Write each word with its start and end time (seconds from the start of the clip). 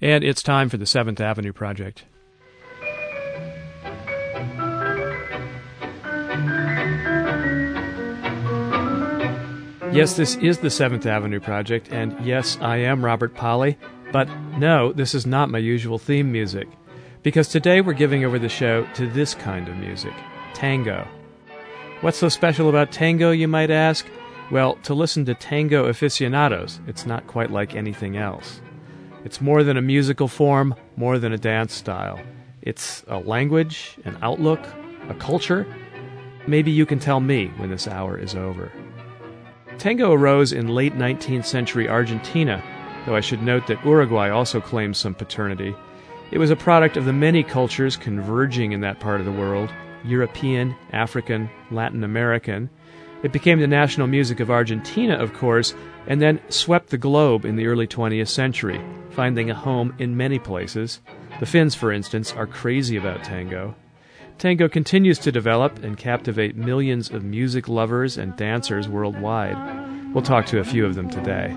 And 0.00 0.22
it's 0.22 0.42
time 0.42 0.68
for 0.68 0.76
the 0.76 0.86
Seventh 0.86 1.20
Avenue 1.20 1.52
Project. 1.52 2.04
Yes, 9.92 10.14
this 10.16 10.36
is 10.36 10.58
the 10.58 10.68
Seventh 10.68 11.06
Avenue 11.06 11.40
Project, 11.40 11.88
and 11.90 12.14
yes, 12.22 12.58
I 12.60 12.76
am 12.76 13.02
Robert 13.02 13.34
Polly, 13.34 13.78
but 14.12 14.28
no, 14.58 14.92
this 14.92 15.14
is 15.14 15.24
not 15.24 15.48
my 15.48 15.56
usual 15.56 15.98
theme 15.98 16.30
music. 16.30 16.68
Because 17.22 17.48
today 17.48 17.80
we're 17.80 17.94
giving 17.94 18.22
over 18.22 18.38
the 18.38 18.50
show 18.50 18.86
to 18.94 19.08
this 19.08 19.34
kind 19.34 19.66
of 19.68 19.76
music 19.78 20.12
tango. 20.52 21.08
What's 22.02 22.18
so 22.18 22.28
special 22.28 22.68
about 22.68 22.92
tango, 22.92 23.30
you 23.30 23.48
might 23.48 23.70
ask? 23.70 24.06
Well, 24.50 24.74
to 24.82 24.92
listen 24.92 25.24
to 25.24 25.34
tango 25.34 25.86
aficionados, 25.86 26.78
it's 26.86 27.06
not 27.06 27.26
quite 27.26 27.50
like 27.50 27.74
anything 27.74 28.18
else. 28.18 28.60
It's 29.26 29.40
more 29.40 29.64
than 29.64 29.76
a 29.76 29.82
musical 29.82 30.28
form, 30.28 30.76
more 30.96 31.18
than 31.18 31.32
a 31.32 31.36
dance 31.36 31.74
style. 31.74 32.20
It's 32.62 33.02
a 33.08 33.18
language, 33.18 33.96
an 34.04 34.16
outlook, 34.22 34.64
a 35.08 35.14
culture. 35.14 35.66
Maybe 36.46 36.70
you 36.70 36.86
can 36.86 37.00
tell 37.00 37.18
me 37.18 37.48
when 37.56 37.68
this 37.68 37.88
hour 37.88 38.16
is 38.16 38.36
over. 38.36 38.70
Tango 39.78 40.12
arose 40.12 40.52
in 40.52 40.68
late 40.68 40.94
19th 40.94 41.44
century 41.44 41.88
Argentina, 41.88 42.62
though 43.04 43.16
I 43.16 43.20
should 43.20 43.42
note 43.42 43.66
that 43.66 43.84
Uruguay 43.84 44.30
also 44.30 44.60
claims 44.60 44.96
some 44.96 45.12
paternity. 45.12 45.74
It 46.30 46.38
was 46.38 46.52
a 46.52 46.56
product 46.56 46.96
of 46.96 47.04
the 47.04 47.12
many 47.12 47.42
cultures 47.42 47.96
converging 47.96 48.70
in 48.70 48.80
that 48.82 49.00
part 49.00 49.18
of 49.18 49.26
the 49.26 49.32
world 49.32 49.72
European, 50.04 50.76
African, 50.92 51.50
Latin 51.72 52.04
American. 52.04 52.70
It 53.24 53.32
became 53.32 53.58
the 53.58 53.66
national 53.66 54.06
music 54.06 54.38
of 54.38 54.52
Argentina, 54.52 55.14
of 55.14 55.34
course, 55.34 55.74
and 56.06 56.20
then 56.20 56.40
swept 56.48 56.90
the 56.90 56.98
globe 56.98 57.44
in 57.44 57.56
the 57.56 57.66
early 57.66 57.86
20th 57.86 58.28
century, 58.28 58.80
finding 59.10 59.50
a 59.50 59.54
home 59.54 59.94
in 59.98 60.16
many 60.16 60.38
places. 60.38 61.00
The 61.40 61.46
Finns, 61.46 61.74
for 61.74 61.92
instance, 61.92 62.32
are 62.32 62.46
crazy 62.46 62.96
about 62.96 63.24
tango. 63.24 63.74
Tango 64.38 64.68
continues 64.68 65.18
to 65.20 65.32
develop 65.32 65.82
and 65.82 65.96
captivate 65.96 66.56
millions 66.56 67.10
of 67.10 67.24
music 67.24 67.68
lovers 67.68 68.18
and 68.18 68.36
dancers 68.36 68.88
worldwide. 68.88 69.56
We'll 70.12 70.22
talk 70.22 70.46
to 70.46 70.60
a 70.60 70.64
few 70.64 70.84
of 70.84 70.94
them 70.94 71.08
today. 71.10 71.56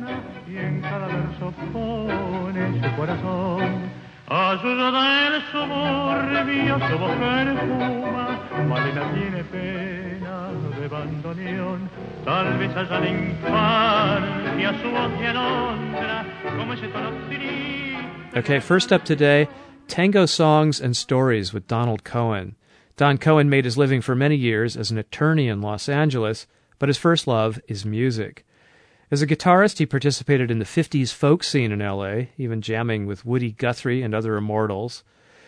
Okay, 18.35 18.59
first 18.59 18.91
up 18.91 19.05
today, 19.05 19.47
Tango 19.87 20.25
Songs 20.25 20.81
and 20.81 20.97
Stories 20.97 21.53
with 21.53 21.67
Donald 21.67 22.03
Cohen. 22.03 22.55
Don 22.97 23.19
Cohen 23.19 23.51
made 23.51 23.65
his 23.65 23.77
living 23.77 24.01
for 24.01 24.15
many 24.15 24.35
years 24.35 24.75
as 24.75 24.89
an 24.89 24.97
attorney 24.97 25.47
in 25.47 25.61
Los 25.61 25.87
Angeles, 25.87 26.47
but 26.79 26.89
his 26.89 26.97
first 26.97 27.27
love 27.27 27.61
is 27.67 27.85
music. 27.85 28.43
As 29.11 29.21
a 29.21 29.27
guitarist, 29.27 29.77
he 29.77 29.85
participated 29.85 30.49
in 30.49 30.57
the 30.57 30.65
50s 30.65 31.13
folk 31.13 31.43
scene 31.43 31.71
in 31.71 31.79
LA, 31.79 32.29
even 32.37 32.61
jamming 32.61 33.05
with 33.05 33.25
Woody 33.25 33.51
Guthrie 33.51 34.01
and 34.01 34.15
other 34.15 34.37
immortals. 34.37 35.03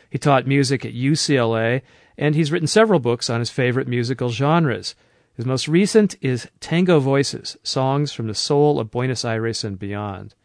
He 0.07 0.19
taught 0.19 0.45
music 0.45 0.85
at 0.85 0.93
UCLA, 0.93 1.81
and 2.15 2.35
he's 2.35 2.51
written 2.51 2.67
several 2.67 2.99
books 2.99 3.27
on 3.27 3.39
his 3.39 3.49
favorite 3.49 3.87
musical 3.87 4.29
genres. 4.29 4.93
His 5.35 5.45
most 5.45 5.67
recent 5.67 6.15
is 6.21 6.49
Tango 6.59 6.99
Voices 6.99 7.57
Songs 7.63 8.11
from 8.11 8.27
the 8.27 8.35
Soul 8.35 8.79
of 8.79 8.91
Buenos 8.91 9.23
Aires 9.23 9.63
and 9.63 9.79
Beyond. 9.79 10.35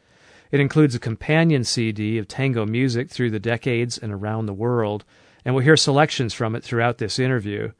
It 0.53 0.61
includes 0.61 0.95
a 0.95 1.01
companion 1.01 1.65
CD 1.65 2.19
of 2.19 2.29
tango 2.29 2.65
music 2.65 3.11
through 3.11 3.31
the 3.31 3.41
decades 3.41 3.99
and 3.99 4.13
around 4.13 4.47
the 4.47 4.55
world 4.55 5.05
and 5.47 5.55
we'll 5.55 5.65
hear 5.65 5.77
selections 5.77 6.35
from 6.35 6.57
it 6.57 6.65
throughout 6.65 6.99
this 6.99 7.21
interview, 7.21 7.71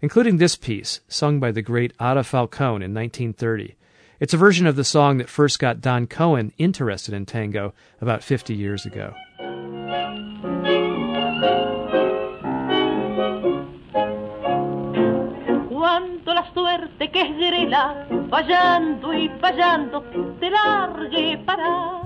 including 0.00 0.36
this 0.36 0.54
piece, 0.54 1.00
sung 1.08 1.40
by 1.40 1.50
the 1.50 1.60
great 1.60 1.92
Ada 2.00 2.22
Falcon 2.22 2.82
in 2.82 2.94
1930. 2.94 3.74
It's 4.20 4.32
a 4.32 4.38
version 4.38 4.64
of 4.66 4.76
the 4.76 4.84
song 4.84 5.18
that 5.18 5.28
first 5.28 5.58
got 5.58 5.80
Don 5.80 6.06
Cohen 6.06 6.52
interested 6.56 7.12
in 7.12 7.26
tango 7.26 7.74
about 8.00 8.22
50 8.22 8.54
years 8.54 8.86
ago. 8.86 9.12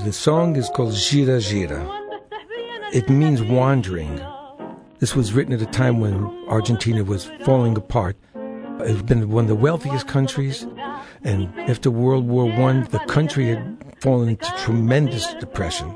The 0.05 0.13
song 0.13 0.57
is 0.57 0.69
called 0.71 0.93
Yira 0.93 1.39
Yira. 1.41 1.81
It 2.93 3.09
means 3.09 3.41
wandering 3.41 4.21
this 4.99 5.15
was 5.15 5.33
written 5.33 5.55
at 5.55 5.63
a 5.63 5.67
time 5.67 6.01
when 6.01 6.27
Argentina 6.49 7.05
was 7.05 7.31
falling 7.45 7.77
apart. 7.77 8.17
It 8.35 8.97
had 8.97 9.07
been 9.07 9.31
one 9.31 9.45
of 9.45 9.49
the 9.49 9.55
wealthiest 9.55 10.09
countries, 10.09 10.67
and 11.23 11.49
after 11.61 11.91
World 11.91 12.27
War 12.27 12.51
I, 12.51 12.83
the 12.83 12.99
country 13.01 13.47
had 13.47 13.79
fallen 14.01 14.31
into 14.31 14.53
tremendous 14.59 15.33
depression. 15.35 15.95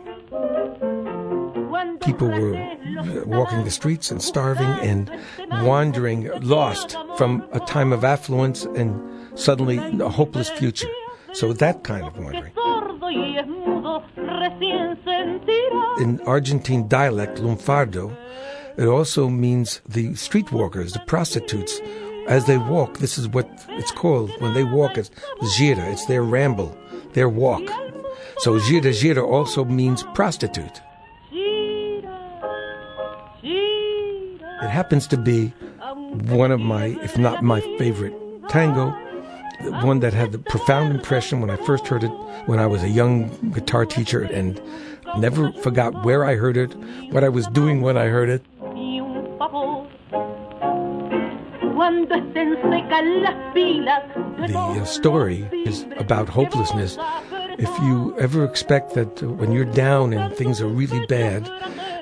People 2.04 2.28
were 2.28 2.54
uh, 2.56 3.24
walking 3.24 3.64
the 3.64 3.70
streets 3.70 4.10
and 4.10 4.22
starving 4.22 4.66
and 4.66 5.10
wandering, 5.64 6.30
lost 6.42 6.96
from 7.16 7.46
a 7.52 7.60
time 7.60 7.92
of 7.92 8.04
affluence 8.04 8.64
and 8.64 9.00
suddenly 9.38 9.78
a 9.78 10.08
hopeless 10.08 10.50
future. 10.50 10.90
So 11.32 11.52
that 11.54 11.82
kind 11.82 12.06
of 12.06 12.16
wandering. 12.18 12.52
In 16.00 16.20
Argentine 16.26 16.88
dialect, 16.88 17.38
lunfardo, 17.38 18.14
it 18.76 18.86
also 18.86 19.28
means 19.28 19.80
the 19.88 20.10
streetwalkers, 20.10 20.92
the 20.92 21.00
prostitutes. 21.06 21.80
As 22.26 22.46
they 22.46 22.58
walk, 22.58 22.98
this 22.98 23.18
is 23.18 23.28
what 23.28 23.48
it's 23.70 23.92
called. 23.92 24.30
When 24.40 24.54
they 24.54 24.64
walk, 24.64 24.96
it's 24.96 25.10
yira. 25.58 25.92
It's 25.92 26.06
their 26.06 26.22
ramble, 26.22 26.76
their 27.12 27.28
walk. 27.28 27.68
So 28.38 28.58
yira 28.58 28.92
yira 28.92 29.22
also 29.26 29.64
means 29.64 30.02
prostitute. 30.14 30.80
It 34.64 34.70
happens 34.70 35.06
to 35.08 35.18
be 35.18 35.48
one 36.32 36.50
of 36.50 36.58
my, 36.58 36.86
if 37.02 37.18
not 37.18 37.44
my 37.44 37.60
favorite 37.76 38.14
tango, 38.48 38.90
one 39.82 40.00
that 40.00 40.14
had 40.14 40.32
the 40.32 40.38
profound 40.38 40.90
impression 40.94 41.42
when 41.42 41.50
I 41.50 41.56
first 41.66 41.86
heard 41.86 42.02
it 42.02 42.10
when 42.46 42.58
I 42.58 42.66
was 42.66 42.82
a 42.82 42.88
young 42.88 43.28
guitar 43.50 43.84
teacher 43.84 44.22
and 44.22 44.58
never 45.18 45.52
forgot 45.52 46.02
where 46.02 46.24
I 46.24 46.36
heard 46.36 46.56
it, 46.56 46.74
what 47.10 47.24
I 47.24 47.28
was 47.28 47.46
doing 47.48 47.82
when 47.82 47.98
I 47.98 48.06
heard 48.06 48.30
it. 48.30 48.42
The 54.48 54.80
uh, 54.80 54.84
story 54.86 55.46
is 55.66 55.84
about 55.98 56.30
hopelessness. 56.30 56.96
If 57.58 57.68
you 57.80 58.18
ever 58.18 58.44
expect 58.44 58.94
that 58.94 59.22
uh, 59.22 59.28
when 59.28 59.52
you're 59.52 59.66
down 59.66 60.14
and 60.14 60.34
things 60.34 60.62
are 60.62 60.66
really 60.66 61.04
bad, 61.06 61.50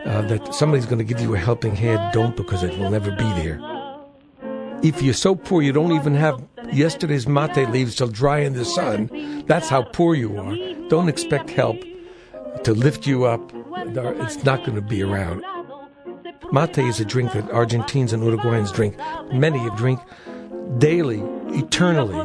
uh, 0.04 0.22
that 0.22 0.54
somebody's 0.54 0.86
going 0.86 0.98
to 0.98 1.04
give 1.04 1.20
you 1.20 1.34
a 1.34 1.38
helping 1.38 1.74
hand, 1.74 2.12
don't 2.12 2.36
because 2.36 2.62
it 2.62 2.76
will 2.78 2.90
never 2.90 3.10
be 3.10 3.28
there. 3.34 3.60
If 4.82 5.00
you're 5.00 5.14
so 5.14 5.36
poor 5.36 5.62
you 5.62 5.72
don't 5.72 5.92
even 5.92 6.14
have 6.14 6.42
yesterday's 6.72 7.28
mate 7.28 7.70
leaves 7.70 7.94
till 7.94 8.08
dry 8.08 8.38
in 8.38 8.54
the 8.54 8.64
sun, 8.64 9.44
that's 9.46 9.68
how 9.68 9.82
poor 9.82 10.14
you 10.14 10.36
are. 10.38 10.56
Don't 10.88 11.08
expect 11.08 11.50
help 11.50 11.80
to 12.64 12.74
lift 12.74 13.06
you 13.06 13.24
up. 13.24 13.52
It's 13.54 14.44
not 14.44 14.64
going 14.64 14.74
to 14.74 14.82
be 14.82 15.02
around. 15.02 15.44
Mate 16.50 16.78
is 16.78 17.00
a 17.00 17.04
drink 17.04 17.32
that 17.32 17.50
Argentines 17.50 18.12
and 18.12 18.22
Uruguayans 18.22 18.74
drink. 18.74 18.96
Many 19.32 19.58
have 19.58 19.76
drink 19.76 20.00
daily, 20.78 21.20
eternally. 21.56 22.16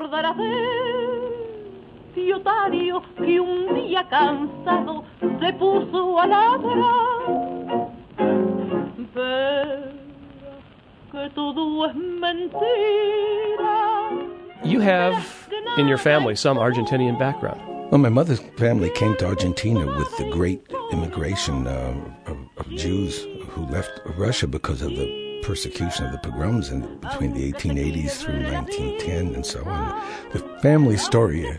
You 14.63 14.79
have 14.81 15.49
in 15.77 15.87
your 15.87 15.97
family 15.97 16.35
some 16.35 16.57
Argentinian 16.57 17.17
background. 17.17 17.61
Well, 17.91 17.99
my 17.99 18.09
mother's 18.09 18.41
family 18.57 18.89
came 18.89 19.15
to 19.17 19.27
Argentina 19.27 19.85
with 19.85 20.17
the 20.17 20.29
great 20.29 20.61
immigration 20.91 21.67
uh, 21.67 21.95
of, 22.25 22.37
of 22.57 22.69
Jews 22.75 23.25
who 23.49 23.65
left 23.67 24.01
Russia 24.17 24.45
because 24.47 24.81
of 24.81 24.89
the 24.89 25.41
persecution 25.43 26.05
of 26.05 26.11
the 26.11 26.17
pogroms 26.17 26.69
in 26.69 26.81
between 26.99 27.33
the 27.33 27.53
1880s 27.53 28.21
through 28.21 28.43
1910 28.51 29.35
and 29.35 29.45
so 29.45 29.63
on. 29.63 30.03
The 30.33 30.39
family 30.61 30.97
story, 30.97 31.47
uh, 31.47 31.57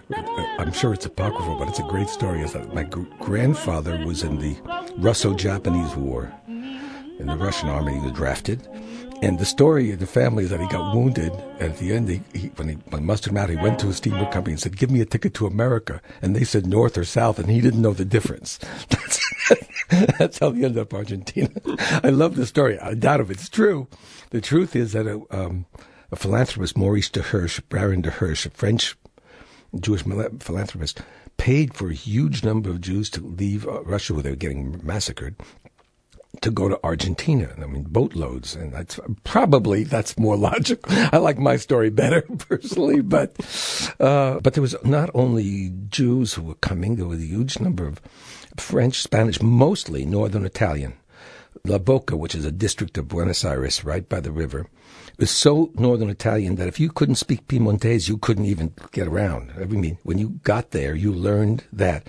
I'm 0.58 0.72
sure 0.72 0.92
it's 0.92 1.06
apocryphal, 1.06 1.58
but 1.58 1.68
it's 1.68 1.78
a 1.78 1.84
great 1.84 2.10
story, 2.10 2.42
is 2.42 2.52
that 2.52 2.74
my 2.74 2.84
grandfather 2.84 4.04
was 4.04 4.22
in 4.22 4.38
the 4.38 4.56
Russo-Japanese 4.98 5.96
War. 5.96 6.30
In 7.18 7.26
the 7.26 7.36
Russian 7.36 7.68
army, 7.68 7.94
he 7.94 8.00
was 8.00 8.12
drafted. 8.12 8.66
And 9.20 9.40
the 9.40 9.44
story 9.44 9.90
of 9.90 9.98
the 9.98 10.06
family 10.06 10.44
is 10.44 10.50
that 10.50 10.60
he 10.60 10.68
got 10.68 10.94
wounded, 10.94 11.32
and 11.58 11.72
at 11.72 11.78
the 11.78 11.92
end, 11.92 12.08
he, 12.08 12.22
he, 12.32 12.46
when 12.54 12.68
he 12.68 12.74
when 12.90 13.04
mustered 13.04 13.32
him 13.32 13.36
out, 13.38 13.50
he 13.50 13.56
went 13.56 13.80
to 13.80 13.88
a 13.88 13.92
steamboat 13.92 14.30
company 14.30 14.52
and 14.52 14.60
said, 14.60 14.76
"Give 14.76 14.92
me 14.92 15.00
a 15.00 15.04
ticket 15.04 15.34
to 15.34 15.46
America." 15.46 16.00
And 16.22 16.36
they 16.36 16.44
said 16.44 16.66
north 16.66 16.96
or 16.96 17.04
south, 17.04 17.40
and 17.40 17.50
he 17.50 17.60
didn't 17.60 17.82
know 17.82 17.92
the 17.92 18.04
difference. 18.04 18.60
That's 20.18 20.38
how 20.38 20.52
he 20.52 20.64
ended 20.64 20.78
up 20.78 20.92
in 20.92 20.98
Argentina. 20.98 21.50
I 22.04 22.10
love 22.10 22.36
the 22.36 22.46
story. 22.46 22.78
I 22.78 22.94
doubt 22.94 23.20
if 23.20 23.30
it's 23.30 23.48
true. 23.48 23.88
The 24.30 24.40
truth 24.40 24.76
is 24.76 24.92
that 24.92 25.06
a, 25.08 25.20
um, 25.30 25.66
a 26.12 26.16
philanthropist, 26.16 26.76
Maurice 26.76 27.10
de 27.10 27.22
Hirsch, 27.22 27.58
Baron 27.68 28.02
de 28.02 28.10
Hirsch, 28.10 28.46
a 28.46 28.50
French 28.50 28.96
Jewish 29.80 30.02
philanthropist, 30.02 31.02
paid 31.38 31.74
for 31.74 31.90
a 31.90 31.94
huge 31.94 32.44
number 32.44 32.70
of 32.70 32.80
Jews 32.80 33.10
to 33.10 33.20
leave 33.20 33.66
uh, 33.66 33.82
Russia 33.82 34.14
where 34.14 34.22
they 34.22 34.30
were 34.30 34.36
getting 34.36 34.80
massacred 34.84 35.34
to 36.40 36.50
go 36.50 36.69
to 36.69 36.78
Argentina. 36.84 37.54
I 37.60 37.66
mean, 37.66 37.84
boatloads, 37.84 38.54
and 38.54 38.72
that's 38.72 39.00
probably 39.25 39.84
that's 39.84 40.19
more 40.19 40.36
logical. 40.50 40.92
I 41.12 41.19
like 41.19 41.38
my 41.38 41.56
story 41.56 41.90
better 41.90 42.22
personally, 42.48 43.00
but 43.00 43.36
uh, 44.00 44.40
but 44.40 44.54
there 44.54 44.62
was 44.62 44.76
not 44.84 45.10
only 45.14 45.72
Jews 45.88 46.34
who 46.34 46.42
were 46.42 46.54
coming; 46.54 46.96
there 46.96 47.06
was 47.06 47.20
a 47.20 47.26
huge 47.26 47.58
number 47.60 47.86
of 47.86 48.00
French, 48.56 49.00
Spanish, 49.00 49.40
mostly 49.42 50.04
Northern 50.04 50.44
Italian. 50.44 50.94
La 51.64 51.78
Boca, 51.78 52.16
which 52.16 52.36
is 52.36 52.44
a 52.44 52.52
district 52.52 52.96
of 52.98 53.08
Buenos 53.08 53.44
Aires, 53.44 53.84
right 53.84 54.08
by 54.08 54.20
the 54.20 54.30
river, 54.30 54.69
was 55.19 55.30
so 55.30 55.72
Northern 55.75 56.08
Italian 56.08 56.54
that 56.54 56.69
if 56.69 56.78
you 56.78 56.88
couldn't 56.88 57.16
speak 57.16 57.48
Piemontese, 57.48 58.08
you 58.08 58.16
couldn't 58.16 58.44
even 58.44 58.72
get 58.92 59.08
around. 59.08 59.52
I 59.60 59.64
mean, 59.64 59.98
when 60.04 60.19
you 60.19 60.40
got 60.44 60.70
there, 60.70 60.94
you 60.94 61.12
learned 61.12 61.64
that 61.72 62.06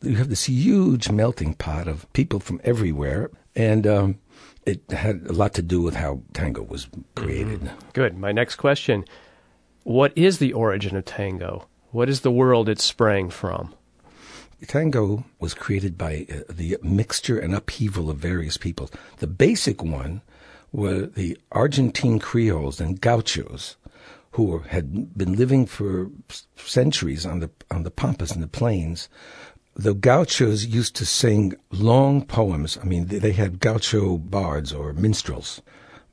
you 0.00 0.16
have 0.16 0.28
this 0.28 0.44
huge 0.44 1.10
melting 1.10 1.54
pot 1.54 1.88
of 1.88 2.10
people 2.12 2.38
from 2.38 2.60
everywhere, 2.62 3.30
and 3.56 3.86
um, 3.86 4.18
it 4.66 4.82
had 4.90 5.26
a 5.28 5.32
lot 5.32 5.54
to 5.54 5.62
do 5.62 5.80
with 5.82 5.94
how 5.94 6.22
tango 6.32 6.62
was 6.62 6.88
created. 7.14 7.60
Mm-hmm. 7.60 7.88
Good. 7.92 8.18
My 8.18 8.32
next 8.32 8.56
question: 8.56 9.04
What 9.82 10.12
is 10.16 10.38
the 10.38 10.52
origin 10.52 10.96
of 10.96 11.04
tango? 11.04 11.68
What 11.90 12.08
is 12.08 12.22
the 12.22 12.32
world 12.32 12.68
it 12.68 12.80
sprang 12.80 13.30
from? 13.30 13.74
Tango 14.66 15.24
was 15.38 15.54
created 15.54 15.98
by 15.98 16.26
uh, 16.30 16.40
the 16.48 16.78
mixture 16.82 17.38
and 17.38 17.54
upheaval 17.54 18.10
of 18.10 18.16
various 18.16 18.56
people. 18.56 18.90
The 19.18 19.26
basic 19.26 19.82
one 19.82 20.22
were 20.72 21.06
the 21.06 21.38
Argentine 21.52 22.18
Creoles 22.18 22.80
and 22.80 23.00
Gauchos, 23.00 23.76
who 24.32 24.58
had 24.58 25.16
been 25.16 25.34
living 25.34 25.66
for 25.66 26.10
centuries 26.56 27.24
on 27.24 27.40
the 27.40 27.50
on 27.70 27.84
the 27.84 27.90
pampas 27.90 28.32
and 28.32 28.42
the 28.42 28.48
plains, 28.48 29.08
the 29.74 29.94
gauchos 29.94 30.66
used 30.66 30.94
to 30.96 31.06
sing 31.06 31.54
long 31.70 32.24
poems. 32.24 32.78
I 32.80 32.84
mean, 32.84 33.06
they 33.06 33.32
had 33.32 33.60
gaucho 33.60 34.18
bards 34.18 34.72
or 34.72 34.92
minstrels. 34.92 35.60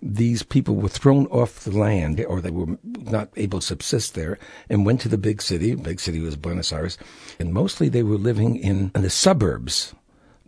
These 0.01 0.41
people 0.41 0.75
were 0.75 0.89
thrown 0.89 1.27
off 1.27 1.59
the 1.59 1.77
land, 1.77 2.25
or 2.27 2.41
they 2.41 2.49
were 2.49 2.77
not 2.83 3.29
able 3.35 3.59
to 3.59 3.65
subsist 3.65 4.15
there, 4.15 4.39
and 4.67 4.83
went 4.83 4.99
to 5.01 5.09
the 5.09 5.17
big 5.17 5.43
city. 5.43 5.75
Big 5.75 5.99
city 5.99 6.19
was 6.19 6.35
Buenos 6.35 6.73
Aires, 6.73 6.97
and 7.39 7.53
mostly 7.53 7.87
they 7.87 8.01
were 8.01 8.17
living 8.17 8.55
in, 8.55 8.91
in 8.95 9.03
the 9.03 9.11
suburbs. 9.11 9.93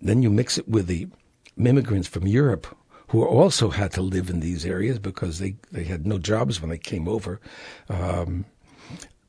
Then 0.01 0.23
you 0.23 0.31
mix 0.31 0.57
it 0.57 0.67
with 0.67 0.87
the 0.87 1.07
immigrants 1.55 2.07
from 2.07 2.25
Europe 2.25 2.75
who 3.09 3.23
also 3.23 3.69
had 3.69 3.91
to 3.91 4.01
live 4.01 4.31
in 4.31 4.39
these 4.39 4.65
areas 4.65 4.97
because 4.97 5.37
they, 5.37 5.55
they 5.71 5.83
had 5.83 6.07
no 6.07 6.17
jobs 6.17 6.59
when 6.59 6.71
they 6.71 6.79
came 6.79 7.07
over. 7.07 7.39
Um, 7.87 8.45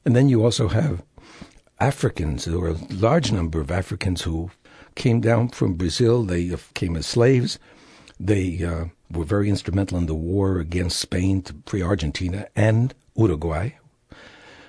and 0.07 0.17
then 0.17 0.31
you 0.31 0.43
also 0.43 0.69
have 0.69 1.03
Africans. 1.81 2.45
There 2.45 2.59
were 2.59 2.71
a 2.71 2.95
large 2.95 3.33
number 3.33 3.61
of 3.61 3.71
Africans 3.71 4.23
who 4.23 4.51
came 4.95 5.21
down 5.21 5.49
from 5.49 5.75
Brazil. 5.75 6.23
They 6.23 6.55
came 6.75 6.97
as 6.97 7.07
slaves. 7.07 7.59
They 8.19 8.63
uh, 8.65 8.87
were 9.11 9.25
very 9.25 9.49
instrumental 9.49 9.99
in 9.99 10.07
the 10.07 10.15
war 10.15 10.59
against 10.59 10.99
Spain 10.99 11.43
to 11.43 11.55
free 11.67 11.83
Argentina 11.83 12.47
and 12.55 12.95
Uruguay, 13.17 13.71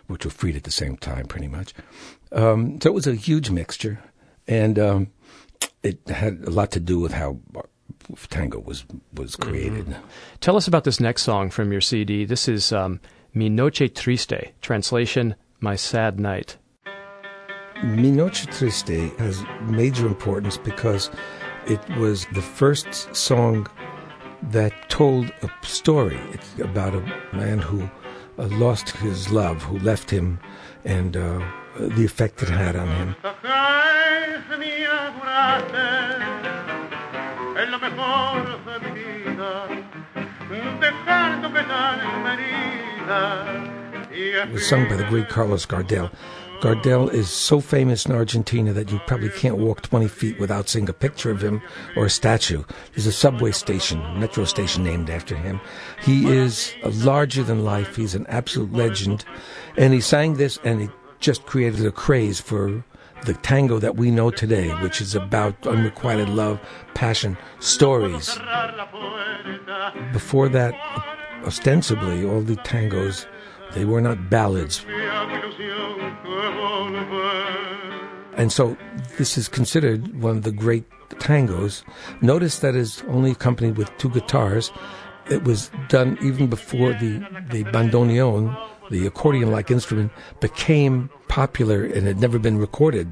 which 0.07 0.25
were 0.25 0.31
freed 0.31 0.56
at 0.56 0.63
the 0.63 0.72
same 0.72 0.98
time, 0.98 1.25
pretty 1.25 1.48
much. 1.48 1.74
Um, 2.31 2.80
so 2.81 2.90
it 2.90 2.94
was 2.94 3.07
a 3.07 3.16
huge 3.16 3.50
mixture, 3.50 4.00
and 4.48 4.80
um, 4.80 5.07
it 5.84 6.00
had 6.07 6.44
a 6.46 6.50
lot 6.50 6.72
to 6.72 6.80
do 6.80 7.00
with 7.00 7.13
how 7.13 7.40
tango 8.30 8.60
was 8.60 8.86
was 9.13 9.36
created. 9.36 9.86
Mm-hmm. 9.86 10.06
Tell 10.42 10.57
us 10.57 10.68
about 10.68 10.84
this 10.84 11.00
next 11.00 11.24
song 11.24 11.50
from 11.50 11.72
your 11.72 11.81
CD. 11.81 12.25
This 12.25 12.48
is 12.48 12.72
um, 12.74 13.00
"Mi 13.34 13.48
Noche 13.48 13.94
Triste." 13.94 14.52
Translation: 14.62 15.36
My 15.60 15.75
Sad 15.75 16.19
Night. 16.19 16.57
Mi 17.86 18.10
Noche 18.10 18.48
Triste 18.48 19.16
has 19.20 19.44
major 19.62 20.08
importance 20.08 20.58
because 20.58 21.12
it 21.68 21.80
was 21.98 22.26
the 22.34 22.42
first 22.42 23.16
song 23.16 23.68
that 24.42 24.74
told 24.90 25.32
a 25.44 25.50
story. 25.62 26.20
It's 26.34 26.60
about 26.60 26.96
a 26.96 27.02
man 27.32 27.60
who 27.60 27.88
uh, 28.40 28.48
lost 28.58 28.90
his 28.90 29.32
love, 29.32 29.62
who 29.62 29.78
left 29.80 30.10
him, 30.10 30.40
and 30.84 31.16
uh, 31.16 31.46
the 31.78 32.04
effect 32.04 32.42
it 32.42 32.50
had 32.50 32.76
on 32.76 32.88
him. 32.88 33.16
It 44.12 44.52
was 44.52 44.68
sung 44.68 44.90
by 44.90 44.96
the 44.96 45.06
great 45.06 45.30
Carlos 45.30 45.68
Gardel. 45.68 46.12
Gardel 46.66 47.14
is 47.14 47.30
so 47.30 47.62
famous 47.62 48.08
in 48.08 48.12
Argentina 48.12 48.74
that 48.74 48.92
you 48.92 49.00
probably 49.06 49.30
can't 49.30 49.60
walk 49.60 49.84
20 49.84 50.08
feet 50.08 50.40
without 50.40 50.68
seeing 50.68 50.90
a 50.90 50.94
picture 50.94 51.30
of 51.30 51.40
him 51.40 51.62
or 51.96 52.08
a 52.08 52.10
statue. 52.10 52.64
There's 52.92 53.06
a 53.06 53.12
subway 53.12 53.52
station, 53.52 54.00
metro 54.20 54.46
station 54.46 54.84
named 54.84 55.12
after 55.12 55.36
him. 55.36 55.62
He 56.02 56.28
is 56.28 56.74
a 56.82 56.90
larger 56.90 57.44
than 57.44 57.64
life. 57.64 57.96
He's 57.96 58.16
an 58.16 58.26
absolute 58.30 58.74
legend. 58.74 59.26
And 59.78 59.94
he 59.94 60.02
sang 60.02 60.38
this 60.38 60.58
and 60.64 60.82
he 60.82 60.90
just 61.20 61.46
created 61.46 61.86
a 61.86 61.92
craze 61.92 62.40
for 62.40 62.84
the 63.28 63.36
tango 63.36 63.78
that 63.78 63.96
we 63.96 64.10
know 64.10 64.32
today, 64.32 64.70
which 64.82 65.02
is 65.02 65.14
about 65.14 65.68
unrequited 65.68 66.30
love, 66.30 66.60
passion, 66.96 67.38
stories. 67.60 68.40
Before 70.12 70.50
that, 70.50 70.74
ostensibly, 71.46 72.26
all 72.26 72.42
the 72.42 72.56
tangos, 72.56 73.28
they 73.75 73.86
were 73.86 74.01
not 74.01 74.30
ballads. 74.30 74.86
And 78.38 78.51
so 78.51 78.75
this 79.18 79.38
is 79.38 79.48
considered 79.48 80.22
one 80.22 80.38
of 80.38 80.44
the 80.44 80.51
great 80.51 80.83
tangos. 81.19 81.83
Notice 82.22 82.60
that 82.60 82.75
is 82.75 83.04
only 83.07 83.31
accompanied 83.31 83.77
with 83.77 83.95
two 83.98 84.10
guitars. 84.10 84.72
It 85.30 85.44
was 85.44 85.72
done 85.88 86.18
even 86.22 86.48
before 86.48 86.94
the, 86.94 87.19
the 87.50 87.63
bandoneon, 87.66 88.56
the 88.92 89.07
accordion 89.07 89.51
like 89.51 89.72
instrument, 89.72 90.12
became 90.39 91.10
popular 91.28 91.83
and 91.83 92.07
had 92.07 92.19
never 92.19 92.39
been 92.39 92.57
recorded. 92.57 93.12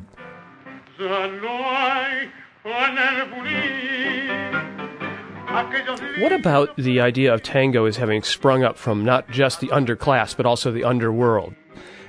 What 6.19 6.31
about 6.31 6.75
the 6.77 6.99
idea 6.99 7.31
of 7.31 7.43
tango 7.43 7.85
as 7.85 7.97
having 7.97 8.23
sprung 8.23 8.63
up 8.63 8.75
from 8.75 9.05
not 9.05 9.29
just 9.29 9.59
the 9.59 9.67
underclass, 9.67 10.35
but 10.35 10.47
also 10.47 10.71
the 10.71 10.83
underworld? 10.83 11.53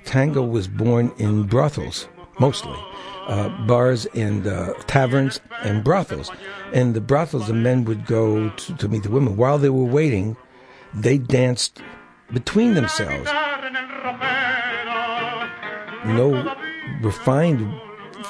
Tango 0.05 0.43
was 0.43 0.67
born 0.67 1.13
in 1.19 1.45
brothels, 1.45 2.09
mostly. 2.39 2.79
Uh, 3.27 3.49
bars 3.67 4.07
and 4.15 4.47
uh, 4.47 4.73
taverns 4.87 5.41
and 5.63 5.85
brothels. 5.85 6.31
And 6.73 6.95
the 6.95 7.01
brothels, 7.01 7.47
the 7.47 7.55
men 7.55 7.85
would 7.85 8.07
go 8.07 8.49
to, 8.49 8.77
to 8.77 8.89
meet 8.89 9.03
the 9.03 9.11
women. 9.11 9.37
While 9.37 9.59
they 9.59 9.71
were 9.71 9.85
waiting, 9.85 10.37
they 10.95 11.19
danced 11.19 11.83
between 12.33 12.75
themselves. 12.75 13.31
No 16.07 16.55
refined 17.03 17.81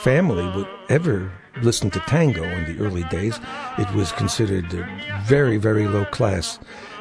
family 0.02 0.46
would 0.56 0.68
ever 0.88 1.30
listen 1.62 1.90
to 1.90 2.00
tango 2.00 2.44
in 2.44 2.64
the 2.64 2.84
early 2.84 3.04
days. 3.04 3.38
It 3.78 3.90
was 3.92 4.12
considered 4.12 4.66
very, 5.24 5.56
very 5.56 5.86
low 5.86 6.04
class. 6.06 6.58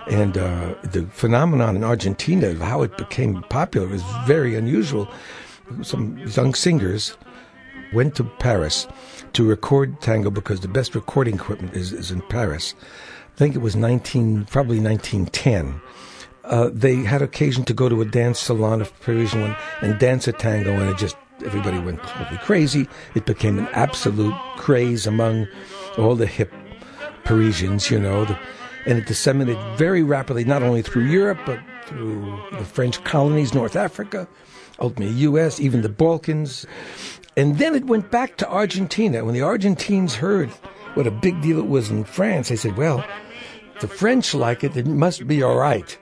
And 0.07 0.37
uh, 0.37 0.75
the 0.83 1.05
phenomenon 1.07 1.75
in 1.75 1.83
Argentina, 1.83 2.49
of 2.49 2.59
how 2.59 2.81
it 2.81 2.97
became 2.97 3.41
popular, 3.43 3.87
was 3.87 4.03
very 4.25 4.55
unusual. 4.55 5.07
Some 5.81 6.17
young 6.19 6.53
singers 6.53 7.17
went 7.93 8.15
to 8.15 8.23
Paris 8.23 8.87
to 9.33 9.47
record 9.47 10.01
tango 10.01 10.29
because 10.29 10.59
the 10.59 10.67
best 10.67 10.95
recording 10.95 11.35
equipment 11.35 11.73
is, 11.75 11.93
is 11.93 12.11
in 12.11 12.21
Paris. 12.23 12.75
I 13.33 13.37
think 13.37 13.55
it 13.55 13.59
was 13.59 13.75
19, 13.75 14.45
probably 14.45 14.79
1910. 14.79 15.81
Uh, 16.43 16.69
they 16.73 16.97
had 16.97 17.21
occasion 17.21 17.63
to 17.63 17.73
go 17.73 17.87
to 17.87 18.01
a 18.01 18.05
dance 18.05 18.39
salon, 18.39 18.81
of 18.81 18.99
Parisian 18.99 19.41
one, 19.41 19.55
and 19.81 19.97
dance 19.97 20.27
a 20.27 20.33
tango, 20.33 20.73
and 20.73 20.89
it 20.89 20.97
just 20.97 21.15
everybody 21.45 21.79
went 21.79 22.01
totally 22.03 22.39
crazy. 22.39 22.87
It 23.15 23.25
became 23.25 23.59
an 23.59 23.67
absolute 23.73 24.35
craze 24.57 25.07
among 25.07 25.47
all 25.97 26.15
the 26.15 26.27
hip 26.27 26.51
Parisians, 27.23 27.89
you 27.89 27.99
know. 27.99 28.25
The, 28.25 28.37
and 28.85 28.97
it 28.97 29.05
disseminated 29.05 29.61
very 29.77 30.03
rapidly, 30.03 30.43
not 30.43 30.63
only 30.63 30.81
through 30.81 31.05
Europe, 31.05 31.39
but 31.45 31.59
through 31.85 32.41
the 32.51 32.65
French 32.65 33.03
colonies, 33.03 33.53
North 33.53 33.75
Africa, 33.75 34.27
ultimately 34.79 35.15
U.S., 35.21 35.59
even 35.59 35.81
the 35.81 35.89
Balkans. 35.89 36.65
And 37.35 37.57
then 37.57 37.75
it 37.75 37.85
went 37.85 38.11
back 38.11 38.37
to 38.37 38.49
Argentina. 38.49 39.23
When 39.23 39.33
the 39.33 39.41
Argentines 39.41 40.15
heard 40.15 40.49
what 40.95 41.07
a 41.07 41.11
big 41.11 41.41
deal 41.41 41.59
it 41.59 41.67
was 41.67 41.89
in 41.89 42.03
France, 42.03 42.49
they 42.49 42.55
said, 42.55 42.77
well, 42.77 43.05
the 43.79 43.87
French 43.87 44.33
like 44.33 44.63
it, 44.63 44.77
it 44.77 44.85
must 44.85 45.27
be 45.27 45.41
all 45.41 45.55
right. 45.55 45.97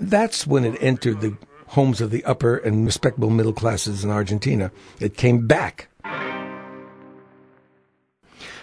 That's 0.00 0.46
when 0.46 0.64
it 0.64 0.78
entered 0.80 1.20
the 1.20 1.36
homes 1.70 2.00
of 2.00 2.10
the 2.10 2.24
upper 2.24 2.56
and 2.56 2.84
respectable 2.84 3.30
middle 3.30 3.52
classes 3.52 4.04
in 4.04 4.10
Argentina. 4.10 4.70
It 5.00 5.16
came 5.16 5.46
back 5.46 5.88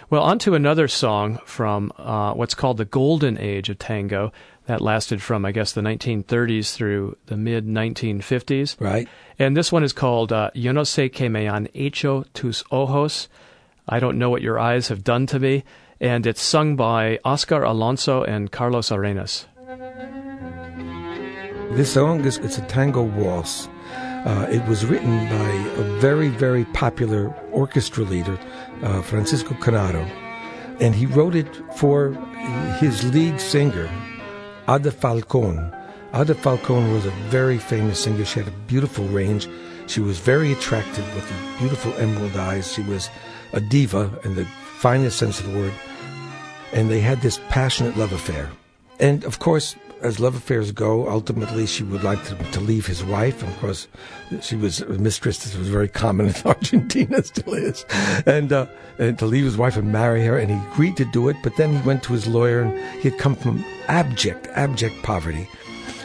Well, 0.08 0.22
on 0.22 0.38
to 0.40 0.54
another 0.54 0.86
song 0.86 1.40
from 1.44 1.92
uh, 1.98 2.32
what's 2.34 2.54
called 2.54 2.76
the 2.76 2.84
Golden 2.84 3.36
Age 3.38 3.68
of 3.68 3.78
Tango. 3.78 4.32
That 4.66 4.80
lasted 4.80 5.20
from, 5.20 5.44
I 5.44 5.50
guess, 5.50 5.72
the 5.72 5.80
1930s 5.80 6.74
through 6.74 7.16
the 7.26 7.36
mid 7.36 7.66
1950s. 7.66 8.80
Right. 8.80 9.08
And 9.38 9.56
this 9.56 9.72
one 9.72 9.82
is 9.82 9.92
called 9.92 10.32
uh, 10.32 10.50
Yo 10.54 10.72
no 10.72 10.82
sé 10.82 11.10
qué 11.10 11.30
me 11.30 11.46
han 11.46 11.68
hecho 11.74 12.24
tus 12.34 12.62
ojos. 12.70 13.28
I 13.88 13.98
don't 13.98 14.18
know 14.18 14.30
what 14.30 14.42
your 14.42 14.60
eyes 14.60 14.88
have 14.88 15.02
done 15.02 15.26
to 15.26 15.40
me. 15.40 15.64
And 16.00 16.26
it's 16.26 16.42
sung 16.42 16.76
by 16.76 17.18
Oscar 17.24 17.62
Alonso 17.62 18.22
and 18.22 18.52
Carlos 18.52 18.92
Arenas. 18.92 19.46
This 21.70 21.92
song 21.92 22.24
is 22.24 22.38
it's 22.38 22.58
a 22.58 22.62
tango 22.62 23.02
waltz. 23.02 23.68
Uh, 24.24 24.46
it 24.50 24.64
was 24.66 24.86
written 24.86 25.28
by 25.28 25.50
a 25.76 25.82
very, 26.00 26.28
very 26.28 26.64
popular 26.66 27.28
orchestra 27.52 28.04
leader, 28.04 28.38
uh, 28.82 29.02
Francisco 29.02 29.54
Canaro, 29.54 30.04
and 30.80 30.94
he 30.94 31.06
wrote 31.06 31.34
it 31.34 31.48
for 31.76 32.12
his 32.78 33.12
lead 33.12 33.40
singer, 33.40 33.90
Ada 34.68 34.90
Falcon. 34.90 35.72
Ada 36.14 36.34
Falcon 36.34 36.92
was 36.92 37.04
a 37.04 37.10
very 37.30 37.58
famous 37.58 38.02
singer. 38.02 38.24
She 38.24 38.40
had 38.40 38.48
a 38.48 38.56
beautiful 38.68 39.04
range. 39.06 39.48
She 39.86 40.00
was 40.00 40.18
very 40.18 40.52
attractive 40.52 41.04
with 41.14 41.30
beautiful 41.58 41.92
emerald 41.94 42.36
eyes. 42.36 42.72
She 42.72 42.82
was 42.82 43.10
a 43.52 43.60
diva 43.60 44.10
in 44.24 44.34
the 44.34 44.46
finest 44.78 45.18
sense 45.18 45.40
of 45.40 45.52
the 45.52 45.58
word. 45.58 45.74
And 46.72 46.90
they 46.90 47.00
had 47.00 47.20
this 47.20 47.38
passionate 47.48 47.96
love 47.96 48.12
affair. 48.12 48.50
And 48.98 49.24
of 49.24 49.38
course, 49.38 49.76
as 50.06 50.20
love 50.20 50.36
affairs 50.36 50.72
go, 50.72 51.08
ultimately 51.08 51.66
she 51.66 51.82
would 51.82 52.04
like 52.04 52.22
to, 52.24 52.34
to 52.52 52.60
leave 52.60 52.86
his 52.86 53.04
wife. 53.04 53.42
And 53.42 53.52
of 53.52 53.58
course, 53.58 53.88
she 54.40 54.56
was 54.56 54.80
a 54.80 54.98
mistress. 54.98 55.44
This 55.44 55.56
was 55.56 55.68
very 55.68 55.88
common 55.88 56.28
in 56.28 56.34
Argentina, 56.44 57.22
still 57.22 57.54
is. 57.54 57.84
And, 58.24 58.52
uh, 58.52 58.66
and 58.98 59.18
to 59.18 59.26
leave 59.26 59.44
his 59.44 59.56
wife 59.56 59.76
and 59.76 59.92
marry 59.92 60.24
her. 60.24 60.38
And 60.38 60.50
he 60.50 60.68
agreed 60.70 60.96
to 60.98 61.04
do 61.04 61.28
it. 61.28 61.36
But 61.42 61.56
then 61.56 61.76
he 61.76 61.86
went 61.86 62.02
to 62.04 62.12
his 62.12 62.26
lawyer 62.26 62.62
and 62.62 62.78
he 63.00 63.10
had 63.10 63.18
come 63.18 63.34
from 63.34 63.64
abject, 63.88 64.46
abject 64.52 65.02
poverty. 65.02 65.48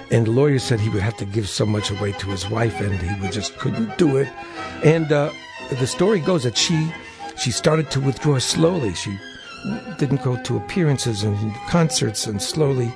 And 0.10 0.28
the 0.28 0.32
lawyer 0.32 0.60
said 0.60 0.80
he 0.80 0.90
would 0.90 1.02
have 1.02 1.18
to 1.18 1.26
give 1.26 1.48
so 1.48 1.66
much 1.66 1.92
away 1.92 2.12
to 2.14 2.28
his 2.28 2.50
wife 2.50 2.82
and 2.82 2.94
he 3.00 3.22
would 3.22 3.32
just 3.32 3.58
couldn't 3.58 3.98
do 3.98 4.18
it. 4.18 4.28
And, 4.84 5.12
uh, 5.12 5.32
the 5.70 5.88
story 5.88 6.20
goes 6.20 6.44
that 6.44 6.58
she, 6.58 6.92
she 7.38 7.52
started 7.52 7.90
to 7.92 8.02
withdraw 8.02 8.40
slowly. 8.40 8.94
She 8.94 9.18
didn't 9.98 10.24
go 10.24 10.42
to 10.44 10.58
appearances 10.58 11.24
and 11.24 11.54
concerts 11.70 12.28
and 12.28 12.42
slowly 12.42 12.92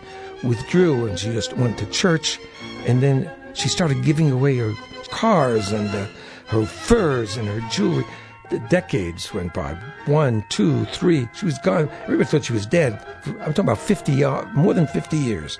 withdrew 0.45 1.07
and 1.07 1.17
she 1.17 1.31
just 1.31 1.53
went 1.57 1.77
to 1.79 1.85
church 1.87 2.39
and 2.85 3.01
then 3.01 3.29
she 3.53 3.67
started 3.67 4.03
giving 4.03 4.31
away 4.31 4.57
her 4.57 4.73
cars 5.09 5.71
and 5.71 5.89
uh, 5.89 6.05
her 6.47 6.65
furs 6.65 7.37
and 7.37 7.47
her 7.47 7.61
jewelry. 7.69 8.05
The 8.51 8.59
decades 8.69 9.33
went 9.33 9.53
by. 9.55 9.73
One, 10.05 10.45
two, 10.49 10.85
three. 10.85 11.27
She 11.33 11.45
was 11.45 11.57
gone. 11.59 11.89
Everybody 12.03 12.29
thought 12.29 12.45
she 12.45 12.53
was 12.53 12.67
dead. 12.67 13.03
I'm 13.25 13.53
talking 13.53 13.65
about 13.65 13.79
50, 13.79 14.23
uh, 14.23 14.45
more 14.53 14.73
than 14.75 14.85
50 14.85 15.17
years. 15.17 15.57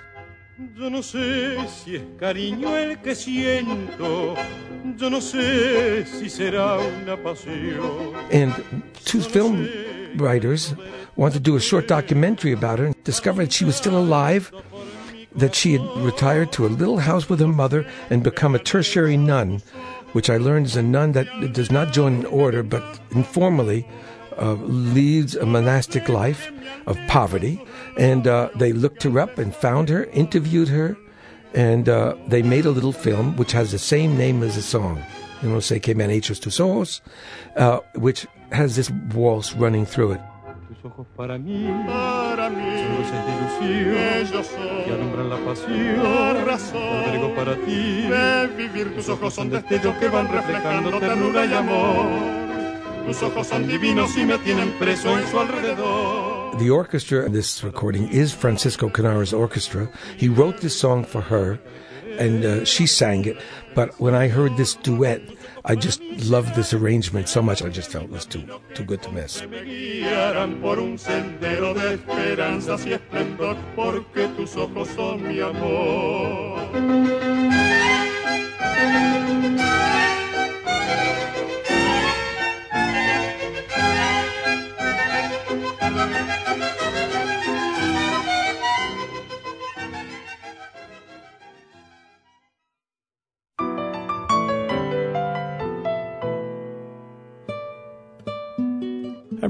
Yo 0.78 0.90
no 0.90 1.00
sé 1.00 1.68
si 1.68 1.98
es 1.98 2.04
cariño 2.18 2.78
el 2.78 2.98
que 3.02 3.14
siento. 3.14 4.36
Yo 4.98 5.10
no 5.10 5.20
sé 5.20 6.06
si 6.06 6.30
será 6.30 6.78
una 6.78 7.18
pasión. 7.18 8.16
And 8.32 8.54
two 9.04 9.20
film 9.20 9.68
writers 10.16 10.74
wanted 11.18 11.34
to 11.34 11.40
do 11.42 11.58
a 11.58 11.60
short 11.60 11.88
documentary 11.88 12.54
about 12.54 12.80
her 12.80 12.86
and 12.86 13.04
discovered 13.04 13.48
that 13.48 13.54
she 13.54 13.66
was 13.66 13.76
still 13.76 13.98
alive, 13.98 14.50
that 15.36 15.56
she 15.56 15.74
had 15.74 15.98
retired 15.98 16.52
to 16.54 16.66
a 16.66 16.68
little 16.68 17.00
house 17.00 17.30
with 17.30 17.40
her 17.40 17.48
mother 17.48 17.86
and 18.10 18.24
become 18.24 18.56
a 18.56 18.60
tertiary 18.60 19.18
nun, 19.18 19.62
which 20.14 20.30
I 20.30 20.38
learned 20.38 20.68
is 20.68 20.76
a 20.76 20.84
nun 20.84 21.12
that 21.14 21.28
does 21.54 21.72
not 21.72 21.94
join 21.94 22.16
an 22.16 22.26
order 22.26 22.64
but 22.64 23.00
informally 23.12 23.88
uh, 24.38 24.54
leads 24.54 25.36
a 25.36 25.46
monastic 25.46 26.10
life 26.10 26.52
of 26.88 26.98
poverty. 27.08 27.62
And 27.98 28.28
uh, 28.28 28.50
they 28.56 28.74
looked 28.74 29.04
her 29.04 29.20
up 29.20 29.38
and 29.38 29.56
found 29.56 29.90
her, 29.90 30.06
interviewed 30.06 30.70
her, 30.70 30.98
and 31.54 31.88
uh, 31.88 32.16
they 32.28 32.42
made 32.42 32.66
a 32.66 32.72
little 32.72 32.92
film 32.92 33.38
which 33.38 33.54
has 33.54 33.72
the 33.72 33.80
same 33.80 34.18
name 34.18 34.44
as 34.44 34.56
the 34.56 34.62
song. 34.62 35.02
You 35.42 35.50
know, 35.50 35.60
say 35.60 35.80
que 35.80 35.94
hechos 35.94 36.42
tus 36.42 36.60
ojos, 36.60 37.02
uh, 37.56 37.80
which 37.96 38.26
has 38.52 38.76
this 38.76 38.90
waltz 39.14 39.54
running 39.54 39.86
through 39.86 40.14
it. 40.14 40.22
Ojos 40.86 41.08
para 41.16 41.38
mí, 41.38 41.68
para 41.88 42.50
mí, 42.50 42.64
son 42.64 42.98
luces 42.98 43.26
de 43.26 43.32
ilusión 44.30 44.84
que 44.86 44.92
alumbran 44.92 45.30
la 45.30 45.38
pasión. 45.38 46.46
Razón, 46.46 47.36
para 47.36 47.56
ti, 47.56 48.08
de 48.08 48.48
vivir 48.56 48.96
tus 48.96 49.10
ojos 49.10 49.34
son 49.34 49.50
destellos 49.50 49.96
que 49.98 50.08
van 50.08 50.32
reflejando 50.32 51.00
ternura 51.00 51.46
y 51.46 51.54
amor. 51.54 52.06
Tus 53.08 53.22
ojos 53.24 53.48
son 53.48 53.68
divinos 53.68 54.18
y 54.18 54.26
me 54.26 54.38
tienen 54.40 54.72
preso 54.80 55.18
en 55.18 55.28
su 55.28 55.40
alrededor. 55.40 56.58
The 56.58 56.70
orchestra 56.70 57.26
in 57.26 57.34
this 57.34 57.64
recording 57.64 58.08
is 58.10 58.34
Francisco 58.34 58.90
Canaro's 58.90 59.34
orchestra. 59.34 59.90
He 60.18 60.30
wrote 60.30 60.62
this 60.62 60.76
song 60.80 61.04
for 61.04 61.22
her, 61.22 61.60
and 62.18 62.46
uh, 62.46 62.66
she 62.66 62.88
sang 62.88 63.26
it. 63.26 63.38
But 63.76 64.00
when 64.00 64.16
I 64.16 64.30
heard 64.30 64.56
this 64.56 64.76
duet, 64.76 65.22
I 65.68 65.74
just 65.74 66.00
loved 66.30 66.54
this 66.54 66.74
arrangement 66.74 67.28
so 67.28 67.42
much. 67.42 67.64
I 67.64 67.70
just 67.70 67.92
felt 67.92 68.06
it 68.06 68.12
was 68.12 68.26
too 68.26 68.44
too 68.76 68.84
good 68.84 69.02
to 69.02 69.12
miss. 69.12 69.42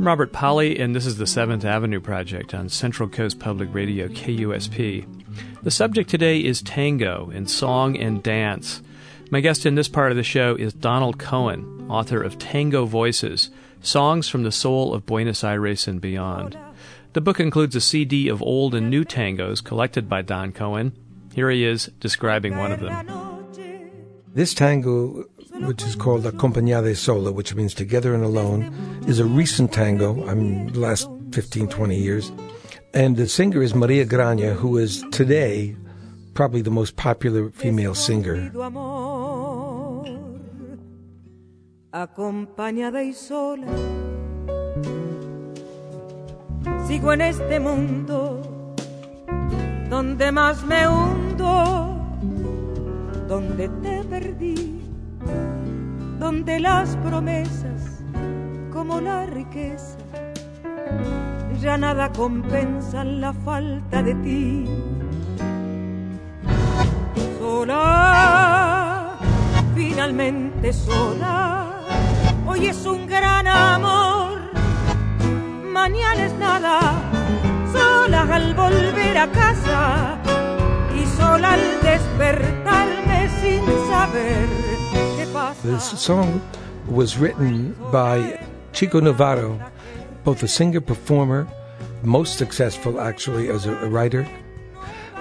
I'm 0.06 0.10
Robert 0.10 0.34
Polly, 0.34 0.78
and 0.78 0.96
this 0.96 1.08
is 1.08 1.18
the 1.18 1.26
Seventh 1.26 1.66
Avenue 1.66 2.00
Project 2.00 2.54
on 2.54 2.70
Central 2.70 3.10
Coast 3.10 3.40
Public 3.40 3.74
Radio, 3.74 4.08
KUSP. 4.08 5.04
The 5.64 5.72
subject 5.72 6.12
today 6.12 6.42
is 6.42 6.62
tango 6.62 7.32
in 7.32 7.48
song 7.48 7.98
and 7.98 8.22
dance. 8.22 8.84
My 9.32 9.40
guest 9.40 9.66
in 9.66 9.74
this 9.74 9.88
part 9.88 10.12
of 10.12 10.16
the 10.16 10.22
show 10.22 10.54
is 10.58 10.74
Donald 10.74 11.18
Cohen, 11.18 11.88
author 11.90 12.22
of 12.22 12.38
Tango 12.38 12.86
Voices 12.86 13.50
Songs 13.82 14.30
from 14.30 14.44
the 14.44 14.52
Soul 14.52 14.94
of 14.94 15.08
Buenos 15.08 15.44
Aires 15.44 15.88
and 15.88 16.00
Beyond. 16.00 16.56
The 17.14 17.22
book 17.22 17.40
includes 17.40 17.76
a 17.76 17.82
CD 17.82 18.30
of 18.30 18.44
old 18.44 18.76
and 18.76 18.92
new 18.92 19.06
tangos 19.06 19.64
collected 19.64 20.08
by 20.08 20.22
Don 20.22 20.52
Cohen. 20.52 20.96
Here 21.34 21.50
he 21.50 21.66
is 21.66 21.88
describing 22.00 22.58
one 22.58 22.72
of 22.72 22.80
them. 22.80 23.26
This 24.36 24.54
tango 24.54 25.26
which 25.68 25.84
is 25.84 25.96
called 25.96 26.24
Acompañada 26.24 26.96
Sola, 26.96 27.32
which 27.32 27.54
means 27.56 27.74
together 27.74 28.14
and 28.14 28.24
alone, 28.24 28.74
is 29.08 29.20
a 29.20 29.26
recent 29.26 29.72
tango, 29.72 30.28
I 30.28 30.34
mean, 30.34 30.72
the 30.74 30.80
last 30.80 31.10
15, 31.32 31.68
20 31.68 31.96
years. 31.96 32.32
And 32.94 33.18
the 33.18 33.28
singer 33.28 33.62
is 33.62 33.76
Maria 33.76 34.06
Graña, 34.06 34.56
who 34.56 34.78
is 34.78 35.04
today 35.12 35.76
probably 36.34 36.62
the 36.62 36.72
most 36.72 36.96
popular 36.96 37.50
female 37.50 37.96
singer. 37.96 38.52
Acompañada 41.92 43.04
y 43.04 43.14
sola, 43.14 43.68
sigo 46.88 47.14
en 47.14 47.22
este 47.22 47.60
mundo 47.60 48.42
donde 49.90 50.32
más 50.32 50.66
me 50.66 50.88
hundo, 50.88 51.98
donde 53.30 53.70
te 53.82 54.04
perdí 54.04 54.75
donde 56.20 56.60
las 56.60 56.96
promesas, 56.98 58.04
como 58.72 59.02
la 59.02 59.26
riqueza, 59.26 59.98
ya 61.62 61.78
nada 61.78 62.12
compensan 62.12 63.22
la 63.22 63.34
falta 63.34 64.04
de 64.04 64.16
ti. 64.16 64.66
Sola, 67.40 69.16
finalmente 69.74 70.74
sola, 70.74 71.72
hoy 72.48 72.68
es 72.68 72.86
un 72.86 73.08
gran 73.08 73.48
amor, 73.48 74.40
mañana 75.72 76.26
es 76.26 76.34
nada, 76.36 76.80
sola 77.72 78.28
al 78.32 78.54
volver 78.54 79.18
a 79.18 79.32
casa 79.32 80.25
this 85.66 86.00
song 86.00 86.42
was 86.88 87.18
written 87.18 87.74
by 87.92 88.40
Chico 88.72 89.00
Navarro, 89.00 89.60
both 90.24 90.44
a 90.44 90.48
singer 90.48 90.80
performer, 90.80 91.48
most 92.04 92.38
successful 92.38 93.02
actually 93.02 93.50
as 93.50 93.66
a, 93.66 93.74
writer. 93.88 94.28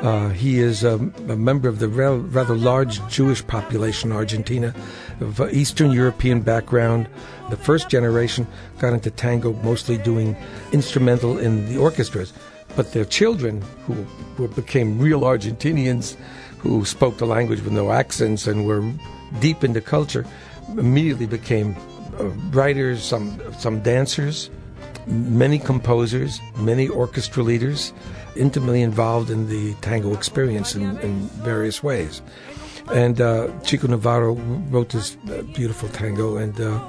Uh, 0.03 0.29
he 0.31 0.59
is 0.59 0.85
a, 0.85 0.97
a, 0.97 1.37
member 1.37 1.67
of 1.67 1.79
the 1.79 1.89
rather 1.89 2.55
large 2.55 3.07
Jewish 3.09 3.47
population 3.47 4.11
in 4.11 4.17
Argentina, 4.17 4.75
of 5.21 5.41
Eastern 5.51 5.93
European 5.93 6.43
background. 6.43 7.09
The 7.49 7.57
first 7.57 7.89
generation 7.89 8.47
got 8.79 8.93
into 8.93 9.11
tango 9.11 9.55
mostly 9.63 9.97
doing 9.97 10.37
instrumental 10.73 11.39
in 11.39 11.67
the 11.69 11.79
orchestras, 11.79 12.35
but 12.77 12.93
their 12.93 13.07
children, 13.07 13.63
who, 13.87 13.95
who 14.37 14.49
became 14.49 14.99
real 14.99 15.23
Argentinians, 15.23 16.17
who 16.59 16.85
spoke 16.85 17.17
the 17.17 17.27
language 17.27 17.63
with 17.63 17.73
no 17.73 17.93
accents 17.93 18.47
and 18.47 18.67
were 18.67 18.83
deep 19.41 19.65
in 19.65 19.73
the 19.73 19.81
culture, 19.81 20.25
immediately 20.79 21.27
became 21.27 21.77
uh, 22.19 22.25
writers, 22.53 23.03
some 23.03 23.41
some 23.59 23.81
dancers, 23.81 24.51
many 25.07 25.59
composers, 25.59 26.41
many 26.57 26.89
orchestra 26.89 27.43
leaders, 27.43 27.93
intimately 28.37 28.83
involved 28.83 29.31
in 29.31 29.49
the 29.49 29.75
tango 29.81 30.13
experience 30.15 30.75
in, 30.75 30.99
in 30.99 31.21
various 31.43 31.83
ways. 31.83 32.23
And 32.93 33.21
uh, 33.21 33.49
Chico 33.63 33.89
Navarro 33.89 34.35
wrote 34.71 34.91
this 34.91 35.17
uh, 35.31 35.43
beautiful 35.55 35.89
tango, 35.89 36.37
and 36.37 36.61
uh, 36.61 36.81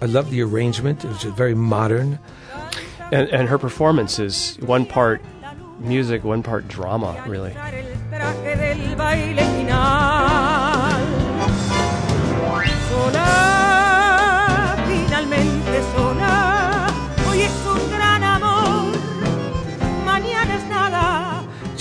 I 0.00 0.06
love 0.06 0.30
the 0.30 0.42
arrangement. 0.42 1.04
It 1.04 1.08
was 1.08 1.24
very 1.24 1.54
modern. 1.54 2.18
And, 3.12 3.28
and 3.28 3.48
her 3.48 3.58
performance 3.58 4.18
is 4.18 4.56
one 4.60 4.86
part 4.86 5.20
music, 5.80 6.24
one 6.24 6.42
part 6.42 6.66
drama, 6.68 7.22
really. 7.26 7.54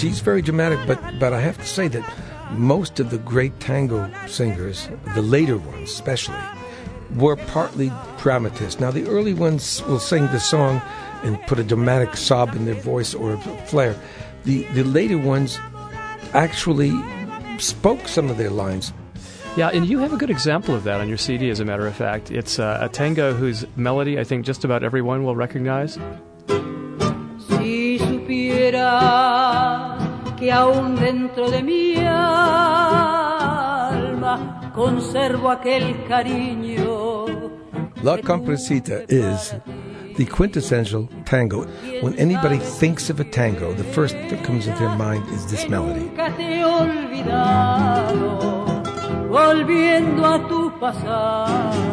She's 0.01 0.19
very 0.19 0.41
dramatic, 0.41 0.79
but 0.87 0.99
but 1.19 1.31
I 1.31 1.39
have 1.39 1.57
to 1.59 1.65
say 1.65 1.87
that 1.89 2.03
most 2.51 2.99
of 2.99 3.11
the 3.11 3.19
great 3.19 3.57
tango 3.59 4.11
singers, 4.27 4.89
the 5.13 5.21
later 5.21 5.57
ones 5.57 5.91
especially, 5.91 6.39
were 7.15 7.35
partly 7.35 7.91
dramatists. 8.17 8.79
Now 8.79 8.89
the 8.89 9.07
early 9.07 9.35
ones 9.35 9.83
will 9.83 9.99
sing 9.99 10.23
the 10.27 10.39
song 10.39 10.81
and 11.23 11.39
put 11.43 11.59
a 11.59 11.63
dramatic 11.63 12.17
sob 12.17 12.55
in 12.55 12.65
their 12.65 12.81
voice 12.81 13.13
or 13.13 13.33
a 13.33 13.37
flair. 13.67 13.95
The 14.43 14.63
the 14.73 14.83
later 14.83 15.19
ones 15.19 15.59
actually 16.33 16.91
spoke 17.59 18.07
some 18.07 18.29
of 18.31 18.37
their 18.37 18.49
lines. 18.49 18.93
Yeah, 19.55 19.69
and 19.69 19.85
you 19.85 19.99
have 19.99 20.13
a 20.13 20.17
good 20.17 20.29
example 20.29 20.73
of 20.73 20.85
that 20.85 21.01
on 21.01 21.09
your 21.09 21.17
CD, 21.17 21.49
as 21.49 21.59
a 21.59 21.65
matter 21.65 21.85
of 21.85 21.93
fact. 21.93 22.31
It's 22.31 22.57
uh, 22.57 22.79
a 22.81 22.87
tango 22.87 23.33
whose 23.33 23.65
melody 23.75 24.17
I 24.17 24.23
think 24.23 24.45
just 24.45 24.63
about 24.63 24.81
everyone 24.81 25.25
will 25.25 25.35
recognize. 25.35 25.99
Supiera 28.31 29.97
que 30.39 30.49
aún 30.53 30.95
dentro 30.95 31.51
de 31.51 31.61
mi 31.61 31.97
alma 31.97 32.31
conservo 34.73 35.49
aquel 35.49 36.05
cariño. 36.07 37.25
La 38.01 38.17
Cumparsita 38.19 39.03
is 39.09 39.53
the 40.15 40.25
quintessential 40.25 41.09
tango. 41.25 41.65
When 42.01 42.17
anybody 42.17 42.59
thinks 42.59 43.09
of 43.09 43.19
a 43.19 43.25
tango, 43.25 43.73
the 43.73 43.83
first 43.83 44.15
that 44.29 44.41
comes 44.45 44.65
into 44.65 44.79
their 44.79 44.95
mind 44.95 45.27
is 45.33 45.45
this 45.51 45.67
melody. 45.67 46.09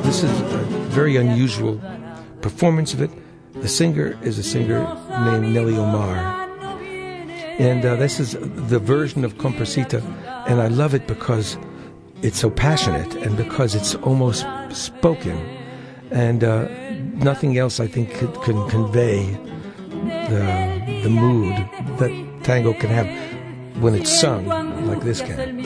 This 0.04 0.22
is 0.22 0.30
a 0.40 0.44
very 0.90 1.16
unusual 1.16 1.80
performance 2.40 2.94
of 2.94 3.02
it. 3.02 3.10
The 3.62 3.68
singer 3.68 4.18
is 4.22 4.38
a 4.38 4.42
singer 4.42 4.80
named 5.24 5.52
Nelly 5.54 5.76
Omar. 5.76 6.48
And 7.58 7.84
uh, 7.84 7.96
this 7.96 8.20
is 8.20 8.36
the 8.40 8.78
version 8.78 9.24
of 9.24 9.34
Cumparsita, 9.38 10.00
and 10.46 10.60
I 10.60 10.68
love 10.68 10.94
it 10.94 11.08
because 11.08 11.58
it's 12.22 12.38
so 12.38 12.50
passionate 12.50 13.14
and 13.16 13.36
because 13.36 13.74
it's 13.74 13.96
almost 13.96 14.46
spoken. 14.70 15.38
And 16.10 16.44
uh, 16.44 16.68
nothing 17.14 17.58
else, 17.58 17.80
I 17.80 17.88
think, 17.88 18.14
could, 18.14 18.32
can 18.42 18.68
convey 18.68 19.24
the, 20.28 21.00
the 21.02 21.10
mood 21.10 21.54
that 21.98 22.44
tango 22.44 22.72
can 22.74 22.90
have 22.90 23.82
when 23.82 23.94
it's 23.94 24.20
sung 24.20 24.46
like 24.86 25.00
this 25.02 25.20
can. 25.20 25.58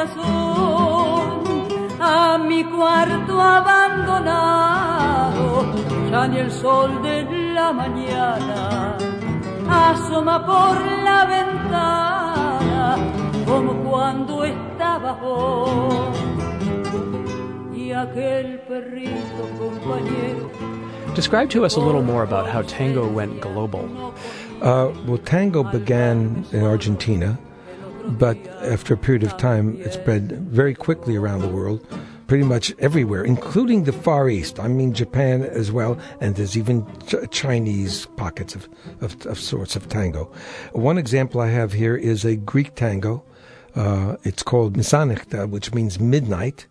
Corazón 0.00 1.68
a 2.00 2.38
mi 2.38 2.64
cuarto 2.64 3.38
abandonado, 3.40 5.64
ya 6.10 6.26
ni 6.28 6.38
el 6.38 6.50
sol 6.50 7.02
de 7.02 7.24
la 7.54 7.72
mañana 7.72 8.96
asoma 9.68 10.44
por 10.44 10.80
la 11.04 11.24
ventana 11.26 12.96
como 13.46 13.74
cuando 13.90 14.44
estaba 14.44 15.12
vos 15.12 16.16
y 17.74 17.92
aquel 17.92 18.60
perrito 18.60 19.42
compañero. 19.58 20.50
Describe 21.14 21.48
to 21.50 21.64
us 21.64 21.76
a 21.76 21.80
little 21.80 22.02
more 22.02 22.22
about 22.22 22.48
how 22.48 22.62
tango 22.62 23.06
went 23.06 23.40
global. 23.40 24.14
Uh, 24.62 24.90
well, 25.06 25.18
tango 25.18 25.62
began 25.64 26.44
in 26.52 26.64
Argentina 26.64 27.38
but 28.04 28.36
after 28.62 28.94
a 28.94 28.96
period 28.96 29.22
of 29.22 29.36
time, 29.36 29.80
it 29.80 29.92
spread 29.92 30.32
very 30.48 30.74
quickly 30.74 31.16
around 31.16 31.40
the 31.40 31.48
world, 31.48 31.86
pretty 32.26 32.44
much 32.44 32.72
everywhere, 32.78 33.24
including 33.24 33.84
the 33.84 33.92
Far 33.92 34.28
East. 34.28 34.60
I 34.60 34.68
mean, 34.68 34.92
Japan 34.92 35.42
as 35.42 35.72
well, 35.72 35.98
and 36.20 36.36
there's 36.36 36.56
even 36.56 36.86
ch- 37.06 37.30
Chinese 37.30 38.06
pockets 38.16 38.54
of, 38.54 38.68
of, 39.00 39.26
of, 39.26 39.38
sorts 39.38 39.76
of 39.76 39.88
tango. 39.88 40.32
One 40.72 40.98
example 40.98 41.40
I 41.40 41.48
have 41.48 41.72
here 41.72 41.96
is 41.96 42.24
a 42.24 42.36
Greek 42.36 42.74
tango. 42.74 43.24
Uh, 43.74 44.16
it's 44.22 44.42
called 44.42 44.76
Mesanechta, 44.76 45.48
which 45.48 45.74
means 45.74 45.98
midnight. 45.98 46.66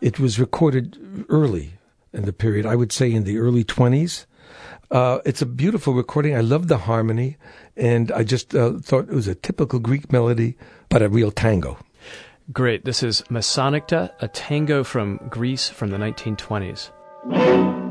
It 0.00 0.18
was 0.18 0.40
recorded 0.40 1.26
early 1.28 1.74
in 2.12 2.24
the 2.24 2.32
period, 2.32 2.66
I 2.66 2.76
would 2.76 2.92
say 2.92 3.12
in 3.12 3.24
the 3.24 3.38
early 3.38 3.64
20s. 3.64 4.26
Uh, 4.90 5.20
it's 5.24 5.40
a 5.40 5.46
beautiful 5.46 5.94
recording. 5.94 6.36
I 6.36 6.40
love 6.40 6.68
the 6.68 6.76
harmony, 6.76 7.38
and 7.76 8.12
I 8.12 8.24
just 8.24 8.54
uh, 8.54 8.78
thought 8.78 9.08
it 9.08 9.14
was 9.14 9.28
a 9.28 9.34
typical 9.34 9.78
Greek 9.78 10.12
melody, 10.12 10.56
but 10.88 11.02
a 11.02 11.08
real 11.08 11.30
tango. 11.30 11.78
Great. 12.52 12.84
This 12.84 13.02
is 13.02 13.22
Mesanechta, 13.30 14.10
a 14.20 14.28
tango 14.28 14.84
from 14.84 15.18
Greece 15.30 15.68
from 15.68 15.90
the 15.90 15.96
1920s. 15.96 17.81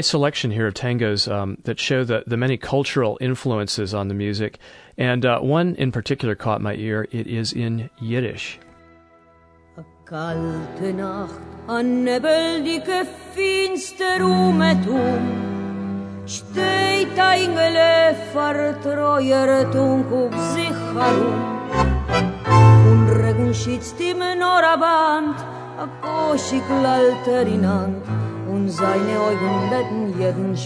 Nice 0.00 0.06
selection 0.06 0.50
here 0.50 0.66
of 0.66 0.72
tangos 0.72 1.30
um, 1.30 1.58
that 1.64 1.78
show 1.78 2.04
the, 2.04 2.24
the 2.26 2.36
many 2.38 2.56
cultural 2.56 3.18
influences 3.20 3.92
on 3.92 4.08
the 4.08 4.14
music, 4.14 4.58
and 4.96 5.26
uh, 5.26 5.38
one 5.40 5.74
in 5.74 5.92
particular 5.92 6.34
caught 6.34 6.62
my 6.62 6.74
ear. 6.74 7.06
It 7.10 7.26
is 7.26 7.52
in 7.52 7.90
Yiddish. 8.00 8.58
Kalte 10.06 10.94
Nacht, 10.94 11.34
finster 13.34 14.16
steht 16.26 17.18
ein 17.18 17.56
sich 20.54 20.76
herum. 20.94 21.60
und 22.90 23.54
schützt 23.54 24.00
ihm 24.00 24.18
nur 24.18 24.64
a 24.64 25.86
koschig 26.02 26.62
lalter 26.82 27.46
in 27.46 27.66
Hand, 27.66 28.09
seine 28.70 29.18
Augen 29.18 29.70
betten 29.70 30.18
jeden. 30.18 30.56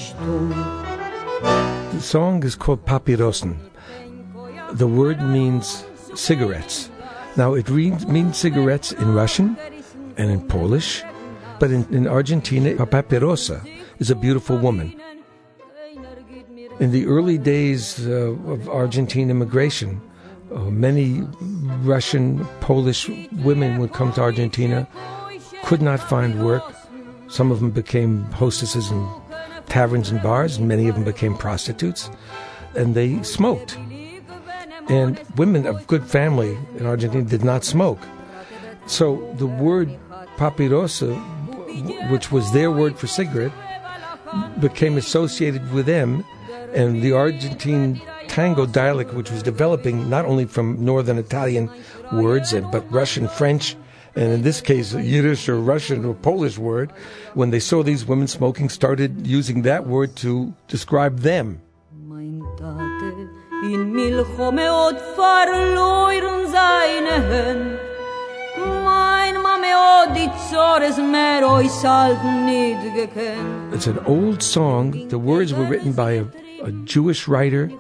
The 1.93 2.01
song 2.01 2.43
is 2.43 2.57
called 2.57 2.85
Papyrosen. 2.85 3.57
The 4.73 4.87
word 4.87 5.23
means 5.23 5.85
cigarettes. 6.15 6.91
Now, 7.37 7.55
it 7.55 7.69
means 7.71 8.37
cigarettes 8.37 8.93
in 8.93 9.15
Russian 9.15 9.57
and 10.17 10.31
in 10.31 10.47
Polish, 10.47 11.03
but 11.59 11.71
in, 11.71 11.87
in 11.93 12.07
Argentina, 12.07 12.71
a 12.71 12.87
papyrosa 12.87 13.61
is 13.99 14.11
a 14.11 14.15
beautiful 14.15 14.57
woman. 14.59 14.95
In 16.81 16.91
the 16.91 17.07
early 17.07 17.39
days 17.39 18.07
uh, 18.07 18.35
of 18.47 18.69
Argentine 18.69 19.31
immigration, 19.31 20.01
uh, 20.53 20.59
many 20.71 21.23
Russian, 21.83 22.45
Polish 22.61 23.09
women 23.43 23.79
would 23.79 23.93
come 23.93 24.13
to 24.13 24.21
Argentina, 24.21 24.89
could 25.65 25.83
not 25.83 26.01
find 26.01 26.45
work. 26.45 26.65
Some 27.35 27.51
of 27.51 27.59
them 27.59 27.73
became 27.73 28.23
hostesses 28.27 28.93
in 28.93 29.09
taverns 29.67 30.09
and 30.09 30.23
bars, 30.23 30.57
and 30.57 30.69
many 30.69 30.87
of 30.87 30.95
them 30.95 31.03
became 31.03 31.37
prostitutes, 31.37 32.09
and 32.77 32.95
they 32.95 33.21
smoked. 33.25 33.77
And 34.89 35.21
women 35.35 35.67
of 35.67 35.85
good 35.89 36.05
family 36.07 36.57
in 36.79 36.87
Argentina 36.87 37.25
did 37.25 37.43
not 37.43 37.65
smoke. 37.65 37.99
So 38.87 39.35
the 39.37 39.49
word 39.49 39.99
papirosa, 40.37 41.11
which 42.09 42.31
was 42.31 42.53
their 42.53 42.71
word 42.71 42.97
for 42.97 43.09
cigarette, 43.09 43.51
became 44.61 44.97
associated 44.97 45.73
with 45.73 45.87
them 45.87 46.25
and 46.73 47.03
the 47.03 47.11
Argentine 47.11 48.01
tango 48.29 48.65
dialect, 48.65 49.13
which 49.13 49.33
was 49.33 49.43
developing 49.43 50.09
not 50.09 50.25
only 50.25 50.45
from 50.45 50.85
Northern 50.85 51.19
Italian 51.19 51.69
words, 52.13 52.55
but 52.71 52.85
Russian, 52.93 53.27
French, 53.27 53.75
and 54.17 54.33
in 54.33 54.43
this 54.43 54.61
case, 54.61 54.95
a 54.95 55.03
Yiddish 55.03 55.49
or 55.49 55.59
Russian 55.61 56.05
or 56.05 56.15
Polish 56.15 56.59
word, 56.59 56.93
when 57.35 57.51
they 57.51 57.61
saw 57.61 57.83
these 57.83 58.05
women 58.05 58.27
smoking, 58.27 58.69
started 58.69 59.27
using 59.27 59.63
that 59.63 59.87
word 59.87 60.17
to 60.17 60.55
describe 60.69 61.21
them. 61.21 61.61
It's 73.73 73.87
an 73.87 73.99
old 74.07 74.43
song. 74.43 75.09
The 75.09 75.19
words 75.19 75.53
were 75.53 75.65
written 75.65 75.93
by 75.93 76.13
a 76.13 76.25
a 76.65 76.73
Jewish 76.73 77.29
writer 77.29 77.71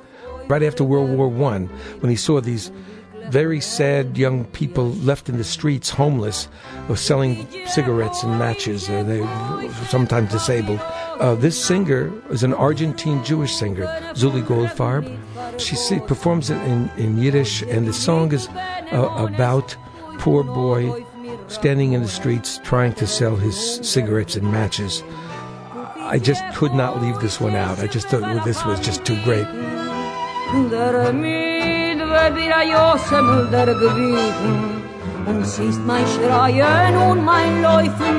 right 0.46 0.62
after 0.62 0.84
World 0.84 1.10
War 1.10 1.28
One 1.28 1.66
when 2.00 2.10
he 2.10 2.16
saw 2.16 2.40
these 2.40 2.70
very 3.30 3.60
sad 3.60 4.16
young 4.16 4.44
people 4.46 4.90
left 4.94 5.28
in 5.28 5.38
the 5.38 5.44
streets, 5.44 5.90
homeless, 5.90 6.48
or 6.88 6.96
selling 6.96 7.46
cigarettes 7.66 8.22
and 8.22 8.38
matches. 8.38 8.88
Uh, 8.88 9.02
they 9.02 9.22
sometimes 9.86 10.30
disabled. 10.30 10.80
Uh, 11.20 11.34
this 11.34 11.62
singer 11.62 12.12
is 12.30 12.42
an 12.42 12.54
Argentine 12.54 13.24
Jewish 13.24 13.54
singer, 13.54 13.86
Zuli 14.14 14.42
Goldfarb. 14.42 15.04
She 15.60 15.76
performs 16.00 16.50
it 16.50 16.60
in, 16.62 16.90
in 16.96 17.18
Yiddish, 17.18 17.62
and 17.62 17.86
the 17.86 17.92
song 17.92 18.32
is 18.32 18.48
uh, 18.48 19.26
about 19.28 19.76
poor 20.18 20.42
boy 20.42 21.04
standing 21.48 21.92
in 21.92 22.02
the 22.02 22.08
streets 22.08 22.58
trying 22.64 22.92
to 22.94 23.06
sell 23.06 23.36
his 23.36 23.76
cigarettes 23.88 24.36
and 24.36 24.50
matches. 24.50 25.02
I 25.96 26.18
just 26.18 26.42
could 26.54 26.74
not 26.74 27.00
leave 27.02 27.20
this 27.20 27.40
one 27.40 27.54
out. 27.54 27.78
I 27.78 27.86
just 27.86 28.08
thought 28.08 28.44
this 28.44 28.64
was 28.64 28.80
just 28.80 29.04
too 29.04 29.20
great. 29.24 29.46
bir 32.36 32.52
a 32.60 32.62
josem 32.62 33.28
der 33.52 33.70
gewiegen 33.84 34.56
und 35.26 35.46
siehst 35.46 35.82
mein 35.86 36.06
schreien 36.14 36.96
und 37.08 37.24
mein 37.24 37.62
läufen. 37.62 38.16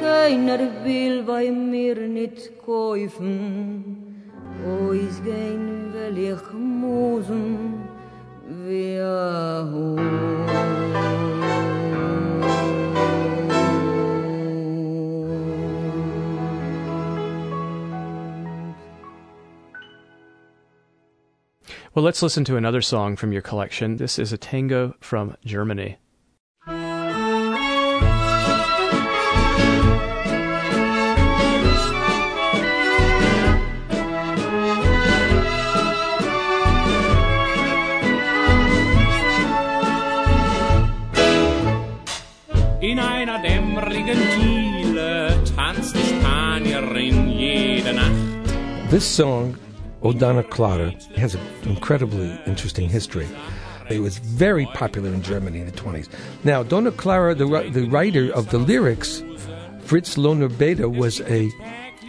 Keiner 0.00 0.60
will 0.84 1.22
bei 1.22 1.50
mir 1.50 1.96
nit 2.16 2.38
kaufen 2.64 4.08
o 4.66 4.92
is 4.92 5.16
gein 5.24 5.92
will 5.92 6.18
ich 6.32 6.44
musen 6.80 7.46
wie 8.64 8.94
er 8.94 9.62
a 9.62 11.17
Well, 21.98 22.04
let's 22.04 22.22
listen 22.22 22.44
to 22.44 22.56
another 22.56 22.80
song 22.80 23.16
from 23.16 23.32
your 23.32 23.42
collection. 23.42 23.96
This 23.96 24.20
is 24.20 24.32
a 24.32 24.38
tango 24.38 24.94
from 25.00 25.36
Germany. 25.44 25.96
In 42.80 43.00
einer 43.00 43.42
dämmerigen 43.42 44.18
Diele 44.38 45.36
tanzt 45.56 45.96
die 45.96 46.14
Spanierin 46.14 47.28
jede 47.28 47.92
Nacht. 47.92 48.90
This 48.90 49.04
song 49.04 49.56
O 50.02 50.12
Donna 50.12 50.44
Clara 50.44 50.92
has 51.16 51.34
an 51.34 51.40
incredibly 51.64 52.40
interesting 52.46 52.88
history. 52.88 53.28
It 53.90 54.00
was 54.00 54.18
very 54.18 54.66
popular 54.66 55.08
in 55.08 55.22
Germany 55.22 55.60
in 55.60 55.66
the 55.66 55.72
20s. 55.72 56.08
Now, 56.44 56.62
Donna 56.62 56.92
Clara, 56.92 57.34
the, 57.34 57.46
the 57.72 57.88
writer 57.88 58.32
of 58.32 58.50
the 58.50 58.58
lyrics, 58.58 59.22
Fritz 59.80 60.16
Lohner 60.16 60.56
Beda, 60.56 60.88
was 60.88 61.20
a 61.22 61.50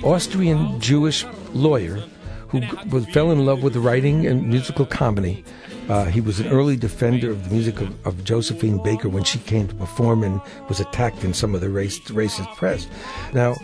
Austrian 0.03 0.79
Jewish 0.79 1.25
lawyer 1.53 2.03
who 2.49 2.61
was, 2.91 3.05
fell 3.07 3.31
in 3.31 3.45
love 3.45 3.63
with 3.63 3.75
writing 3.75 4.25
and 4.27 4.47
musical 4.47 4.85
comedy. 4.85 5.43
Uh, 5.87 6.05
he 6.05 6.21
was 6.21 6.39
an 6.39 6.47
early 6.47 6.75
defender 6.75 7.31
of 7.31 7.45
the 7.45 7.55
music 7.55 7.81
of, 7.81 8.07
of, 8.07 8.23
Josephine 8.23 8.81
Baker 8.83 9.09
when 9.09 9.23
she 9.23 9.39
came 9.39 9.67
to 9.67 9.75
perform 9.75 10.23
and 10.23 10.39
was 10.67 10.79
attacked 10.79 11.23
in 11.23 11.33
some 11.33 11.55
of 11.55 11.61
the 11.61 11.69
race, 11.69 11.99
racist 12.09 12.55
press. 12.55 12.87
Now, 13.33 13.55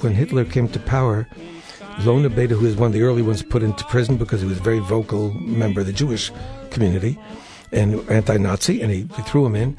when 0.00 0.12
Hitler 0.12 0.44
came 0.44 0.68
to 0.68 0.78
power, 0.78 1.26
Lohner 2.00 2.34
Beda, 2.34 2.54
who 2.54 2.66
was 2.66 2.76
one 2.76 2.88
of 2.88 2.92
the 2.92 3.02
early 3.02 3.22
ones 3.22 3.42
put 3.42 3.62
into 3.62 3.84
prison 3.84 4.16
because 4.16 4.40
he 4.40 4.46
was 4.46 4.58
a 4.58 4.62
very 4.62 4.80
vocal 4.80 5.32
member 5.34 5.80
of 5.80 5.86
the 5.86 5.92
Jewish 5.92 6.32
community 6.70 7.18
and 7.72 8.08
anti-Nazi, 8.10 8.82
and 8.82 8.90
he, 8.90 9.04
threw 9.24 9.46
him 9.46 9.54
in. 9.54 9.76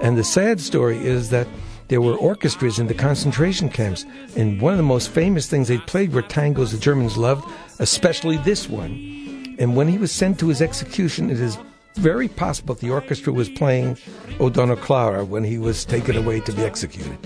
And 0.00 0.16
the 0.16 0.24
sad 0.24 0.60
story 0.60 0.98
is 0.98 1.30
that 1.30 1.46
there 1.88 2.00
were 2.00 2.14
orchestras 2.16 2.78
in 2.78 2.86
the 2.86 2.94
concentration 2.94 3.68
camps, 3.68 4.04
and 4.36 4.60
one 4.60 4.72
of 4.72 4.78
the 4.78 4.82
most 4.82 5.10
famous 5.10 5.46
things 5.46 5.68
they 5.68 5.78
played 5.78 6.12
were 6.12 6.22
tangos 6.22 6.72
the 6.72 6.78
Germans 6.78 7.16
loved, 7.16 7.48
especially 7.78 8.38
this 8.38 8.68
one. 8.68 9.56
And 9.58 9.76
when 9.76 9.88
he 9.88 9.98
was 9.98 10.10
sent 10.10 10.38
to 10.40 10.48
his 10.48 10.62
execution, 10.62 11.30
it 11.30 11.40
is 11.40 11.58
very 11.96 12.28
possible 12.28 12.74
the 12.74 12.90
orchestra 12.90 13.32
was 13.32 13.48
playing 13.48 13.96
O 14.40 14.50
Donna 14.50 14.76
Clara 14.76 15.24
when 15.24 15.44
he 15.44 15.58
was 15.58 15.84
taken 15.84 16.16
away 16.16 16.40
to 16.40 16.52
be 16.52 16.62
executed. 16.62 17.16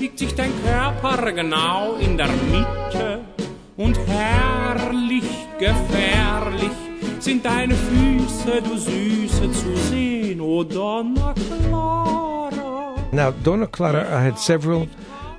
Und 3.79 3.97
herrlich 4.09 5.23
gefährlich 5.61 6.73
sind 7.21 7.45
deine 7.45 7.75
Füße, 7.75 8.61
du 8.61 8.77
Süße, 8.77 9.53
zu 9.53 9.77
sehen, 9.88 10.38
Donna 10.69 11.33
Clara. 11.35 12.97
Now, 13.12 13.31
Donna 13.45 13.69
Clara, 13.69 14.01
I 14.01 14.21
had 14.21 14.37
several 14.37 14.88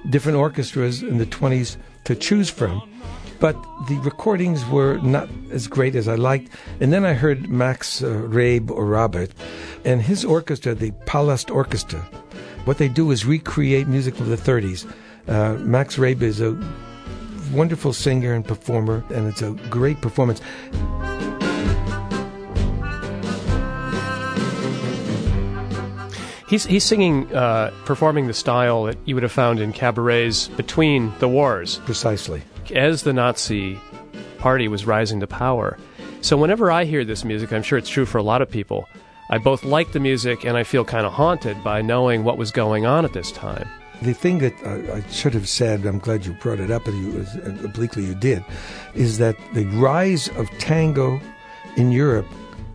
different 0.09 0.37
orchestras 0.37 1.01
in 1.01 1.17
the 1.17 1.25
20s 1.25 1.75
to 2.05 2.15
choose 2.15 2.49
from, 2.49 2.81
but 3.41 3.57
the 3.89 3.97
recordings 4.05 4.65
were 4.69 4.99
not 5.03 5.27
as 5.51 5.67
great 5.67 5.97
as 5.97 6.07
I 6.07 6.15
liked. 6.15 6.49
And 6.79 6.93
then 6.93 7.03
I 7.03 7.15
heard 7.15 7.49
Max 7.49 8.01
uh, 8.01 8.07
or 8.07 8.85
Robert 8.85 9.31
and 9.83 10.01
his 10.01 10.23
orchestra, 10.23 10.75
the 10.75 10.91
Palast 11.05 11.53
Orchestra. 11.53 11.99
What 12.63 12.77
they 12.77 12.87
do 12.87 13.11
is 13.11 13.25
recreate 13.25 13.89
music 13.89 14.15
from 14.15 14.29
the 14.29 14.37
30s. 14.37 14.89
Uh, 15.27 15.55
Max 15.55 15.97
Raabe 15.97 16.21
is 16.21 16.39
a 16.39 16.57
wonderful 17.51 17.93
singer 17.93 18.33
and 18.33 18.45
performer, 18.45 19.03
and 19.09 19.27
it's 19.27 19.41
a 19.41 19.51
great 19.69 20.01
performance. 20.01 20.41
He's, 26.49 26.65
he's 26.65 26.83
singing, 26.83 27.31
uh, 27.35 27.71
performing 27.85 28.25
the 28.25 28.33
style 28.33 28.85
that 28.85 28.97
you 29.05 29.13
would 29.15 29.23
have 29.23 29.31
found 29.31 29.59
in 29.59 29.71
cabarets 29.71 30.47
between 30.47 31.13
the 31.19 31.27
wars. 31.27 31.77
Precisely. 31.85 32.41
As 32.73 33.03
the 33.03 33.13
Nazi 33.13 33.79
party 34.39 34.67
was 34.67 34.85
rising 34.85 35.19
to 35.19 35.27
power. 35.27 35.77
So 36.21 36.37
whenever 36.37 36.71
I 36.71 36.85
hear 36.85 37.05
this 37.05 37.23
music, 37.23 37.53
I'm 37.53 37.61
sure 37.61 37.77
it's 37.77 37.89
true 37.89 38.05
for 38.05 38.17
a 38.17 38.23
lot 38.23 38.41
of 38.41 38.49
people, 38.49 38.89
I 39.29 39.37
both 39.37 39.63
like 39.63 39.91
the 39.91 39.99
music 39.99 40.43
and 40.43 40.57
I 40.57 40.63
feel 40.63 40.83
kind 40.83 41.05
of 41.05 41.13
haunted 41.13 41.63
by 41.63 41.83
knowing 41.83 42.23
what 42.23 42.39
was 42.39 42.51
going 42.51 42.85
on 42.87 43.05
at 43.05 43.13
this 43.13 43.31
time. 43.31 43.67
The 44.01 44.13
thing 44.13 44.39
that 44.39 44.53
I, 44.65 44.97
I, 44.97 45.01
should 45.09 45.33
have 45.33 45.49
said, 45.49 45.85
I'm 45.85 45.99
glad 45.99 46.25
you 46.25 46.33
brought 46.33 46.59
it 46.59 46.71
up, 46.71 46.87
and 46.87 46.97
you, 46.97 47.65
obliquely 47.65 48.05
you 48.05 48.15
did, 48.15 48.43
is 48.95 49.17
that 49.17 49.35
the 49.53 49.65
rise 49.65 50.29
of 50.29 50.49
tango 50.57 51.19
in 51.75 51.91
Europe 51.91 52.27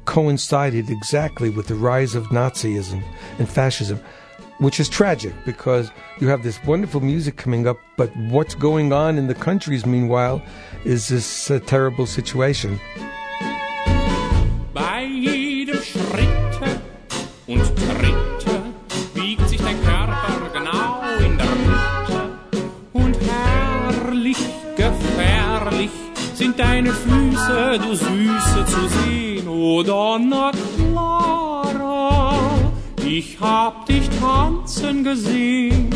coincided 0.05 0.91
exactly 0.91 1.49
with 1.49 1.69
the 1.69 1.75
rise 1.75 2.15
of 2.15 2.27
Nazism 2.27 3.03
and 3.39 3.49
fascism, 3.49 3.99
which 4.59 4.79
is 4.79 4.89
tragic 4.89 5.33
because 5.45 5.91
you 6.21 6.29
have 6.29 6.43
this 6.43 6.63
wonderful 6.65 7.01
music 7.01 7.37
coming 7.37 7.67
up, 7.67 7.79
but 7.97 8.15
what's 8.17 8.55
going 8.55 8.93
on 8.93 9.17
in 9.17 9.27
the 9.27 9.35
countries, 9.35 9.87
meanwhile, 9.87 10.43
is 10.85 11.09
this 11.09 11.51
uh, 11.51 11.59
terrible 11.61 12.07
situation. 12.07 12.79
Zu 28.67 28.89
sehen. 28.89 29.47
Oh, 29.49 29.83
Donna 29.83 30.51
Clara, 30.77 32.39
ich 33.05 33.39
hab 33.41 33.85
dich 33.87 34.09
tanzen 34.21 35.05
gesehen. 35.05 35.91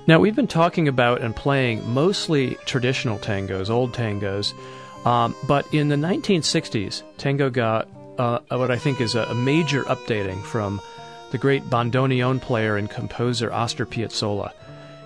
Now, 0.07 0.19
we've 0.19 0.37
been 0.37 0.47
talking 0.47 0.89
about 0.89 1.23
and 1.23 1.35
playing 1.35 1.89
mostly 1.89 2.57
traditional 2.67 3.19
tangos, 3.19 3.71
old 3.71 3.95
tangos, 3.95 4.53
um, 5.05 5.35
but 5.47 5.73
in 5.73 5.89
the 5.89 5.97
1960s, 5.97 7.03
tango 7.17 7.51
got 7.51 7.89
uh, 8.19 8.41
what 8.51 8.71
I 8.71 8.77
think 8.77 9.01
is 9.01 9.15
a, 9.15 9.35
major 9.35 9.85
updating 9.85 10.43
from 10.43 10.81
the 11.31 11.39
great 11.39 11.63
bandoneon 11.65 12.41
player 12.41 12.77
and 12.77 12.91
composer 12.91 13.51
Astor 13.51 13.87
Piazzolla. 13.87 14.53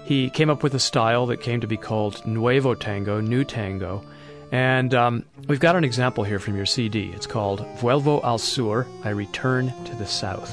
He 0.04 0.30
came 0.30 0.50
up 0.50 0.62
with 0.62 0.74
a 0.74 0.80
style 0.80 1.26
that 1.26 1.40
came 1.40 1.60
to 1.60 1.66
be 1.66 1.76
called 1.76 2.26
Nuevo 2.26 2.74
Tango, 2.74 3.20
New 3.20 3.44
Tango, 3.44 4.04
and 4.50 4.94
um, 4.94 5.24
we've 5.48 5.60
got 5.60 5.76
an 5.76 5.84
example 5.84 6.24
here 6.24 6.38
from 6.38 6.56
your 6.56 6.66
CD. 6.66 7.10
It's 7.14 7.26
called 7.26 7.60
Vuelvo 7.78 8.22
al 8.24 8.38
Sur, 8.38 8.86
I 9.04 9.10
Return 9.10 9.72
to 9.84 9.94
the 9.96 10.06
South. 10.06 10.50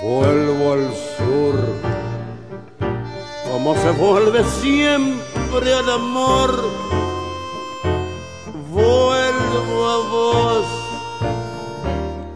Vuelvo 0.00 0.72
al 0.74 0.94
sur, 0.94 1.54
como 3.44 3.74
se 3.74 3.92
vuelve 3.92 4.44
siempre 4.44 5.70
el 5.70 5.88
amor. 5.90 7.03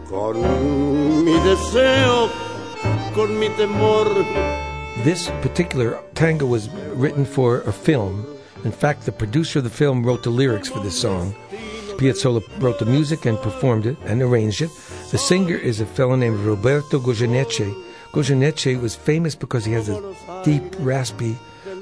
Con 0.09 1.25
mi 1.25 1.33
deseo, 1.39 2.29
con 3.13 3.39
mi 3.39 3.49
temor. 3.49 4.07
This 5.03 5.29
particular 5.41 5.99
tango 6.13 6.45
was 6.45 6.69
written 6.95 7.25
for 7.25 7.61
a 7.61 7.71
film. 7.71 8.25
In 8.63 8.71
fact, 8.71 9.05
the 9.05 9.11
producer 9.11 9.59
of 9.59 9.63
the 9.63 9.69
film 9.69 10.05
wrote 10.05 10.23
the 10.23 10.29
lyrics 10.29 10.69
for 10.69 10.79
this 10.79 10.99
song. 10.99 11.35
Piazzolla 11.97 12.41
wrote 12.61 12.79
the 12.79 12.85
music 12.85 13.25
and 13.25 13.37
performed 13.41 13.85
it 13.85 13.97
and 14.05 14.21
arranged 14.21 14.61
it. 14.61 14.71
The 15.11 15.17
singer 15.17 15.55
is 15.55 15.81
a 15.81 15.85
fellow 15.85 16.15
named 16.15 16.39
Roberto 16.39 16.99
Goyeneche. 16.99 17.73
Goyeneche 18.13 18.81
was 18.81 18.95
famous 18.95 19.35
because 19.35 19.65
he 19.65 19.73
has 19.73 19.89
a 19.89 20.01
deep, 20.43 20.63
raspy, 20.79 21.37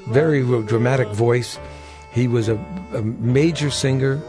very 0.08 0.42
dramatic 0.64 1.08
voice. 1.08 1.58
He 2.12 2.26
was 2.26 2.48
a, 2.48 2.56
a 2.94 3.02
major 3.02 3.70
singer 3.70 4.20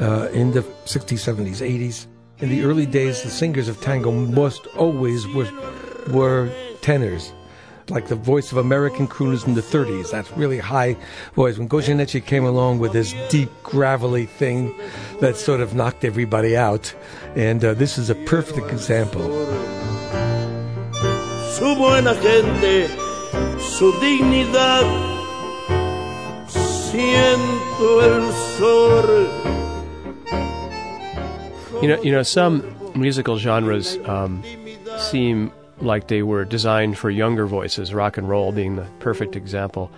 uh, 0.00 0.28
in 0.32 0.52
the 0.52 0.62
60s, 0.84 1.18
70s, 1.18 1.60
80s. 1.60 2.06
In 2.38 2.50
the 2.50 2.62
early 2.62 2.86
days, 2.86 3.22
the 3.22 3.30
singers 3.30 3.68
of 3.68 3.80
tango 3.80 4.12
most 4.12 4.66
always 4.76 5.26
were, 5.28 5.50
were 6.12 6.50
tenors 6.80 7.32
like 7.90 8.08
the 8.08 8.14
voice 8.14 8.52
of 8.52 8.58
American 8.58 9.08
crooners 9.08 9.46
in 9.46 9.54
the 9.54 9.62
30s, 9.62 10.10
that 10.10 10.30
really 10.36 10.58
high 10.58 10.96
voice. 11.34 11.58
When 11.58 11.68
Goyeneche 11.68 12.24
came 12.24 12.44
along 12.44 12.78
with 12.78 12.92
this 12.92 13.14
deep, 13.30 13.50
gravelly 13.62 14.26
thing 14.26 14.74
that 15.20 15.36
sort 15.36 15.60
of 15.60 15.74
knocked 15.74 16.04
everybody 16.04 16.56
out, 16.56 16.94
and 17.34 17.64
uh, 17.64 17.74
this 17.74 17.98
is 17.98 18.10
a 18.10 18.14
perfect 18.14 18.70
example. 18.70 19.22
Su 21.52 21.74
buena 21.76 22.14
gente, 22.14 22.88
su 23.58 23.92
dignidad. 24.00 24.84
Siento 26.48 28.00
el 28.00 28.32
sur. 28.56 29.67
You 31.80 31.86
know, 31.88 32.02
you 32.02 32.10
know, 32.10 32.24
some 32.24 32.64
musical 32.96 33.38
genres 33.38 33.96
um, 33.98 34.42
seem 34.98 35.52
like 35.80 36.08
they 36.08 36.24
were 36.24 36.44
designed 36.44 36.98
for 36.98 37.08
younger 37.08 37.46
voices, 37.46 37.94
rock 37.94 38.16
and 38.16 38.28
roll 38.28 38.50
being 38.50 38.74
the 38.74 38.86
perfect 38.98 39.36
example. 39.36 39.90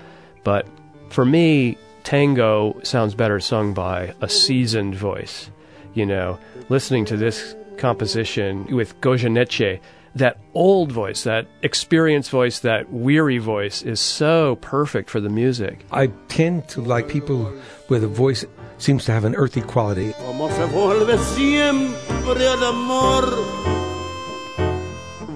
But 0.45 0.67
for 1.09 1.25
me, 1.25 1.79
tango 2.05 2.79
sounds 2.83 3.15
better 3.15 3.41
sung 3.41 3.73
by 3.73 4.15
a 4.21 4.29
seasoned 4.29 4.95
voice. 4.95 5.51
You 5.95 6.05
know, 6.05 6.39
listening 6.69 7.07
to 7.07 7.17
this 7.17 7.55
composition 7.79 8.77
with 8.77 9.01
Goyeneche, 9.01 9.81
that 10.15 10.39
old 10.55 10.93
voice, 10.93 11.25
that 11.25 11.47
experienced 11.63 12.31
voice, 12.31 12.59
that 12.61 12.93
weary 12.93 13.39
voice 13.39 13.83
is 13.83 14.01
so 14.01 14.57
perfect 14.57 15.09
for 15.09 15.21
the 15.21 15.31
music. 15.31 15.85
I 15.91 16.09
tend 16.29 16.69
to 16.69 16.83
like 16.83 17.09
people 17.09 17.53
with 17.89 18.05
a 18.05 18.09
voice 18.09 18.45
seems 18.83 19.05
to 19.05 19.13
have 19.13 19.25
an 19.25 19.35
earthy 19.35 19.61
quality. 19.61 20.13
Como 20.15 20.49
se 20.49 20.65
vuelve 20.67 21.19
siempre 21.19 22.45
el 22.47 22.65
amor. 22.65 23.25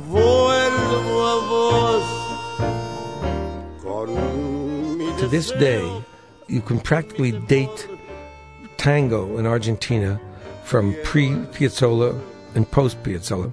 Vuelvo 0.09 1.27
a 1.27 1.41
vos. 1.49 2.25
To 5.21 5.29
this 5.29 5.53
day, 5.53 6.05
you 6.49 6.61
can 6.61 6.81
practically 6.81 7.33
date 7.33 7.89
tango 8.77 9.39
in 9.39 9.47
Argentina 9.47 10.21
from 10.65 10.95
pre 11.05 11.31
Piazzolla 11.53 12.21
and 12.55 12.71
post 12.71 13.03
Piazzolla. 13.03 13.53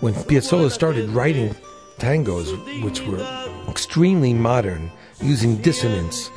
When 0.00 0.14
Piazzolla 0.14 0.70
started 0.70 1.10
writing 1.10 1.54
tangos, 1.98 2.50
which 2.82 3.00
were 3.06 3.22
extremely 3.68 4.34
modern, 4.34 4.90
using 5.20 5.56
dissonance, 5.58 6.30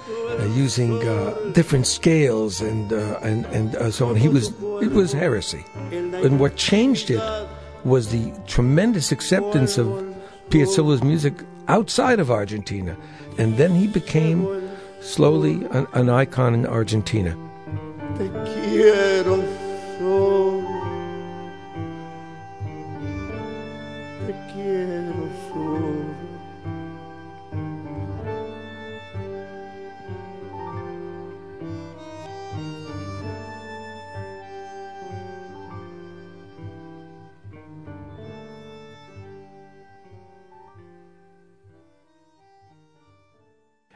using 0.56 1.08
uh, 1.08 1.34
different 1.54 1.88
scales, 1.88 2.62
and 2.62 2.92
uh, 2.92 3.20
and 3.22 3.46
and 3.48 3.76
uh, 3.76 3.92
so 3.92 4.10
on, 4.10 4.16
he 4.16 4.28
was 4.28 4.50
it 4.82 4.92
was 4.92 5.12
heresy. 5.12 5.64
And 5.92 6.40
what 6.40 6.56
changed 6.56 7.10
it 7.10 7.22
was 7.84 8.10
the 8.10 8.34
tremendous 8.48 9.12
acceptance 9.12 9.78
of 9.78 9.88
Piazzolla's 10.50 11.04
music 11.04 11.34
outside 11.68 12.20
of 12.20 12.30
Argentina, 12.32 12.96
and 13.38 13.58
then 13.58 13.76
he 13.76 13.88
became 13.88 14.70
slowly 15.02 15.66
an, 15.72 15.88
an 15.94 16.10
icon 16.10 16.54
in 16.54 16.66
Argentina. 16.66 17.36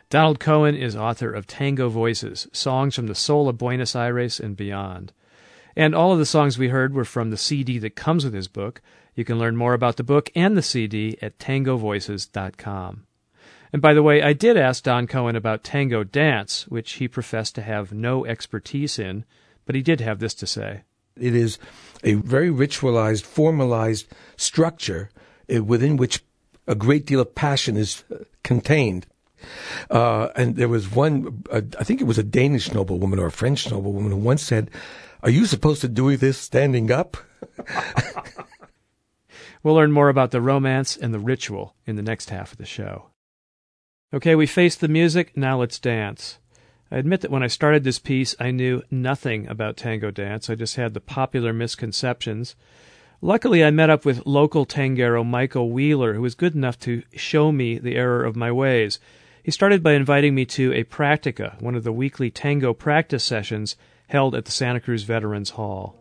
Donald 0.09 0.39
Cohen 0.39 0.75
is 0.75 0.95
author 0.95 1.31
of 1.31 1.45
Tango 1.45 1.87
Voices, 1.87 2.47
songs 2.51 2.95
from 2.95 3.05
the 3.05 3.13
soul 3.13 3.47
of 3.47 3.59
Buenos 3.59 3.95
Aires 3.95 4.39
and 4.39 4.57
beyond. 4.57 5.13
And 5.75 5.93
all 5.93 6.11
of 6.11 6.17
the 6.17 6.25
songs 6.25 6.57
we 6.57 6.69
heard 6.69 6.95
were 6.95 7.05
from 7.05 7.29
the 7.29 7.37
CD 7.37 7.77
that 7.77 7.95
comes 7.95 8.25
with 8.25 8.33
his 8.33 8.47
book. 8.47 8.81
You 9.13 9.23
can 9.23 9.37
learn 9.37 9.55
more 9.55 9.75
about 9.75 9.97
the 9.97 10.03
book 10.03 10.31
and 10.35 10.57
the 10.57 10.63
CD 10.63 11.15
at 11.21 11.37
tangovoices.com. 11.37 13.05
And 13.71 13.81
by 13.83 13.93
the 13.93 14.01
way, 14.01 14.23
I 14.23 14.33
did 14.33 14.57
ask 14.57 14.83
Don 14.83 15.05
Cohen 15.05 15.35
about 15.35 15.63
tango 15.63 16.03
dance, 16.03 16.67
which 16.67 16.93
he 16.93 17.07
professed 17.07 17.53
to 17.55 17.61
have 17.61 17.93
no 17.93 18.25
expertise 18.25 18.97
in, 18.97 19.25
but 19.67 19.75
he 19.75 19.83
did 19.83 20.01
have 20.01 20.17
this 20.17 20.33
to 20.35 20.47
say. 20.47 20.81
It 21.15 21.35
is 21.35 21.59
a 22.03 22.15
very 22.15 22.49
ritualized, 22.49 23.25
formalized 23.25 24.07
structure 24.37 25.11
uh, 25.55 25.63
within 25.63 25.97
which 25.97 26.23
a 26.65 26.73
great 26.73 27.05
deal 27.05 27.19
of 27.19 27.35
passion 27.35 27.77
is 27.77 28.03
uh, 28.11 28.23
contained. 28.41 29.05
Uh, 29.89 30.29
and 30.35 30.55
there 30.55 30.67
was 30.67 30.91
one, 30.91 31.43
uh, 31.51 31.61
I 31.79 31.83
think 31.83 32.01
it 32.01 32.07
was 32.07 32.17
a 32.17 32.23
Danish 32.23 32.73
noblewoman 32.73 33.19
or 33.19 33.27
a 33.27 33.31
French 33.31 33.69
noblewoman 33.69 34.11
who 34.11 34.17
once 34.17 34.43
said, 34.43 34.69
Are 35.23 35.29
you 35.29 35.45
supposed 35.45 35.81
to 35.81 35.87
do 35.87 36.15
this 36.17 36.37
standing 36.37 36.91
up? 36.91 37.17
We'll 39.61 39.75
learn 39.75 39.91
more 39.91 40.09
about 40.09 40.31
the 40.31 40.41
romance 40.41 40.95
and 40.95 41.13
the 41.13 41.19
ritual 41.19 41.75
in 41.85 41.97
the 41.97 42.01
next 42.01 42.29
half 42.29 42.53
of 42.53 42.57
the 42.57 42.65
show. 42.65 43.07
Okay, 44.13 44.33
we 44.33 44.45
faced 44.45 44.79
the 44.79 44.87
music, 44.87 45.35
now 45.35 45.59
let's 45.59 45.79
dance. 45.79 46.39
I 46.89 46.97
admit 46.97 47.21
that 47.21 47.31
when 47.31 47.43
I 47.43 47.47
started 47.47 47.83
this 47.83 47.99
piece, 47.99 48.35
I 48.39 48.51
knew 48.51 48.81
nothing 48.89 49.47
about 49.47 49.77
tango 49.77 50.11
dance. 50.11 50.49
I 50.49 50.55
just 50.55 50.77
had 50.77 50.93
the 50.93 51.01
popular 51.01 51.53
misconceptions. 51.53 52.55
Luckily, 53.21 53.63
I 53.63 53.69
met 53.69 53.89
up 53.89 54.05
with 54.05 54.25
local 54.25 54.65
tangero 54.65 55.25
Michael 55.25 55.71
Wheeler, 55.71 56.13
who 56.13 56.21
was 56.21 56.35
good 56.35 56.55
enough 56.55 56.79
to 56.79 57.03
show 57.13 57.51
me 57.51 57.77
the 57.77 57.95
error 57.95 58.23
of 58.23 58.37
my 58.37 58.51
ways. 58.51 58.97
He 59.43 59.51
started 59.51 59.81
by 59.81 59.93
inviting 59.93 60.35
me 60.35 60.45
to 60.45 60.73
a 60.73 60.83
practica, 60.83 61.61
one 61.61 61.75
of 61.75 61.83
the 61.83 61.91
weekly 61.91 62.29
tango 62.29 62.73
practice 62.73 63.23
sessions 63.23 63.75
held 64.07 64.35
at 64.35 64.45
the 64.45 64.51
Santa 64.51 64.79
Cruz 64.79 65.03
Veterans 65.03 65.51
Hall. 65.51 65.95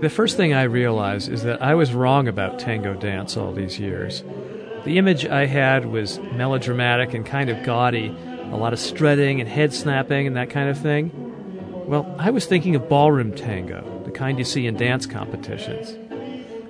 The 0.00 0.10
first 0.10 0.36
thing 0.36 0.52
I 0.52 0.64
realized 0.64 1.30
is 1.30 1.42
that 1.42 1.62
I 1.62 1.74
was 1.74 1.92
wrong 1.92 2.28
about 2.28 2.58
tango 2.58 2.94
dance 2.94 3.36
all 3.36 3.52
these 3.52 3.78
years. 3.78 4.22
The 4.84 4.98
image 4.98 5.26
I 5.26 5.46
had 5.46 5.86
was 5.86 6.18
melodramatic 6.18 7.14
and 7.14 7.24
kind 7.24 7.50
of 7.50 7.62
gaudy, 7.64 8.08
a 8.50 8.56
lot 8.56 8.72
of 8.72 8.80
strutting 8.80 9.40
and 9.40 9.48
head 9.48 9.72
snapping 9.72 10.26
and 10.26 10.36
that 10.36 10.50
kind 10.50 10.68
of 10.68 10.78
thing. 10.78 11.10
Well, 11.86 12.14
I 12.18 12.30
was 12.30 12.46
thinking 12.46 12.74
of 12.74 12.88
ballroom 12.88 13.32
tango, 13.32 14.02
the 14.04 14.10
kind 14.10 14.38
you 14.38 14.44
see 14.44 14.66
in 14.66 14.76
dance 14.76 15.06
competitions. 15.06 15.96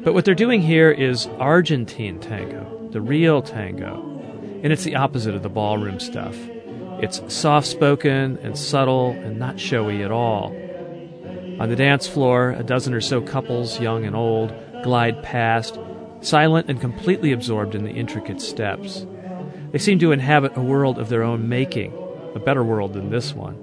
But 0.04 0.14
what 0.14 0.24
they're 0.24 0.34
doing 0.34 0.62
here 0.62 0.90
is 0.90 1.26
Argentine 1.38 2.18
tango, 2.18 2.88
the 2.90 3.00
real 3.00 3.40
tango. 3.40 4.08
And 4.62 4.72
it's 4.72 4.82
the 4.82 4.96
opposite 4.96 5.34
of 5.34 5.42
the 5.42 5.48
ballroom 5.48 6.00
stuff. 6.00 6.36
It's 7.00 7.22
soft 7.32 7.68
spoken 7.68 8.38
and 8.42 8.58
subtle 8.58 9.10
and 9.10 9.38
not 9.38 9.60
showy 9.60 10.02
at 10.02 10.10
all. 10.10 10.56
On 11.60 11.68
the 11.68 11.76
dance 11.76 12.08
floor, 12.08 12.50
a 12.50 12.64
dozen 12.64 12.94
or 12.94 13.00
so 13.00 13.20
couples, 13.20 13.80
young 13.80 14.04
and 14.04 14.16
old, 14.16 14.52
glide 14.82 15.22
past, 15.22 15.78
silent 16.20 16.68
and 16.68 16.80
completely 16.80 17.30
absorbed 17.30 17.74
in 17.74 17.84
the 17.84 17.90
intricate 17.90 18.40
steps. 18.40 19.06
They 19.70 19.78
seem 19.78 20.00
to 20.00 20.12
inhabit 20.12 20.56
a 20.56 20.62
world 20.62 20.98
of 20.98 21.08
their 21.10 21.22
own 21.22 21.48
making, 21.48 21.92
a 22.34 22.40
better 22.40 22.64
world 22.64 22.94
than 22.94 23.10
this 23.10 23.34
one. 23.34 23.56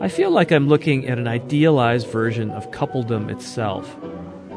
I 0.00 0.08
feel 0.08 0.30
like 0.30 0.52
I'm 0.52 0.68
looking 0.68 1.08
at 1.08 1.18
an 1.18 1.26
idealized 1.26 2.08
version 2.08 2.50
of 2.50 2.70
coupledom 2.70 3.30
itself. 3.30 3.96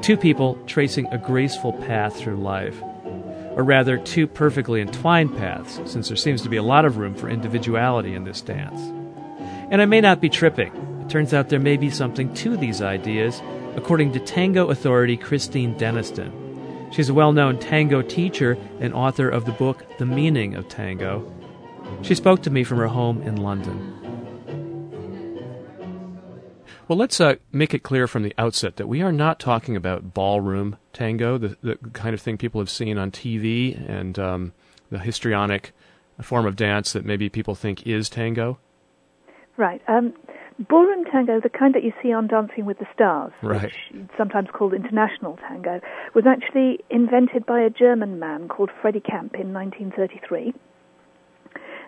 Two 0.01 0.17
people 0.17 0.55
tracing 0.67 1.07
a 1.07 1.17
graceful 1.17 1.73
path 1.73 2.17
through 2.17 2.38
life. 2.38 2.81
Or 3.55 3.63
rather, 3.63 3.97
two 3.97 4.27
perfectly 4.27 4.81
entwined 4.81 5.36
paths, 5.36 5.79
since 5.86 6.07
there 6.07 6.17
seems 6.17 6.43
to 6.43 6.49
be 6.49 6.57
a 6.57 6.63
lot 6.63 6.86
of 6.86 6.97
room 6.97 7.15
for 7.15 7.27
individuality 7.27 8.13
in 8.13 8.23
this 8.23 8.41
dance. 8.41 8.79
And 9.71 9.81
I 9.81 9.86
may 9.86 9.99
not 9.99 10.21
be 10.21 10.29
tripping. 10.29 10.73
It 11.01 11.10
turns 11.10 11.33
out 11.33 11.49
there 11.49 11.60
may 11.60 11.77
be 11.77 11.89
something 11.89 12.33
to 12.36 12.55
these 12.55 12.81
ideas, 12.81 13.41
according 13.75 14.13
to 14.13 14.19
tango 14.19 14.69
authority 14.69 15.17
Christine 15.17 15.75
Denniston. 15.75 16.93
She's 16.93 17.10
a 17.10 17.13
well 17.13 17.33
known 17.33 17.60
tango 17.60 18.01
teacher 18.01 18.57
and 18.79 18.93
author 18.93 19.27
of 19.27 19.45
the 19.45 19.51
book 19.51 19.83
The 19.97 20.05
Meaning 20.05 20.55
of 20.55 20.69
Tango. 20.69 21.31
She 22.01 22.15
spoke 22.15 22.43
to 22.43 22.49
me 22.49 22.63
from 22.63 22.77
her 22.77 22.88
home 22.88 23.21
in 23.23 23.38
London. 23.38 23.96
Well, 26.88 26.97
let's 26.97 27.19
uh, 27.19 27.36
make 27.52 27.73
it 27.73 27.84
clear 27.84 28.08
from 28.08 28.23
the 28.23 28.34
outset 28.38 28.78
that 28.78 28.88
we 28.88 29.02
are 29.02 29.12
not 29.12 29.39
talking 29.39 29.76
about 29.76 30.13
ballroom 30.13 30.78
tango, 30.93 31.38
the, 31.38 31.58
the 31.62 31.76
kind 31.91 32.13
of 32.13 32.21
thing 32.21 32.38
people 32.38 32.62
have 32.62 32.69
seen 32.69 32.97
on 32.97 33.12
TV 33.12 33.78
and 33.89 34.17
um, 34.17 34.54
the 34.89 35.00
histrionic 35.00 35.73
form 36.21 36.45
of 36.45 36.56
dance 36.56 36.93
that 36.93 37.06
maybe 37.06 37.28
people 37.28 37.56
think 37.56 37.86
is 37.86 38.10
tango. 38.10 38.58
Right. 39.58 39.82
Um, 39.88 40.13
Ballroom 40.60 41.06
tango, 41.06 41.39
the 41.39 41.50
kind 41.50 41.76
that 41.76 41.84
you 41.84 41.93
see 42.02 42.12
on 42.12 42.26
Dancing 42.26 42.65
with 42.65 42.80
the 42.80 42.88
Stars, 42.91 43.32
right. 43.43 43.63
which 43.63 43.76
sometimes 44.17 44.47
called 44.52 44.73
international 44.73 45.38
tango, 45.47 45.80
was 46.15 46.26
actually 46.26 46.80
invented 46.89 47.45
by 47.45 47.62
a 47.62 47.69
German 47.69 48.17
man 48.17 48.47
called 48.47 48.71
Freddie 48.82 49.00
Camp 49.00 49.36
in 49.36 49.54
1933. 49.54 50.54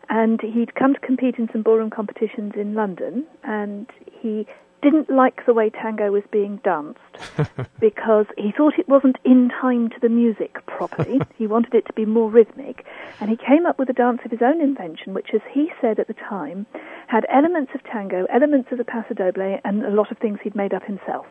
And 0.10 0.40
he'd 0.42 0.76
come 0.76 0.94
to 0.94 1.00
compete 1.00 1.36
in 1.40 1.50
some 1.52 1.64
ballroom 1.64 1.90
competitions 1.90 2.54
in 2.56 2.76
London, 2.76 3.26
and 3.44 3.88
he 4.22 4.46
didn't 4.82 5.10
like 5.10 5.46
the 5.46 5.54
way 5.54 5.70
tango 5.70 6.12
was 6.12 6.24
being 6.32 6.58
danced 6.64 7.00
because 7.80 8.26
he 8.38 8.52
thought 8.52 8.78
it 8.78 8.88
wasn't 8.88 9.18
in 9.24 9.50
time 9.50 9.90
to 9.90 10.00
the 10.02 10.10
music 10.10 10.66
properly. 10.66 11.20
he 11.38 11.48
wanted 11.48 11.74
it 11.74 11.86
to 11.88 11.94
be 11.94 12.06
more 12.06 12.30
rhythmic. 12.30 12.86
And 13.20 13.30
he 13.30 13.38
came 13.38 13.66
up 13.66 13.80
with 13.80 13.90
a 13.90 13.94
dance 13.94 14.22
of 14.26 14.32
his 14.32 14.42
own 14.42 14.62
invention, 14.62 15.14
which, 15.14 15.30
as 15.34 15.42
he 15.52 15.72
said 15.82 16.00
at 16.00 16.08
the 16.08 16.14
time, 16.14 16.66
had 17.08 17.26
elements 17.30 17.72
of 17.76 17.84
tango, 17.84 18.26
elements 18.34 18.72
of 18.72 18.78
the 18.78 18.86
paso 18.86 19.14
doble, 19.14 19.60
and 19.64 19.84
a 19.84 19.92
lot 19.92 20.12
of 20.12 20.18
things 20.18 20.40
he'd 20.44 20.56
made 20.56 20.74
up 20.74 20.84
himself. 20.84 21.26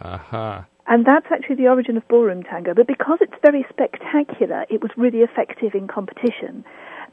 Aha. 0.00 0.14
Uh-huh. 0.14 0.62
And 0.90 1.04
that's 1.04 1.26
actually 1.30 1.56
the 1.56 1.68
origin 1.68 1.98
of 1.98 2.08
ballroom 2.08 2.42
tango. 2.42 2.72
But 2.72 2.86
because 2.86 3.18
it's 3.20 3.34
very 3.42 3.66
spectacular, 3.68 4.64
it 4.70 4.80
was 4.80 4.90
really 4.96 5.18
effective 5.18 5.74
in 5.74 5.86
competition 5.86 6.64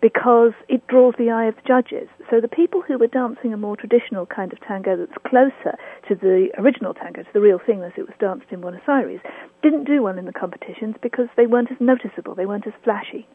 because 0.02 0.54
it 0.68 0.86
draws 0.88 1.14
the 1.18 1.30
eye 1.30 1.46
of 1.46 1.56
the 1.56 1.62
judges. 1.68 2.08
So 2.30 2.42
the 2.42 2.48
people 2.48 2.82
who 2.82 2.98
were 2.98 3.08
dancing 3.08 3.54
a 3.54 3.58
more 3.58 3.76
traditional 3.76 4.26
kind 4.26 4.52
of 4.54 4.60
tango 4.62 4.98
that's 4.98 5.18
closer 5.28 5.78
to 6.08 6.16
the 6.16 6.50
original 6.58 6.94
tango, 6.94 7.24
to 7.24 7.30
the 7.34 7.42
real 7.42 7.60
thing 7.66 7.84
as 7.84 7.92
it 7.98 8.02
was 8.02 8.16
danced 8.20 8.46
in 8.52 8.62
Buenos 8.62 8.82
Aires, 8.88 9.22
didn't 9.62 9.86
do 9.86 10.04
well 10.04 10.18
in 10.18 10.26
the 10.26 10.34
competitions 10.34 10.96
because 11.02 11.28
they 11.38 11.48
weren't 11.48 11.72
as 11.72 11.78
noticeable, 11.80 12.36
they 12.36 12.46
weren't 12.46 12.68
as 12.68 12.74
flashy. 12.84 13.28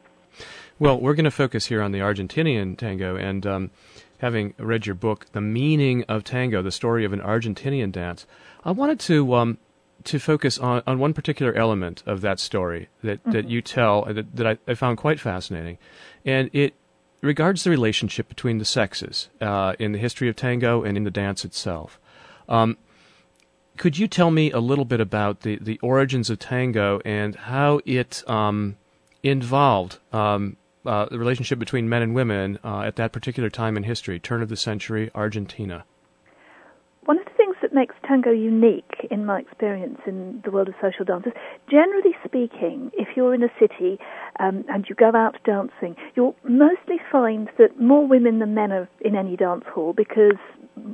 Well, 0.78 1.00
we're 1.00 1.14
going 1.14 1.24
to 1.24 1.30
focus 1.30 1.66
here 1.66 1.82
on 1.82 1.92
the 1.92 1.98
Argentinian 1.98 2.76
tango, 2.78 3.16
and 3.16 3.46
um, 3.46 3.70
having 4.18 4.54
read 4.58 4.86
your 4.86 4.94
book, 4.94 5.26
The 5.32 5.40
Meaning 5.40 6.04
of 6.04 6.24
Tango, 6.24 6.62
the 6.62 6.70
story 6.70 7.04
of 7.04 7.12
an 7.12 7.20
Argentinian 7.20 7.92
dance, 7.92 8.26
I 8.64 8.70
wanted 8.70 9.00
to 9.00 9.34
um, 9.34 9.58
to 10.04 10.18
focus 10.18 10.58
on, 10.58 10.82
on 10.86 10.98
one 10.98 11.12
particular 11.12 11.52
element 11.54 12.02
of 12.06 12.20
that 12.20 12.40
story 12.40 12.88
that, 13.02 13.20
mm-hmm. 13.20 13.32
that 13.32 13.48
you 13.48 13.62
tell 13.62 14.04
uh, 14.08 14.12
that, 14.12 14.36
that 14.36 14.46
I, 14.46 14.58
I, 14.66 14.74
found 14.74 14.98
quite 14.98 15.20
fascinating. 15.20 15.78
And 16.24 16.50
it 16.52 16.74
regards 17.20 17.64
the 17.64 17.70
relationship 17.70 18.28
between 18.28 18.58
the 18.58 18.64
sexes 18.64 19.28
uh, 19.40 19.74
in 19.78 19.92
the 19.92 19.98
history 19.98 20.28
of 20.28 20.36
tango 20.36 20.82
and 20.82 20.96
in 20.96 21.04
the 21.04 21.10
dance 21.10 21.44
itself. 21.44 21.98
Um, 22.48 22.78
could 23.76 23.98
you 23.98 24.08
tell 24.08 24.30
me 24.30 24.50
a 24.50 24.58
little 24.58 24.84
bit 24.84 25.00
about 25.00 25.40
the, 25.40 25.56
the 25.60 25.78
origins 25.82 26.28
of 26.28 26.38
tango 26.38 27.00
and 27.04 27.34
how 27.34 27.80
it 27.84 28.22
um, 28.28 28.76
involved 29.22 29.98
um, 30.12 30.56
uh, 30.84 31.06
the 31.06 31.18
relationship 31.18 31.58
between 31.58 31.88
men 31.88 32.02
and 32.02 32.14
women 32.14 32.58
uh, 32.64 32.80
at 32.80 32.96
that 32.96 33.12
particular 33.12 33.50
time 33.50 33.76
in 33.76 33.82
history, 33.82 34.18
turn 34.18 34.42
of 34.42 34.48
the 34.48 34.56
century, 34.56 35.10
Argentina? 35.14 35.84
One 37.04 37.18
of 37.18 37.24
the 37.24 37.30
things 37.32 37.56
that 37.70 37.74
makes 37.74 37.94
tango 38.06 38.30
unique, 38.30 39.06
in 39.10 39.24
my 39.24 39.40
experience 39.40 39.98
in 40.06 40.40
the 40.44 40.50
world 40.50 40.68
of 40.68 40.74
social 40.80 41.04
dances, 41.04 41.32
generally 41.70 42.14
speaking, 42.24 42.90
if 42.94 43.08
you're 43.16 43.34
in 43.34 43.42
a 43.42 43.50
city 43.58 43.98
um, 44.38 44.64
and 44.68 44.86
you 44.88 44.94
go 44.94 45.10
out 45.14 45.36
dancing, 45.44 45.96
you'll 46.14 46.36
mostly 46.44 46.96
find 47.10 47.48
that 47.58 47.80
more 47.80 48.06
women 48.06 48.38
than 48.38 48.54
men 48.54 48.72
are 48.72 48.88
in 49.00 49.16
any 49.16 49.36
dance 49.36 49.64
hall 49.72 49.92
because 49.92 50.38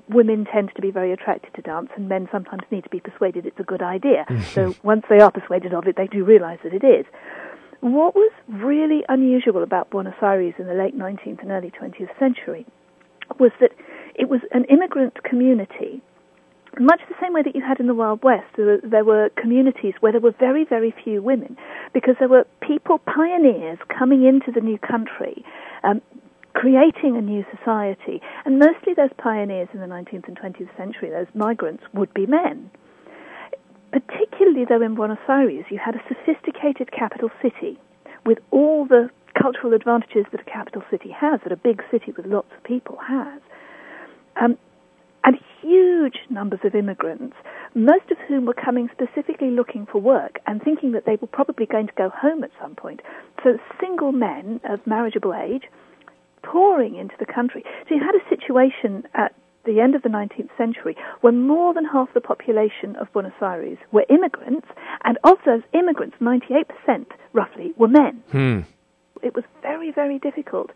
women 0.08 0.46
tend 0.52 0.70
to 0.74 0.82
be 0.82 0.90
very 0.90 1.12
attracted 1.12 1.54
to 1.54 1.62
dance 1.62 1.88
and 1.96 2.08
men 2.08 2.28
sometimes 2.32 2.62
need 2.70 2.82
to 2.82 2.90
be 2.90 3.00
persuaded 3.00 3.46
it's 3.46 3.60
a 3.60 3.64
good 3.64 3.82
idea. 3.82 4.24
so 4.52 4.74
once 4.82 5.04
they 5.08 5.18
are 5.18 5.30
persuaded 5.30 5.72
of 5.72 5.86
it, 5.86 5.96
they 5.96 6.06
do 6.06 6.24
realize 6.24 6.58
that 6.64 6.74
it 6.74 6.84
is. 6.84 7.06
What 7.80 8.14
was 8.14 8.32
really 8.48 9.04
unusual 9.08 9.62
about 9.62 9.90
Buenos 9.90 10.14
Aires 10.22 10.54
in 10.58 10.66
the 10.66 10.74
late 10.74 10.96
19th 10.96 11.40
and 11.42 11.50
early 11.50 11.70
20th 11.70 12.18
century 12.18 12.66
was 13.38 13.52
that 13.60 13.72
it 14.14 14.28
was 14.28 14.40
an 14.52 14.64
immigrant 14.64 15.22
community, 15.24 16.00
much 16.78 17.00
the 17.08 17.14
same 17.20 17.32
way 17.32 17.42
that 17.42 17.54
you 17.54 17.62
had 17.62 17.80
in 17.80 17.86
the 17.86 17.94
Wild 17.94 18.22
West. 18.22 18.46
There 18.56 18.66
were, 18.66 18.80
there 18.82 19.04
were 19.04 19.30
communities 19.40 19.94
where 20.00 20.12
there 20.12 20.20
were 20.20 20.34
very, 20.38 20.64
very 20.64 20.94
few 21.04 21.22
women 21.22 21.56
because 21.92 22.16
there 22.18 22.28
were 22.28 22.46
people, 22.60 22.98
pioneers, 22.98 23.78
coming 23.88 24.24
into 24.24 24.52
the 24.52 24.60
new 24.60 24.78
country. 24.78 25.44
Um, 25.84 26.02
creating 26.54 27.18
a 27.18 27.20
new 27.20 27.44
society. 27.54 28.22
And 28.46 28.58
mostly 28.58 28.94
those 28.96 29.10
pioneers 29.18 29.68
in 29.74 29.80
the 29.80 29.86
19th 29.86 30.26
and 30.26 30.38
20th 30.38 30.74
century, 30.76 31.10
those 31.10 31.26
migrants, 31.34 31.82
would 31.92 32.12
be 32.14 32.24
men. 32.24 32.70
Particularly, 33.92 34.64
though, 34.66 34.80
in 34.80 34.94
Buenos 34.94 35.18
Aires, 35.28 35.66
you 35.70 35.78
had 35.78 35.94
a 35.94 36.02
sophisticated 36.08 36.92
capital 36.92 37.30
city 37.42 37.78
with 38.24 38.38
all 38.50 38.86
the 38.86 39.10
cultural 39.40 39.74
advantages 39.74 40.24
that 40.32 40.40
a 40.40 40.50
capital 40.50 40.82
city 40.90 41.10
has, 41.10 41.40
that 41.44 41.52
a 41.52 41.56
big 41.56 41.82
city 41.90 42.12
with 42.16 42.24
lots 42.24 42.48
of 42.56 42.64
people 42.64 42.98
has. 43.06 43.40
Um, 44.40 44.56
and 45.24 45.36
huge 45.66 46.18
numbers 46.31 46.61
of 46.64 46.74
immigrants, 46.74 47.37
most 47.74 48.11
of 48.11 48.18
whom 48.29 48.46
were 48.46 48.55
coming 48.55 48.88
specifically 48.92 49.50
looking 49.50 49.87
for 49.90 50.00
work 50.00 50.38
and 50.46 50.62
thinking 50.62 50.92
that 50.92 51.05
they 51.07 51.16
were 51.20 51.26
probably 51.26 51.66
going 51.66 51.87
to 51.87 51.92
go 51.96 52.09
home 52.09 52.44
at 52.44 52.50
some 52.61 52.74
point. 52.74 53.00
So 53.42 53.59
single 53.81 54.12
men 54.12 54.61
of 54.68 54.87
marriageable 54.87 55.35
age 55.35 55.64
pouring 56.43 56.95
into 56.97 57.14
the 57.18 57.26
country. 57.26 57.64
So 57.88 57.95
you 57.97 58.01
had 58.01 58.14
a 58.14 58.28
situation 58.28 59.05
at 59.14 59.34
the 59.64 59.80
end 59.80 59.97
of 59.97 60.03
the 60.03 60.09
19th 60.09 60.57
century 60.57 60.97
when 61.20 61.47
more 61.47 61.74
than 61.74 61.84
half 61.84 62.09
the 62.14 62.20
population 62.20 62.95
of 63.01 63.12
Buenos 63.12 63.32
Aires 63.43 63.78
were 63.90 64.07
immigrants, 64.09 64.68
and 65.03 65.18
of 65.24 65.38
those 65.45 65.62
immigrants, 65.72 66.16
98% 66.20 67.07
roughly 67.32 67.72
were 67.76 67.88
men. 67.88 68.22
Hmm. 68.30 68.61
It 69.22 69.34
was 69.34 69.45
very, 69.62 69.90
very 69.90 70.20
difficult 70.20 70.70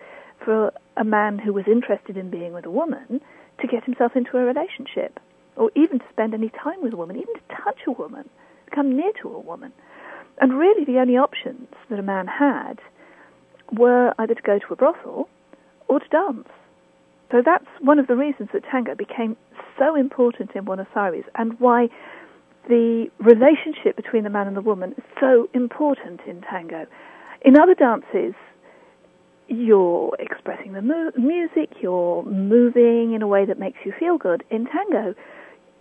for 0.44 0.72
a 0.96 1.04
man 1.04 1.38
who 1.38 1.52
was 1.52 1.66
interested 1.68 2.16
in 2.16 2.30
being 2.30 2.52
with 2.52 2.66
a 2.66 2.70
woman 2.70 3.20
to 3.60 3.66
get 3.66 3.84
himself 3.84 4.12
into 4.14 4.36
a 4.36 4.44
relationship, 4.44 5.20
or 5.56 5.70
even 5.74 5.98
to 5.98 6.04
spend 6.10 6.34
any 6.34 6.50
time 6.50 6.82
with 6.82 6.92
a 6.92 6.96
woman, 6.96 7.16
even 7.16 7.34
to 7.34 7.62
touch 7.64 7.80
a 7.86 7.92
woman, 7.92 8.24
to 8.66 8.74
come 8.74 8.96
near 8.96 9.12
to 9.22 9.28
a 9.28 9.40
woman. 9.40 9.72
And 10.40 10.58
really, 10.58 10.84
the 10.84 10.98
only 10.98 11.16
options 11.16 11.68
that 11.88 11.98
a 11.98 12.02
man 12.02 12.26
had 12.26 12.78
were 13.72 14.14
either 14.18 14.34
to 14.34 14.42
go 14.42 14.58
to 14.58 14.72
a 14.72 14.76
brothel 14.76 15.28
or 15.88 16.00
to 16.00 16.08
dance. 16.08 16.48
So 17.30 17.42
that's 17.44 17.66
one 17.80 17.98
of 17.98 18.06
the 18.06 18.16
reasons 18.16 18.48
that 18.52 18.64
tango 18.70 18.94
became 18.94 19.36
so 19.78 19.94
important 19.94 20.50
in 20.54 20.64
Buenos 20.64 20.88
Aires 20.96 21.24
and 21.36 21.58
why 21.60 21.88
the 22.68 23.06
relationship 23.18 23.96
between 23.96 24.24
the 24.24 24.30
man 24.30 24.46
and 24.46 24.56
the 24.56 24.62
woman 24.62 24.94
is 24.96 25.04
so 25.20 25.48
important 25.54 26.20
in 26.26 26.40
tango. 26.42 26.86
In 27.42 27.58
other 27.58 27.74
dances, 27.74 28.34
you're 29.50 30.16
expressing 30.20 30.72
the 30.72 30.82
mu- 30.82 31.10
music, 31.16 31.70
you're 31.82 32.22
moving 32.24 33.14
in 33.14 33.20
a 33.20 33.26
way 33.26 33.44
that 33.44 33.58
makes 33.58 33.78
you 33.84 33.92
feel 33.98 34.16
good. 34.16 34.44
In 34.50 34.66
tango, 34.66 35.14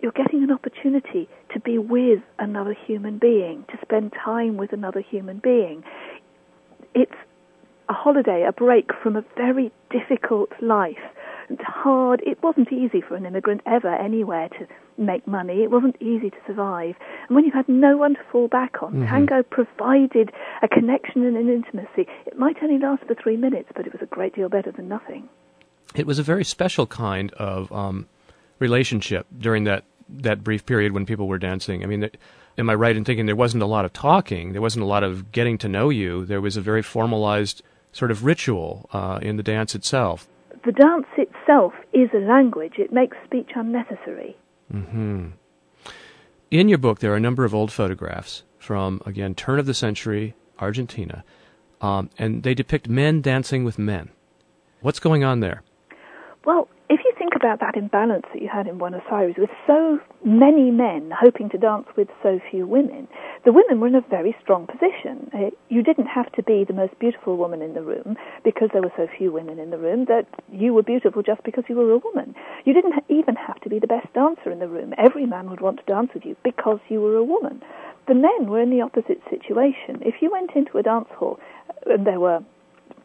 you're 0.00 0.12
getting 0.12 0.42
an 0.42 0.50
opportunity 0.50 1.28
to 1.54 1.60
be 1.60 1.78
with 1.78 2.20
another 2.38 2.74
human 2.86 3.18
being, 3.18 3.64
to 3.68 3.78
spend 3.82 4.12
time 4.12 4.56
with 4.56 4.72
another 4.72 5.00
human 5.00 5.38
being. 5.38 5.84
It's 6.94 7.12
a 7.88 7.92
holiday, 7.92 8.44
a 8.46 8.52
break 8.52 8.90
from 9.02 9.16
a 9.16 9.24
very 9.36 9.70
difficult 9.90 10.50
life. 10.60 10.98
It's 11.48 11.62
hard. 11.62 12.22
It 12.26 12.42
wasn't 12.42 12.72
easy 12.72 13.00
for 13.00 13.14
an 13.16 13.24
immigrant 13.24 13.60
ever 13.66 13.94
anywhere 13.94 14.48
to 14.48 14.66
make 15.00 15.26
money. 15.26 15.62
It 15.62 15.70
wasn't 15.70 15.96
easy 16.00 16.30
to 16.30 16.36
survive. 16.46 16.94
And 17.28 17.34
when 17.34 17.44
you 17.44 17.52
had 17.52 17.68
no 17.68 17.96
one 17.96 18.14
to 18.14 18.20
fall 18.30 18.48
back 18.48 18.82
on, 18.82 18.92
mm-hmm. 18.92 19.06
tango 19.06 19.42
provided 19.42 20.30
a 20.62 20.68
connection 20.68 21.24
and 21.24 21.36
an 21.36 21.48
intimacy. 21.48 22.06
It 22.26 22.38
might 22.38 22.56
only 22.62 22.78
last 22.78 23.04
for 23.04 23.14
three 23.14 23.36
minutes, 23.36 23.70
but 23.74 23.86
it 23.86 23.92
was 23.92 24.02
a 24.02 24.06
great 24.06 24.34
deal 24.34 24.48
better 24.48 24.72
than 24.72 24.88
nothing. 24.88 25.28
It 25.94 26.06
was 26.06 26.18
a 26.18 26.22
very 26.22 26.44
special 26.44 26.86
kind 26.86 27.32
of 27.32 27.72
um, 27.72 28.06
relationship 28.58 29.26
during 29.38 29.64
that 29.64 29.84
that 30.08 30.42
brief 30.42 30.66
period 30.66 30.92
when 30.92 31.06
people 31.06 31.28
were 31.28 31.38
dancing. 31.38 31.84
I 31.84 31.86
mean, 31.86 32.10
am 32.58 32.68
I 32.68 32.74
right 32.74 32.96
in 32.96 33.04
thinking 33.04 33.26
there 33.26 33.36
wasn't 33.36 33.62
a 33.62 33.66
lot 33.66 33.84
of 33.84 33.92
talking? 33.92 34.52
There 34.52 34.60
wasn't 34.60 34.82
a 34.82 34.86
lot 34.86 35.04
of 35.04 35.30
getting 35.30 35.56
to 35.58 35.68
know 35.68 35.88
you. 35.88 36.24
There 36.24 36.40
was 36.40 36.56
a 36.56 36.60
very 36.60 36.82
formalized 36.82 37.62
sort 37.92 38.10
of 38.10 38.24
ritual 38.24 38.88
uh, 38.92 39.20
in 39.22 39.36
the 39.36 39.42
dance 39.42 39.74
itself. 39.74 40.28
The 40.64 40.72
dance 40.72 41.06
itself 41.16 41.72
is 41.92 42.10
a 42.12 42.18
language. 42.18 42.74
It 42.78 42.92
makes 42.92 43.16
speech 43.24 43.50
unnecessary. 43.54 44.36
Mm-hmm. 44.72 45.28
In 46.50 46.68
your 46.68 46.78
book, 46.78 46.98
there 46.98 47.12
are 47.12 47.16
a 47.16 47.20
number 47.20 47.44
of 47.44 47.54
old 47.54 47.72
photographs 47.72 48.42
from, 48.58 49.00
again, 49.06 49.34
turn 49.34 49.58
of 49.58 49.66
the 49.66 49.74
century 49.74 50.34
Argentina, 50.58 51.24
um, 51.80 52.10
and 52.18 52.42
they 52.42 52.54
depict 52.54 52.88
men 52.88 53.20
dancing 53.20 53.64
with 53.64 53.78
men. 53.78 54.10
What's 54.80 55.00
going 55.00 55.24
on 55.24 55.40
there? 55.40 55.62
Well, 56.44 56.68
think 57.30 57.42
about 57.42 57.60
that 57.60 57.76
imbalance 57.76 58.24
that 58.32 58.42
you 58.42 58.48
had 58.52 58.66
in 58.66 58.78
Buenos 58.78 59.02
Aires 59.10 59.34
with 59.38 59.50
so 59.66 60.00
many 60.24 60.70
men 60.70 61.12
hoping 61.14 61.48
to 61.50 61.58
dance 61.58 61.86
with 61.96 62.08
so 62.22 62.40
few 62.50 62.66
women, 62.66 63.06
the 63.44 63.52
women 63.52 63.80
were 63.80 63.86
in 63.86 63.94
a 63.94 64.00
very 64.10 64.34
strong 64.42 64.66
position. 64.66 65.30
Uh, 65.32 65.50
you 65.68 65.82
didn't 65.82 66.06
have 66.06 66.30
to 66.32 66.42
be 66.42 66.64
the 66.64 66.72
most 66.72 66.98
beautiful 66.98 67.36
woman 67.36 67.62
in 67.62 67.74
the 67.74 67.82
room 67.82 68.16
because 68.42 68.70
there 68.72 68.82
were 68.82 68.92
so 68.96 69.06
few 69.16 69.30
women 69.30 69.58
in 69.58 69.70
the 69.70 69.78
room 69.78 70.06
that 70.06 70.26
you 70.50 70.74
were 70.74 70.82
beautiful 70.82 71.22
just 71.22 71.42
because 71.44 71.64
you 71.68 71.76
were 71.76 71.92
a 71.92 71.98
woman. 71.98 72.34
You 72.64 72.74
didn't 72.74 72.94
even 73.08 73.36
have 73.36 73.60
to 73.60 73.68
be 73.68 73.78
the 73.78 73.86
best 73.86 74.12
dancer 74.12 74.50
in 74.50 74.58
the 74.58 74.68
room. 74.68 74.92
Every 74.98 75.26
man 75.26 75.50
would 75.50 75.60
want 75.60 75.78
to 75.78 75.84
dance 75.84 76.10
with 76.12 76.24
you 76.24 76.36
because 76.42 76.80
you 76.88 77.00
were 77.00 77.16
a 77.16 77.24
woman. 77.24 77.62
The 78.08 78.14
men 78.14 78.50
were 78.50 78.60
in 78.60 78.70
the 78.70 78.80
opposite 78.80 79.22
situation. 79.30 80.02
If 80.02 80.16
you 80.20 80.32
went 80.32 80.50
into 80.56 80.78
a 80.78 80.82
dance 80.82 81.08
hall 81.16 81.38
and 81.86 82.06
there 82.06 82.18
were 82.18 82.42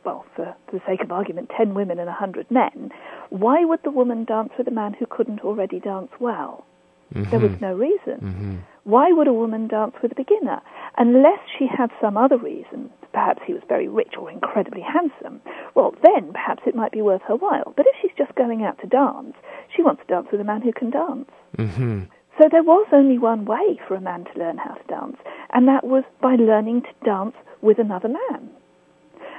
well, 0.06 0.26
for, 0.36 0.56
for 0.68 0.78
the 0.78 0.82
sake 0.86 1.02
of 1.02 1.12
argument, 1.12 1.50
10 1.58 1.74
women 1.74 2.00
and 2.00 2.08
100 2.08 2.50
men, 2.52 2.92
why 3.30 3.66
would 3.66 3.82
the 3.84 3.92
woman 3.92 4.24
dance 4.26 4.52
with 4.58 4.68
a 4.68 4.72
man 4.72 4.94
who 4.94 5.06
couldn't 5.06 5.42
already 5.42 5.80
dance 5.80 6.12
well? 6.20 6.66
Mm-hmm. 7.14 7.30
There 7.30 7.40
was 7.40 7.62
no 7.62 7.74
reason. 7.74 8.20
Mm-hmm. 8.22 8.56
Why 8.84 9.12
would 9.12 9.28
a 9.28 9.34
woman 9.34 9.68
dance 9.68 9.96
with 10.02 10.12
a 10.12 10.16
beginner? 10.16 10.62
Unless 10.98 11.40
she 11.58 11.68
had 11.68 11.92
some 12.02 12.18
other 12.18 12.38
reason, 12.38 12.90
perhaps 13.14 13.42
he 13.46 13.54
was 13.54 13.64
very 13.68 13.88
rich 13.88 14.14
or 14.20 14.30
incredibly 14.30 14.82
handsome, 14.82 15.42
well, 15.74 15.96
then 16.04 16.32
perhaps 16.32 16.64
it 16.66 16.76
might 16.76 16.92
be 16.92 17.02
worth 17.02 17.22
her 17.28 17.36
while. 17.36 17.74
But 17.76 17.88
if 17.88 17.96
she's 18.02 18.18
just 18.18 18.36
going 18.36 18.64
out 18.64 18.80
to 18.82 18.88
dance, 18.88 19.36
she 19.76 19.82
wants 19.82 20.02
to 20.02 20.08
dance 20.08 20.28
with 20.32 20.42
a 20.42 20.44
man 20.44 20.62
who 20.62 20.72
can 20.74 20.90
dance. 20.90 21.30
Mm-hmm. 21.58 22.02
So 22.38 22.50
there 22.52 22.64
was 22.64 22.88
only 22.92 23.18
one 23.18 23.46
way 23.46 23.80
for 23.88 23.96
a 23.96 24.02
man 24.02 24.26
to 24.26 24.40
learn 24.40 24.58
how 24.58 24.74
to 24.74 24.88
dance, 24.88 25.18
and 25.54 25.68
that 25.68 25.86
was 25.86 26.04
by 26.22 26.36
learning 26.36 26.82
to 26.82 27.06
dance 27.06 27.36
with 27.62 27.80
another 27.80 28.10
man. 28.10 28.50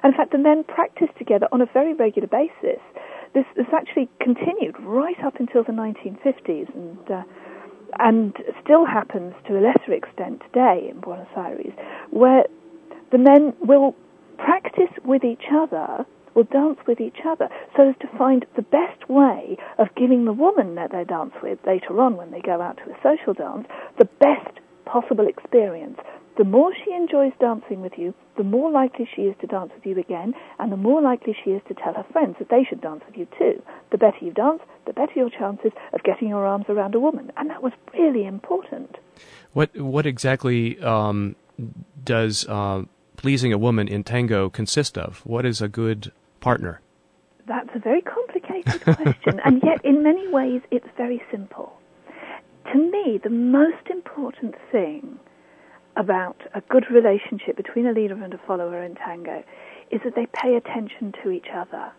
And 0.02 0.12
in 0.12 0.16
fact, 0.16 0.32
the 0.32 0.38
men 0.38 0.64
practiced 0.64 1.16
together 1.18 1.46
on 1.52 1.60
a 1.60 1.66
very 1.66 1.92
regular 1.92 2.28
basis. 2.28 2.80
This, 3.34 3.44
this 3.56 3.66
actually 3.72 4.08
continued 4.20 4.76
right 4.80 5.22
up 5.24 5.36
until 5.38 5.64
the 5.64 5.72
1950s 5.72 6.74
and, 6.74 7.10
uh, 7.10 7.22
and 7.98 8.36
still 8.62 8.84
happens 8.84 9.34
to 9.46 9.58
a 9.58 9.60
lesser 9.60 9.92
extent 9.92 10.42
today 10.52 10.88
in 10.90 11.00
Buenos 11.00 11.28
Aires, 11.36 11.72
where 12.10 12.44
the 13.12 13.18
men 13.18 13.54
will 13.60 13.94
practice 14.38 14.92
with 15.04 15.24
each 15.24 15.44
other 15.52 16.04
will 16.34 16.44
dance 16.44 16.78
with 16.86 17.00
each 17.00 17.24
other 17.26 17.48
so 17.74 17.88
as 17.88 17.94
to 18.00 18.18
find 18.18 18.44
the 18.56 18.62
best 18.62 19.08
way 19.08 19.56
of 19.78 19.88
giving 19.96 20.26
the 20.26 20.32
woman 20.32 20.74
that 20.74 20.92
they 20.92 21.02
dance 21.02 21.32
with 21.42 21.58
later 21.66 21.98
on 21.98 22.16
when 22.16 22.30
they 22.30 22.40
go 22.40 22.60
out 22.60 22.76
to 22.76 22.90
a 22.90 22.96
social 23.02 23.32
dance 23.32 23.66
the 23.98 24.04
best 24.20 24.60
possible 24.84 25.26
experience 25.26 25.98
the 26.36 26.44
more 26.44 26.72
she 26.84 26.92
enjoys 26.92 27.32
dancing 27.40 27.80
with 27.80 27.94
you, 27.96 28.14
the 28.36 28.44
more 28.44 28.70
likely 28.70 29.08
she 29.14 29.22
is 29.22 29.34
to 29.40 29.46
dance 29.46 29.70
with 29.74 29.86
you 29.86 29.98
again, 29.98 30.34
and 30.58 30.70
the 30.70 30.76
more 30.76 31.00
likely 31.00 31.34
she 31.44 31.50
is 31.50 31.62
to 31.68 31.74
tell 31.74 31.94
her 31.94 32.04
friends 32.12 32.36
that 32.38 32.50
they 32.50 32.64
should 32.68 32.80
dance 32.80 33.02
with 33.06 33.16
you 33.16 33.26
too. 33.38 33.62
The 33.90 33.98
better 33.98 34.18
you 34.20 34.32
dance, 34.32 34.60
the 34.86 34.92
better 34.92 35.12
your 35.14 35.30
chances 35.30 35.72
of 35.94 36.02
getting 36.02 36.28
your 36.28 36.46
arms 36.46 36.66
around 36.68 36.94
a 36.94 37.00
woman, 37.00 37.32
and 37.36 37.48
that 37.48 37.62
was 37.62 37.72
really 37.94 38.26
important. 38.26 38.96
What 39.54 39.74
what 39.76 40.04
exactly 40.04 40.78
um, 40.80 41.36
does 42.04 42.46
uh, 42.46 42.82
pleasing 43.16 43.52
a 43.52 43.58
woman 43.58 43.88
in 43.88 44.04
tango 44.04 44.50
consist 44.50 44.98
of? 44.98 45.20
What 45.24 45.46
is 45.46 45.62
a 45.62 45.68
good 45.68 46.12
partner? 46.40 46.80
That's 47.46 47.70
a 47.74 47.78
very 47.78 48.02
complicated 48.02 48.82
question, 48.82 49.40
and 49.44 49.62
yet 49.62 49.82
in 49.84 50.02
many 50.02 50.28
ways 50.28 50.60
it's 50.70 50.88
very 50.96 51.22
simple. 51.30 51.72
To 52.72 52.78
me, 52.78 53.20
the 53.22 53.30
most 53.30 53.86
important 53.88 54.56
thing 54.72 55.18
about 55.96 56.36
a 56.54 56.60
good 56.62 56.84
relationship 56.90 57.56
between 57.56 57.86
a 57.86 57.92
leader 57.92 58.22
and 58.22 58.34
a 58.34 58.38
follower 58.38 58.82
in 58.82 58.94
tango 58.94 59.42
is 59.90 60.00
that 60.04 60.14
they 60.14 60.26
pay 60.26 60.54
attention 60.56 61.14
to 61.22 61.30
each 61.30 61.48
other. 61.54 61.92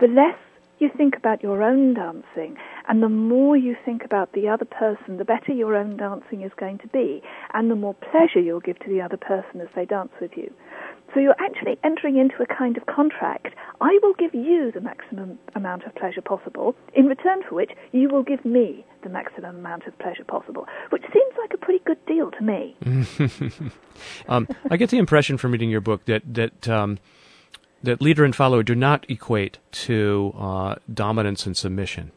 The 0.00 0.08
less 0.08 0.38
you 0.78 0.90
think 0.96 1.16
about 1.16 1.42
your 1.42 1.62
own 1.62 1.94
dancing 1.94 2.56
and 2.88 3.02
the 3.02 3.08
more 3.08 3.56
you 3.56 3.76
think 3.84 4.04
about 4.04 4.32
the 4.32 4.48
other 4.48 4.64
person, 4.64 5.18
the 5.18 5.24
better 5.24 5.52
your 5.52 5.76
own 5.76 5.96
dancing 5.96 6.42
is 6.42 6.52
going 6.56 6.78
to 6.78 6.88
be 6.88 7.22
and 7.52 7.70
the 7.70 7.76
more 7.76 7.94
pleasure 7.94 8.40
you'll 8.40 8.60
give 8.60 8.78
to 8.80 8.88
the 8.88 9.00
other 9.00 9.16
person 9.16 9.60
as 9.60 9.68
they 9.74 9.84
dance 9.84 10.12
with 10.20 10.36
you. 10.36 10.52
So 11.12 11.20
you're 11.20 11.36
actually 11.38 11.78
entering 11.84 12.16
into 12.16 12.42
a 12.42 12.46
kind 12.46 12.76
of 12.76 12.86
contract. 12.86 13.54
I 13.80 13.98
will 14.02 14.14
give 14.14 14.34
you 14.34 14.72
the 14.72 14.80
maximum 14.80 15.38
amount 15.54 15.84
of 15.84 15.94
pleasure 15.94 16.22
possible, 16.22 16.74
in 16.92 17.06
return 17.06 17.42
for 17.48 17.54
which 17.54 17.70
you 17.92 18.08
will 18.08 18.24
give 18.24 18.44
me 18.44 18.84
the 19.04 19.10
maximum 19.10 19.56
amount 19.56 19.86
of 19.86 19.96
pleasure 19.98 20.24
possible, 20.24 20.66
which 20.90 21.02
seems 21.02 21.32
like 21.38 21.54
a 21.54 21.58
pretty 21.58 21.84
good 21.84 22.04
deal 22.06 22.30
to 22.32 22.42
me. 22.42 22.76
um, 24.28 24.48
I 24.70 24.76
get 24.76 24.90
the 24.90 24.98
impression 24.98 25.38
from 25.38 25.52
reading 25.52 25.70
your 25.70 25.80
book 25.80 26.04
that 26.06 26.22
that 26.34 26.68
um, 26.68 26.98
that 27.82 28.00
leader 28.00 28.24
and 28.24 28.34
follower 28.34 28.62
do 28.62 28.74
not 28.74 29.08
equate 29.08 29.58
to 29.72 30.34
uh, 30.38 30.74
dominance 30.92 31.46
and 31.46 31.56
submission. 31.56 32.10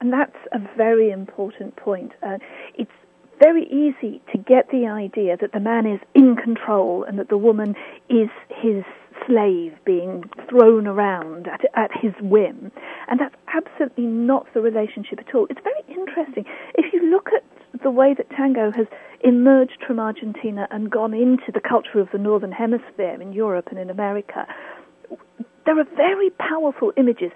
And 0.00 0.12
that's 0.12 0.36
a 0.52 0.58
very 0.76 1.10
important 1.10 1.76
point. 1.76 2.12
Uh, 2.22 2.38
it's 2.74 2.90
very 3.38 3.64
easy 3.64 4.22
to 4.32 4.38
get 4.38 4.70
the 4.70 4.86
idea 4.86 5.36
that 5.36 5.52
the 5.52 5.60
man 5.60 5.86
is 5.86 6.00
in 6.14 6.36
control 6.36 7.04
and 7.04 7.18
that 7.18 7.28
the 7.28 7.38
woman 7.38 7.74
is 8.08 8.28
his 8.48 8.84
slave 9.26 9.72
being 9.84 10.24
thrown 10.48 10.86
around 10.86 11.48
at, 11.48 11.60
at 11.74 11.90
his 12.00 12.12
whim. 12.20 12.72
And 13.08 13.20
that's 13.20 13.34
absolutely 13.54 14.06
not 14.06 14.46
the 14.54 14.60
relationship 14.60 15.18
at 15.18 15.34
all. 15.34 15.46
It's 15.50 15.60
very 15.62 15.82
interesting. 15.88 16.44
If 16.74 16.92
you 16.92 17.10
look 17.10 17.28
at 17.34 17.44
the 17.82 17.90
way 17.90 18.14
that 18.16 18.28
tango 18.30 18.70
has 18.70 18.86
emerged 19.22 19.78
from 19.86 20.00
Argentina 20.00 20.66
and 20.70 20.90
gone 20.90 21.14
into 21.14 21.52
the 21.52 21.60
culture 21.60 22.00
of 22.00 22.08
the 22.12 22.18
Northern 22.18 22.52
Hemisphere 22.52 23.20
in 23.20 23.32
Europe 23.32 23.68
and 23.70 23.78
in 23.78 23.90
America, 23.90 24.46
there 25.66 25.78
are 25.78 25.86
very 25.96 26.30
powerful 26.30 26.92
images 26.96 27.30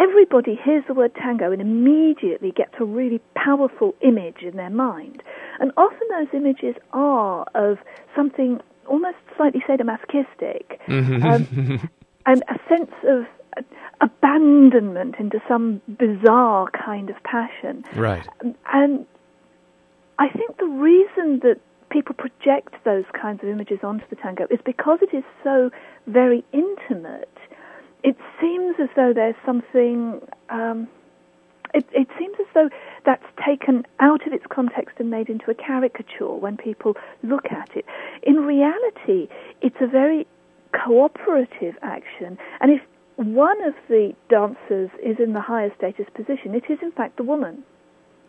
everybody 0.00 0.58
hears 0.64 0.84
the 0.88 0.94
word 0.94 1.14
tango 1.14 1.52
and 1.52 1.60
immediately 1.60 2.52
gets 2.52 2.72
a 2.80 2.84
really 2.84 3.20
powerful 3.34 3.94
image 4.00 4.42
in 4.42 4.56
their 4.56 4.70
mind. 4.70 5.22
And 5.58 5.72
often 5.76 6.08
those 6.10 6.28
images 6.32 6.74
are 6.92 7.44
of 7.54 7.78
something 8.16 8.60
almost 8.90 9.16
slightly 9.36 9.62
sadomasochistic, 9.68 10.78
mm-hmm. 10.86 11.22
um, 11.22 11.88
and 12.26 12.42
a 12.48 12.58
sense 12.68 12.92
of 13.08 13.24
abandonment 14.00 15.16
into 15.18 15.40
some 15.48 15.80
bizarre 15.98 16.68
kind 16.70 17.10
of 17.10 17.16
passion. 17.24 17.84
Right. 17.94 18.26
And 18.72 19.06
I 20.18 20.28
think 20.28 20.58
the 20.58 20.66
reason 20.66 21.40
that 21.42 21.60
people 21.90 22.14
project 22.14 22.74
those 22.84 23.04
kinds 23.20 23.42
of 23.42 23.48
images 23.48 23.78
onto 23.82 24.04
the 24.10 24.16
tango 24.16 24.46
is 24.50 24.60
because 24.64 24.98
it 25.02 25.16
is 25.16 25.24
so 25.42 25.70
very 26.06 26.44
intimate 26.52 27.36
it 28.02 28.16
seems 28.40 28.76
as 28.80 28.88
though 28.96 29.12
there's 29.14 29.34
something. 29.44 30.20
Um, 30.48 30.88
it, 31.74 31.86
it, 31.92 32.08
seems 32.18 32.36
as 32.40 32.46
though 32.54 32.70
that's 33.04 33.24
taken 33.46 33.86
out 34.00 34.26
of 34.26 34.32
its 34.32 34.44
context 34.50 34.96
and 34.98 35.10
made 35.10 35.28
into 35.28 35.50
a 35.50 35.54
caricature 35.54 36.34
when 36.34 36.56
people 36.56 36.94
look 37.22 37.46
at 37.50 37.70
it. 37.76 37.84
In 38.22 38.36
reality, 38.36 39.28
it's 39.60 39.76
a 39.80 39.86
very 39.86 40.26
cooperative 40.72 41.74
action, 41.82 42.38
and 42.60 42.70
if 42.70 42.80
one 43.16 43.62
of 43.64 43.74
the 43.88 44.14
dancers 44.30 44.90
is 45.04 45.16
in 45.18 45.34
the 45.34 45.42
higher 45.42 45.70
status 45.76 46.06
position. 46.14 46.54
It 46.54 46.64
is, 46.70 46.78
in 46.80 46.90
fact, 46.90 47.18
the 47.18 47.22
woman. 47.22 47.62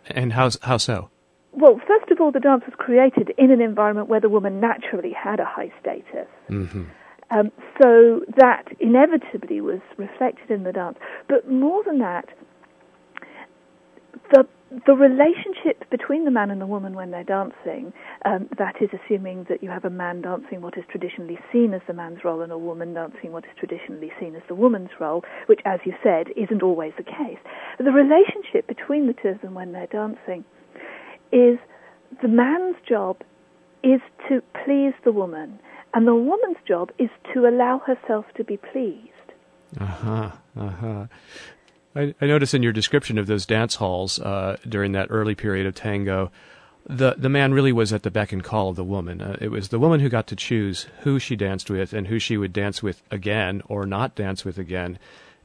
And 0.08 0.34
how, 0.34 0.50
how 0.62 0.78
so? 0.78 1.10
Well, 1.54 1.80
first 1.88 2.12
of 2.12 2.20
all, 2.20 2.32
the 2.32 2.42
dance 2.42 2.64
was 2.66 2.76
created 2.78 3.34
in 3.38 3.52
an 3.52 3.62
environment 3.62 4.10
where 4.10 4.20
the 4.20 4.30
woman 4.30 4.60
naturally 4.60 5.14
had 5.14 5.40
a 5.40 5.46
high 5.46 5.72
status. 5.80 6.28
Mm-hmm. 6.50 6.84
Um, 7.30 7.52
so 7.82 8.22
that 8.36 8.66
inevitably 8.80 9.62
was 9.62 9.80
reflected 9.96 10.52
in 10.52 10.64
the 10.64 10.74
dance. 10.74 10.98
But 11.30 11.50
more 11.50 11.84
than 11.86 12.00
that, 12.00 12.28
the 14.32 14.46
the 14.86 14.94
relationship 14.94 15.84
between 15.90 16.24
the 16.24 16.32
man 16.32 16.50
and 16.50 16.62
the 16.62 16.66
woman 16.66 16.94
when 16.94 17.12
they're 17.12 17.26
dancing, 17.26 17.92
um, 18.24 18.48
that 18.58 18.76
is 18.82 18.90
assuming 18.94 19.46
that 19.50 19.62
you 19.62 19.70
have 19.70 19.84
a 19.84 19.90
man 19.90 20.22
dancing 20.22 20.62
what 20.62 20.78
is 20.78 20.86
traditionally 20.90 21.38
seen 21.52 21.74
as 21.74 21.82
the 21.88 21.94
man's 21.94 22.24
role 22.24 22.42
and 22.42 22.54
a 22.54 22.58
woman 22.58 22.94
dancing 22.94 23.34
what 23.34 23.44
is 23.44 23.52
traditionally 23.60 24.14
seen 24.18 24.34
as 24.34 24.42
the 24.48 24.56
woman's 24.56 24.92
role, 24.98 25.26
which, 25.48 25.60
as 25.66 25.82
you 25.84 25.94
said, 26.02 26.28
isn't 26.38 26.64
always 26.64 26.94
the 26.98 27.04
case. 27.04 27.38
The 27.80 27.92
relationship 27.92 28.66
between 28.66 29.08
the 29.08 29.14
two 29.14 29.30
of 29.30 29.42
them 29.42 29.56
when 29.56 29.74
they're 29.74 29.88
dancing 29.88 30.46
is 31.34 31.60
the 32.22 32.30
man's 32.30 32.78
job 32.88 33.18
is 33.84 34.00
to 34.30 34.42
please 34.64 34.94
the 35.04 35.12
woman, 35.12 35.60
and 35.94 36.08
the 36.08 36.16
woman's 36.16 36.58
job 36.66 36.92
is 36.98 37.10
to 37.34 37.46
allow 37.46 37.80
herself 37.80 38.26
to 38.38 38.46
be 38.46 38.56
pleased. 38.56 39.10
Uh 39.80 39.86
huh. 39.86 40.32
Uh 40.58 40.70
huh. 40.70 41.06
I, 41.96 42.14
I 42.22 42.26
notice 42.26 42.54
in 42.54 42.64
your 42.64 42.72
description 42.72 43.18
of 43.18 43.28
those 43.28 43.46
dance 43.46 43.76
halls 43.76 44.20
uh, 44.20 44.58
during 44.68 44.94
that 44.94 45.08
early 45.10 45.36
period 45.36 45.66
of 45.66 45.76
tango, 45.76 46.32
the 46.86 47.16
the 47.18 47.30
man 47.30 47.54
really 47.54 47.72
was 47.72 47.94
at 47.94 48.04
the 48.04 48.12
beck 48.12 48.32
and 48.32 48.44
call 48.44 48.70
of 48.70 48.76
the 48.76 48.84
woman. 48.84 49.22
Uh, 49.22 49.38
it 49.40 49.50
was 49.50 49.70
the 49.70 49.80
woman 49.80 50.00
who 50.00 50.10
got 50.10 50.28
to 50.28 50.36
choose 50.36 50.88
who 51.02 51.20
she 51.20 51.36
danced 51.36 51.70
with 51.70 51.94
and 51.94 52.08
who 52.08 52.18
she 52.18 52.38
would 52.38 52.54
dance 52.54 52.82
with 52.82 53.04
again 53.12 53.62
or 53.68 53.86
not 53.86 54.16
dance 54.16 54.44
with 54.44 54.58
again, 54.58 54.98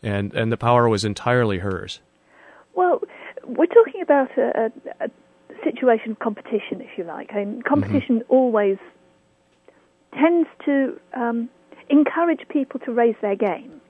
and 0.02 0.32
and 0.34 0.50
the 0.50 0.56
power 0.56 0.88
was 0.88 1.04
entirely 1.04 1.58
hers. 1.58 2.00
Well, 2.74 3.02
we're 3.44 3.66
talking 3.66 4.02
about 4.02 4.30
a, 4.36 4.70
a, 5.00 5.04
a 5.06 5.10
situation 5.64 6.12
of 6.12 6.18
competition, 6.18 6.80
if 6.80 6.96
you 6.96 7.04
like. 7.04 7.32
I 7.32 7.44
mean, 7.44 7.62
competition 7.62 8.20
mm-hmm. 8.20 8.32
always 8.32 8.78
tends 10.14 10.48
to 10.64 10.98
um, 11.14 11.48
encourage 11.88 12.46
people 12.48 12.80
to 12.80 12.92
raise 12.92 13.16
their 13.20 13.36
game. 13.36 13.80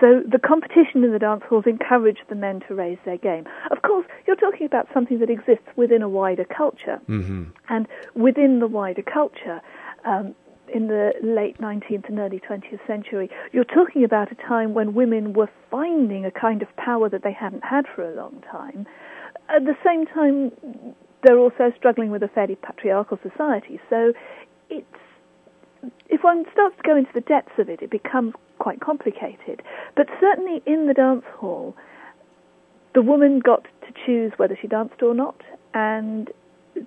So 0.00 0.22
the 0.26 0.38
competition 0.38 1.04
in 1.04 1.12
the 1.12 1.18
dance 1.18 1.42
halls 1.48 1.64
encouraged 1.66 2.24
the 2.28 2.34
men 2.34 2.60
to 2.68 2.74
raise 2.74 2.98
their 3.04 3.18
game. 3.18 3.44
Of 3.70 3.82
course, 3.82 4.06
you're 4.26 4.36
talking 4.36 4.66
about 4.66 4.88
something 4.92 5.18
that 5.20 5.30
exists 5.30 5.66
within 5.76 6.02
a 6.02 6.08
wider 6.08 6.44
culture. 6.44 7.00
Mm-hmm. 7.08 7.44
And 7.68 7.86
within 8.14 8.58
the 8.58 8.66
wider 8.66 9.02
culture, 9.02 9.60
um, 10.04 10.34
in 10.72 10.88
the 10.88 11.12
late 11.22 11.58
19th 11.58 12.08
and 12.08 12.18
early 12.18 12.40
20th 12.40 12.84
century, 12.86 13.30
you're 13.52 13.64
talking 13.64 14.04
about 14.04 14.32
a 14.32 14.34
time 14.34 14.74
when 14.74 14.94
women 14.94 15.32
were 15.32 15.50
finding 15.70 16.24
a 16.24 16.30
kind 16.30 16.62
of 16.62 16.74
power 16.76 17.08
that 17.08 17.22
they 17.22 17.32
hadn't 17.32 17.64
had 17.64 17.84
for 17.94 18.02
a 18.02 18.14
long 18.14 18.42
time. 18.50 18.86
At 19.48 19.64
the 19.64 19.76
same 19.84 20.06
time, 20.06 20.52
they're 21.22 21.38
also 21.38 21.72
struggling 21.76 22.10
with 22.10 22.22
a 22.22 22.28
fairly 22.28 22.56
patriarchal 22.56 23.18
society. 23.22 23.80
So 23.90 24.12
it's 24.70 24.86
if 26.08 26.22
one 26.22 26.44
starts 26.52 26.76
to 26.76 26.82
go 26.82 26.96
into 26.96 27.10
the 27.14 27.20
depths 27.20 27.58
of 27.58 27.68
it, 27.68 27.82
it 27.82 27.90
becomes 27.90 28.34
quite 28.58 28.80
complicated. 28.80 29.62
But 29.96 30.08
certainly 30.20 30.62
in 30.66 30.86
the 30.86 30.94
dance 30.94 31.24
hall, 31.36 31.74
the 32.94 33.02
woman 33.02 33.40
got 33.40 33.64
to 33.64 33.92
choose 34.06 34.32
whether 34.36 34.56
she 34.60 34.68
danced 34.68 35.02
or 35.02 35.14
not, 35.14 35.40
and 35.74 36.30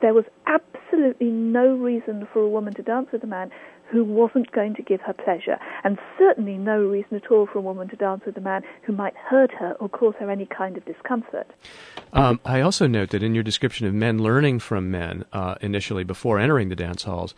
there 0.01 0.13
was 0.13 0.25
absolutely 0.45 1.27
no 1.27 1.75
reason 1.75 2.27
for 2.31 2.41
a 2.41 2.49
woman 2.49 2.73
to 2.75 2.81
dance 2.81 3.07
with 3.11 3.23
a 3.23 3.27
man 3.27 3.51
who 3.89 4.03
wasn't 4.03 4.51
going 4.51 4.75
to 4.75 4.81
give 4.81 4.99
her 5.01 5.13
pleasure, 5.13 5.57
and 5.83 5.97
certainly 6.17 6.57
no 6.57 6.81
reason 6.81 7.15
at 7.15 7.31
all 7.31 7.47
for 7.47 7.59
a 7.59 7.61
woman 7.61 7.87
to 7.87 7.95
dance 7.95 8.21
with 8.25 8.35
a 8.37 8.41
man 8.41 8.61
who 8.83 8.91
might 8.91 9.15
hurt 9.15 9.51
her 9.51 9.73
or 9.79 9.87
cause 9.87 10.13
her 10.19 10.29
any 10.29 10.45
kind 10.45 10.75
of 10.75 10.83
discomfort. 10.85 11.47
Um, 12.11 12.39
I 12.43 12.59
also 12.59 12.85
note 12.87 13.11
that 13.11 13.23
in 13.23 13.33
your 13.33 13.43
description 13.43 13.87
of 13.87 13.93
men 13.93 14.21
learning 14.21 14.59
from 14.59 14.91
men 14.91 15.23
uh, 15.31 15.55
initially 15.61 16.03
before 16.03 16.37
entering 16.37 16.67
the 16.67 16.75
dance 16.75 17.03
halls, 17.03 17.33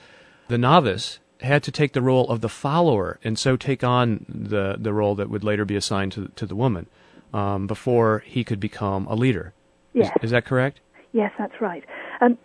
the 0.48 0.58
novice 0.58 1.20
had 1.42 1.64
to 1.64 1.72
take 1.72 1.94
the 1.94 2.02
role 2.02 2.28
of 2.30 2.42
the 2.42 2.50
follower 2.50 3.20
and 3.24 3.40
so 3.40 3.56
take 3.56 3.84
on 3.84 4.26
the, 4.28 4.76
the 4.78 4.94
role 4.94 5.16
that 5.16 5.30
would 5.30 5.44
later 5.44 5.66
be 5.66 5.76
assigned 5.76 6.12
to, 6.12 6.30
to 6.36 6.46
the 6.46 6.56
woman 6.56 6.88
um, 7.34 7.68
before 7.68 8.24
he 8.26 8.44
could 8.44 8.60
become 8.60 9.08
a 9.08 9.16
leader. 9.16 9.54
Yes. 9.94 10.12
Is, 10.18 10.26
is 10.26 10.32
that 10.32 10.46
correct? 10.46 10.80
Yes, 11.14 11.32
that's 11.38 11.60
right. 11.62 11.84
Um, 12.22 12.38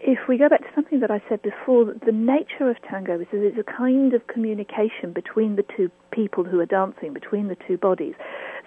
if 0.00 0.18
we 0.28 0.38
go 0.38 0.48
back 0.48 0.60
to 0.60 0.68
something 0.74 1.00
that 1.00 1.10
I 1.10 1.22
said 1.28 1.42
before, 1.42 1.84
the 1.84 2.12
nature 2.12 2.70
of 2.70 2.76
tango 2.88 3.20
is 3.20 3.26
that 3.32 3.44
it's 3.44 3.58
a 3.58 3.70
kind 3.70 4.14
of 4.14 4.26
communication 4.28 5.12
between 5.12 5.56
the 5.56 5.64
two 5.76 5.90
people 6.10 6.42
who 6.42 6.58
are 6.58 6.66
dancing, 6.66 7.12
between 7.12 7.48
the 7.48 7.56
two 7.68 7.76
bodies, 7.76 8.14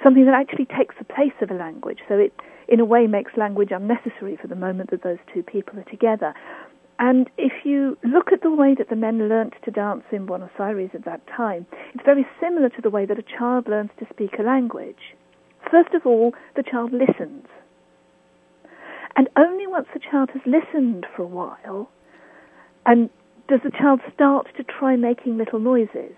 something 0.04 0.26
that 0.26 0.36
actually 0.36 0.66
takes 0.66 0.96
the 1.00 1.06
place 1.06 1.34
of 1.42 1.50
a 1.50 1.56
language. 1.56 2.00
So 2.08 2.16
it, 2.16 2.34
in 2.68 2.80
a 2.80 2.86
way, 2.86 3.08
makes 3.08 3.32
language 3.36 3.70
unnecessary 3.72 4.38
for 4.40 4.48
the 4.48 4.56
moment 4.56 4.92
that 4.92 5.02
those 5.02 5.18
two 5.34 5.42
people 5.42 5.80
are 5.80 5.90
together. 5.90 6.36
And 7.00 7.30
if 7.38 7.66
you 7.66 7.98
look 8.04 8.32
at 8.32 8.42
the 8.42 8.52
way 8.52 8.76
that 8.76 8.90
the 8.90 8.96
men 8.96 9.28
learnt 9.28 9.54
to 9.66 9.72
dance 9.72 10.04
in 10.12 10.26
Buenos 10.26 10.52
Aires 10.60 10.92
at 10.94 11.06
that 11.06 11.26
time, 11.28 11.66
it's 11.94 12.06
very 12.06 12.26
similar 12.40 12.70
to 12.70 12.82
the 12.82 12.90
way 12.90 13.06
that 13.06 13.20
a 13.20 13.24
child 13.24 13.68
learns 13.68 13.90
to 14.00 14.06
speak 14.12 14.38
a 14.40 14.44
language. 14.44 15.16
First 15.70 15.94
of 15.94 16.06
all, 16.06 16.34
the 16.56 16.64
child 16.64 16.92
listens. 16.94 17.48
And 19.16 19.30
only 19.36 19.68
once 19.68 19.88
the 19.94 20.00
child 20.00 20.30
has 20.32 20.42
listened 20.46 21.06
for 21.16 21.24
a 21.24 21.28
while, 21.28 21.90
and 22.86 23.10
does 23.48 23.62
the 23.64 23.72
child 23.72 24.02
start 24.14 24.48
to 24.58 24.64
try 24.64 24.96
making 24.96 25.38
little 25.38 25.60
noises, 25.60 26.16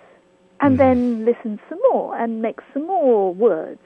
and 0.62 0.76
mm. 0.76 0.78
then 0.78 1.26
listen 1.26 1.60
some 1.70 1.80
more 1.92 2.18
and 2.18 2.42
make 2.42 2.60
some 2.74 2.88
more 2.88 3.34
words 3.34 3.82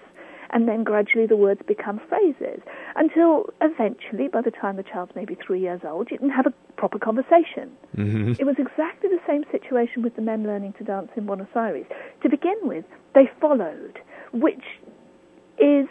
and 0.51 0.67
then 0.67 0.83
gradually 0.83 1.27
the 1.27 1.37
words 1.37 1.61
become 1.67 1.99
phrases 2.09 2.61
until 2.95 3.45
eventually, 3.61 4.27
by 4.27 4.41
the 4.41 4.51
time 4.51 4.77
the 4.77 4.83
child's 4.83 5.11
maybe 5.15 5.35
three 5.45 5.61
years 5.61 5.81
old, 5.83 6.09
you 6.11 6.17
can 6.17 6.29
have 6.29 6.45
a 6.45 6.53
proper 6.75 6.99
conversation. 6.99 7.71
Mm-hmm. 7.95 8.33
It 8.39 8.45
was 8.45 8.55
exactly 8.57 9.09
the 9.09 9.21
same 9.27 9.43
situation 9.51 10.01
with 10.03 10.15
the 10.15 10.21
men 10.21 10.43
learning 10.43 10.73
to 10.79 10.83
dance 10.83 11.09
in 11.15 11.25
Buenos 11.25 11.47
Aires. 11.55 11.85
To 12.23 12.29
begin 12.29 12.57
with, 12.63 12.85
they 13.13 13.29
followed, 13.39 13.99
which 14.33 14.63
is, 15.57 15.87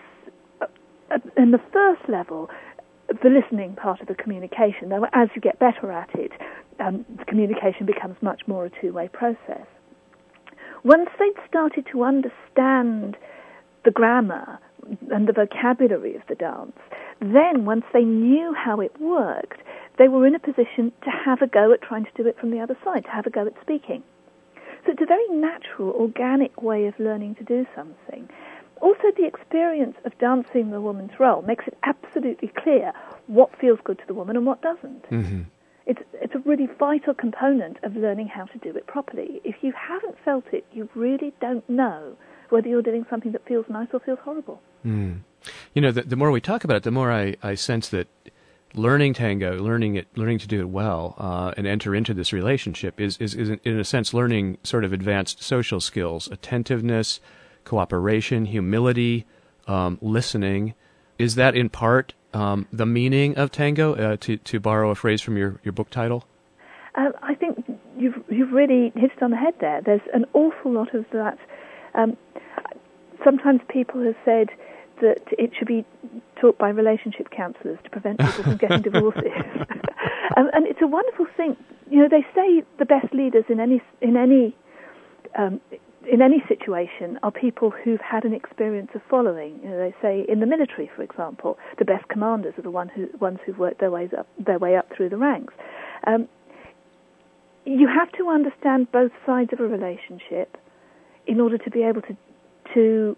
uh, 0.60 0.66
uh, 1.10 1.18
in 1.36 1.50
the 1.50 1.60
first 1.72 2.08
level, 2.08 2.50
the 3.08 3.30
listening 3.30 3.74
part 3.74 4.00
of 4.00 4.06
the 4.06 4.14
communication. 4.14 4.88
Though 4.88 5.06
as 5.12 5.28
you 5.34 5.40
get 5.40 5.58
better 5.58 5.90
at 5.92 6.10
it, 6.14 6.32
um, 6.80 7.04
the 7.18 7.24
communication 7.24 7.86
becomes 7.86 8.16
much 8.20 8.42
more 8.46 8.66
a 8.66 8.70
two-way 8.80 9.08
process. 9.08 9.66
Once 10.84 11.10
they'd 11.18 11.48
started 11.48 11.86
to 11.92 12.04
understand 12.04 13.16
the 13.84 13.90
grammar 13.90 14.58
and 15.10 15.28
the 15.28 15.32
vocabulary 15.32 16.16
of 16.16 16.22
the 16.28 16.34
dance, 16.34 16.76
then 17.20 17.64
once 17.64 17.84
they 17.92 18.04
knew 18.04 18.54
how 18.54 18.80
it 18.80 18.92
worked, 19.00 19.60
they 19.98 20.08
were 20.08 20.26
in 20.26 20.34
a 20.34 20.38
position 20.38 20.92
to 21.02 21.10
have 21.10 21.42
a 21.42 21.46
go 21.46 21.72
at 21.72 21.82
trying 21.82 22.04
to 22.04 22.10
do 22.16 22.26
it 22.26 22.38
from 22.38 22.50
the 22.50 22.60
other 22.60 22.76
side, 22.84 23.04
to 23.04 23.10
have 23.10 23.26
a 23.26 23.30
go 23.30 23.46
at 23.46 23.54
speaking. 23.60 24.02
So 24.84 24.92
it's 24.92 25.02
a 25.02 25.06
very 25.06 25.28
natural, 25.28 25.90
organic 25.90 26.62
way 26.62 26.86
of 26.86 26.94
learning 26.98 27.34
to 27.36 27.44
do 27.44 27.66
something. 27.74 28.28
Also, 28.80 29.10
the 29.16 29.26
experience 29.26 29.96
of 30.04 30.16
dancing 30.18 30.70
the 30.70 30.80
woman's 30.80 31.18
role 31.18 31.42
makes 31.42 31.66
it 31.66 31.76
absolutely 31.82 32.52
clear 32.56 32.92
what 33.26 33.50
feels 33.60 33.80
good 33.82 33.98
to 33.98 34.06
the 34.06 34.14
woman 34.14 34.36
and 34.36 34.46
what 34.46 34.62
doesn't. 34.62 35.02
Mm-hmm. 35.10 35.42
It's, 35.86 36.00
it's 36.14 36.34
a 36.34 36.38
really 36.40 36.68
vital 36.78 37.14
component 37.14 37.78
of 37.82 37.96
learning 37.96 38.28
how 38.28 38.44
to 38.44 38.58
do 38.58 38.76
it 38.76 38.86
properly. 38.86 39.40
If 39.42 39.56
you 39.62 39.72
haven't 39.72 40.16
felt 40.24 40.44
it, 40.52 40.64
you 40.72 40.88
really 40.94 41.32
don't 41.40 41.68
know 41.68 42.16
whether 42.50 42.68
you're 42.68 42.82
doing 42.82 43.06
something 43.10 43.32
that 43.32 43.46
feels 43.46 43.66
nice 43.68 43.88
or 43.92 44.00
feels 44.00 44.18
horrible. 44.22 44.60
Mm. 44.84 45.20
You 45.74 45.82
know, 45.82 45.90
the, 45.90 46.02
the, 46.02 46.16
more 46.16 46.30
we 46.30 46.40
talk 46.40 46.64
about 46.64 46.78
it, 46.78 46.82
the 46.82 46.90
more 46.90 47.12
I, 47.12 47.36
I 47.42 47.54
sense 47.54 47.88
that 47.90 48.08
learning 48.74 49.14
tango, 49.14 49.58
learning 49.62 49.96
it, 49.96 50.08
learning 50.16 50.38
to 50.38 50.46
do 50.46 50.60
it 50.60 50.68
well, 50.68 51.14
uh, 51.18 51.52
and 51.56 51.66
enter 51.66 51.94
into 51.94 52.14
this 52.14 52.32
relationship 52.32 53.00
is, 53.00 53.16
is, 53.18 53.34
is, 53.34 53.50
in 53.64 53.78
a 53.78 53.84
sense, 53.84 54.12
learning 54.12 54.58
sort 54.62 54.84
of 54.84 54.92
advanced 54.92 55.42
social 55.42 55.80
skills, 55.80 56.28
attentiveness, 56.28 57.20
cooperation, 57.64 58.46
humility, 58.46 59.26
um, 59.66 59.98
listening. 60.00 60.74
Is 61.18 61.34
that 61.34 61.54
in 61.54 61.68
part 61.68 62.14
um, 62.32 62.66
the 62.72 62.86
meaning 62.86 63.36
of 63.36 63.50
tango? 63.50 63.94
Uh, 63.94 64.16
to 64.20 64.36
to 64.38 64.60
borrow 64.60 64.90
a 64.90 64.94
phrase 64.94 65.20
from 65.20 65.36
your, 65.36 65.60
your 65.64 65.72
book 65.72 65.90
title. 65.90 66.24
Uh, 66.94 67.10
I 67.22 67.34
think 67.34 67.64
you've 67.96 68.22
you've 68.28 68.52
really 68.52 68.92
hit 68.94 69.12
it 69.16 69.22
on 69.22 69.30
the 69.30 69.36
head 69.36 69.54
there. 69.60 69.80
There's 69.84 70.00
an 70.14 70.24
awful 70.32 70.72
lot 70.72 70.94
of 70.94 71.04
that 71.12 71.38
um, 71.98 72.16
sometimes 73.24 73.60
people 73.68 74.02
have 74.04 74.16
said 74.24 74.48
that 75.00 75.22
it 75.38 75.50
should 75.56 75.68
be 75.68 75.84
taught 76.40 76.58
by 76.58 76.68
relationship 76.68 77.30
counsellors 77.30 77.78
to 77.84 77.90
prevent 77.90 78.18
people 78.18 78.44
from 78.44 78.56
getting 78.56 78.82
divorces. 78.90 79.32
um, 80.36 80.50
and 80.52 80.66
it's 80.66 80.80
a 80.82 80.86
wonderful 80.86 81.26
thing. 81.36 81.56
You 81.90 81.98
know, 82.00 82.08
they 82.08 82.26
say 82.34 82.62
the 82.78 82.84
best 82.84 83.12
leaders 83.12 83.44
in 83.48 83.60
any 83.60 83.82
in 84.00 84.16
any 84.16 84.56
um, 85.36 85.60
in 86.10 86.22
any 86.22 86.42
situation 86.48 87.18
are 87.22 87.30
people 87.30 87.70
who've 87.70 88.00
had 88.00 88.24
an 88.24 88.32
experience 88.32 88.90
of 88.94 89.02
following. 89.10 89.60
You 89.62 89.70
know, 89.70 89.78
they 89.78 89.94
say 90.00 90.24
in 90.28 90.40
the 90.40 90.46
military, 90.46 90.90
for 90.94 91.02
example, 91.02 91.58
the 91.78 91.84
best 91.84 92.08
commanders 92.08 92.54
are 92.58 92.62
the 92.62 92.70
one 92.70 92.88
who, 92.88 93.08
ones 93.20 93.38
who've 93.44 93.58
worked 93.58 93.80
their 93.80 93.90
ways 93.90 94.10
up 94.16 94.26
their 94.38 94.58
way 94.58 94.76
up 94.76 94.88
through 94.96 95.10
the 95.10 95.16
ranks. 95.16 95.54
Um, 96.06 96.28
you 97.64 97.86
have 97.86 98.10
to 98.12 98.28
understand 98.28 98.90
both 98.92 99.12
sides 99.26 99.52
of 99.52 99.60
a 99.60 99.66
relationship 99.66 100.56
in 101.28 101.40
order 101.40 101.58
to 101.58 101.70
be 101.70 101.82
able 101.84 102.02
to 102.02 102.16
to 102.74 103.16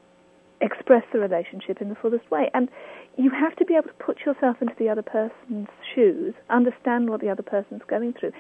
express 0.60 1.02
the 1.12 1.18
relationship 1.18 1.80
in 1.80 1.88
the 1.88 1.94
fullest 1.94 2.30
way. 2.30 2.50
And 2.52 2.68
you 3.16 3.30
have 3.30 3.56
to 3.56 3.64
be 3.64 3.74
able 3.74 3.88
to 3.88 3.94
put 3.94 4.20
yourself 4.26 4.60
into 4.60 4.74
the 4.78 4.88
other 4.88 5.02
person's 5.02 5.68
shoes, 5.94 6.34
understand 6.50 7.08
what 7.08 7.20
the 7.20 7.30
other 7.30 7.42
person's 7.42 7.82
going 7.88 8.12
through, 8.12 8.32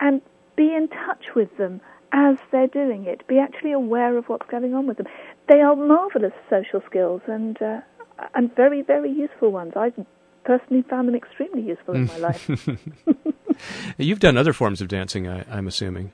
and 0.00 0.22
be 0.56 0.74
in 0.74 0.88
touch 0.88 1.34
with 1.36 1.54
them 1.58 1.80
as 2.12 2.36
they're 2.50 2.66
doing 2.66 3.04
it. 3.04 3.26
Be 3.26 3.38
actually 3.38 3.72
aware 3.72 4.16
of 4.16 4.28
what's 4.28 4.48
going 4.50 4.74
on 4.74 4.86
with 4.86 4.96
them. 4.96 5.06
They 5.48 5.60
are 5.60 5.76
marvelous 5.76 6.32
social 6.48 6.82
skills 6.86 7.20
and 7.26 7.60
uh, 7.60 7.80
and 8.34 8.54
very 8.54 8.82
very 8.82 9.10
useful 9.10 9.52
ones. 9.52 9.72
I've 9.76 9.94
personally 10.44 10.82
found 10.88 11.08
them 11.08 11.14
extremely 11.14 11.62
useful 11.62 11.94
in 11.94 12.06
my 12.06 12.16
life. 12.28 12.48
You've 13.98 14.20
done 14.20 14.36
other 14.36 14.52
forms 14.52 14.80
of 14.80 14.88
dancing, 14.88 15.28
I, 15.28 15.44
am 15.56 15.68
assuming. 15.68 16.12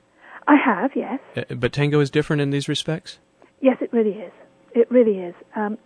I 0.49 0.57
have, 0.57 0.93
yes. 0.95 1.16
Uh, 1.37 1.55
but 1.55 1.72
tango 1.72 2.01
is 2.01 2.11
different 2.11 2.43
in 2.43 2.51
these 2.51 2.68
respects. 2.68 3.18
Yes, 3.61 3.76
it 3.80 3.93
really 3.93 4.12
is. 4.12 4.32
It 4.74 4.91
really 4.91 5.18
is. 5.18 5.34
Um, 5.55 5.78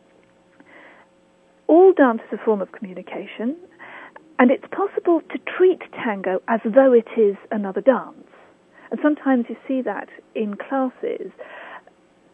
all 1.66 1.92
dance 1.92 2.20
is 2.32 2.38
a 2.40 2.44
form 2.44 2.61
of 2.61 2.72
communication, 2.72 3.57
and 4.38 4.51
it's 4.51 4.64
possible 4.72 5.20
to 5.32 5.38
treat 5.57 5.80
tango 6.05 6.40
as 6.48 6.61
though 6.64 6.92
it 6.92 7.09
is 7.16 7.36
another 7.51 7.80
dance. 7.80 8.26
And 8.90 8.98
sometimes 9.03 9.46
you 9.48 9.57
see 9.68 9.82
that 9.82 10.09
in 10.34 10.57
classes. 10.57 11.30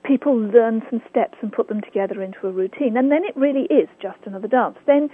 People 0.05 0.39
learn 0.39 0.83
some 0.89 1.03
steps 1.11 1.37
and 1.43 1.53
put 1.53 1.69
them 1.69 1.81
together 1.83 2.23
into 2.23 2.47
a 2.47 2.51
routine, 2.51 2.97
and 2.97 3.11
then 3.11 3.25
it 3.25 3.37
really 3.37 3.65
is 3.65 3.89
just 4.01 4.19
another 4.25 4.49
dance. 4.49 4.79
Then, 4.87 5.11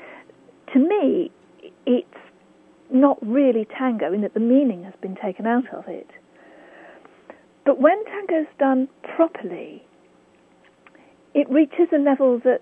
to 0.72 0.78
me, 0.78 1.32
it's 1.86 2.07
not 2.90 3.18
really 3.26 3.66
tango 3.76 4.12
in 4.12 4.20
that 4.20 4.34
the 4.34 4.40
meaning 4.40 4.84
has 4.84 4.94
been 5.00 5.16
taken 5.16 5.46
out 5.46 5.72
of 5.72 5.88
it. 5.88 6.09
But 7.65 7.81
when 7.81 8.05
tango's 8.05 8.47
done 8.59 8.89
properly, 9.17 9.85
it 11.35 11.49
reaches 11.51 11.89
a 11.95 11.99
level 11.99 12.41
that 12.45 12.61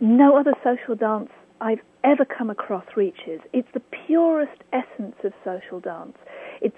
no 0.00 0.36
other 0.36 0.52
social 0.62 0.94
dance 0.94 1.30
I've 1.60 1.80
ever 2.02 2.24
come 2.24 2.50
across 2.50 2.84
reaches. 2.96 3.40
It's 3.52 3.68
the 3.72 3.82
purest 4.06 4.62
essence 4.72 5.16
of 5.24 5.32
social 5.44 5.80
dance. 5.80 6.16
It's 6.60 6.76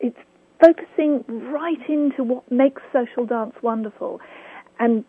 it's 0.00 0.18
focusing 0.60 1.24
right 1.28 1.88
into 1.88 2.24
what 2.24 2.50
makes 2.50 2.82
social 2.92 3.26
dance 3.26 3.54
wonderful 3.62 4.20
and 4.78 5.04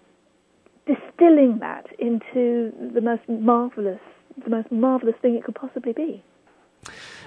distilling 0.85 1.59
that 1.59 1.85
into 1.97 2.71
the 2.93 3.01
most 3.01 3.27
marvelous 3.27 3.99
the 4.43 4.49
most 4.49 4.71
marvelous 4.71 5.15
thing 5.21 5.35
it 5.35 5.43
could 5.43 5.55
possibly 5.55 5.93
be. 5.93 6.23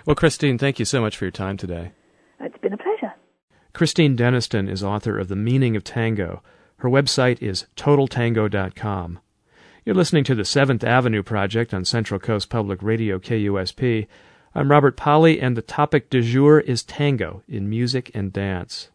Well, 0.04 0.14
Christine, 0.14 0.58
thank 0.58 0.78
you 0.78 0.84
so 0.84 1.00
much 1.00 1.16
for 1.16 1.24
your 1.24 1.32
time 1.32 1.56
today. 1.56 1.92
It's 2.40 2.58
been 2.58 2.72
a 2.72 2.76
pleasure. 2.76 3.14
Christine 3.78 4.16
Denniston 4.16 4.68
is 4.68 4.82
author 4.82 5.20
of 5.20 5.28
The 5.28 5.36
Meaning 5.36 5.76
of 5.76 5.84
Tango. 5.84 6.42
Her 6.78 6.88
website 6.88 7.40
is 7.40 7.66
totaltango.com. 7.76 9.20
You're 9.84 9.94
listening 9.94 10.24
to 10.24 10.34
the 10.34 10.44
Seventh 10.44 10.82
Avenue 10.82 11.22
Project 11.22 11.72
on 11.72 11.84
Central 11.84 12.18
Coast 12.18 12.50
Public 12.50 12.82
Radio 12.82 13.20
KUSP. 13.20 14.08
I'm 14.52 14.68
Robert 14.68 14.96
Pollie, 14.96 15.40
and 15.40 15.56
the 15.56 15.62
topic 15.62 16.10
du 16.10 16.22
jour 16.22 16.58
is 16.58 16.82
tango 16.82 17.44
in 17.46 17.70
music 17.70 18.10
and 18.14 18.32
dance. 18.32 18.88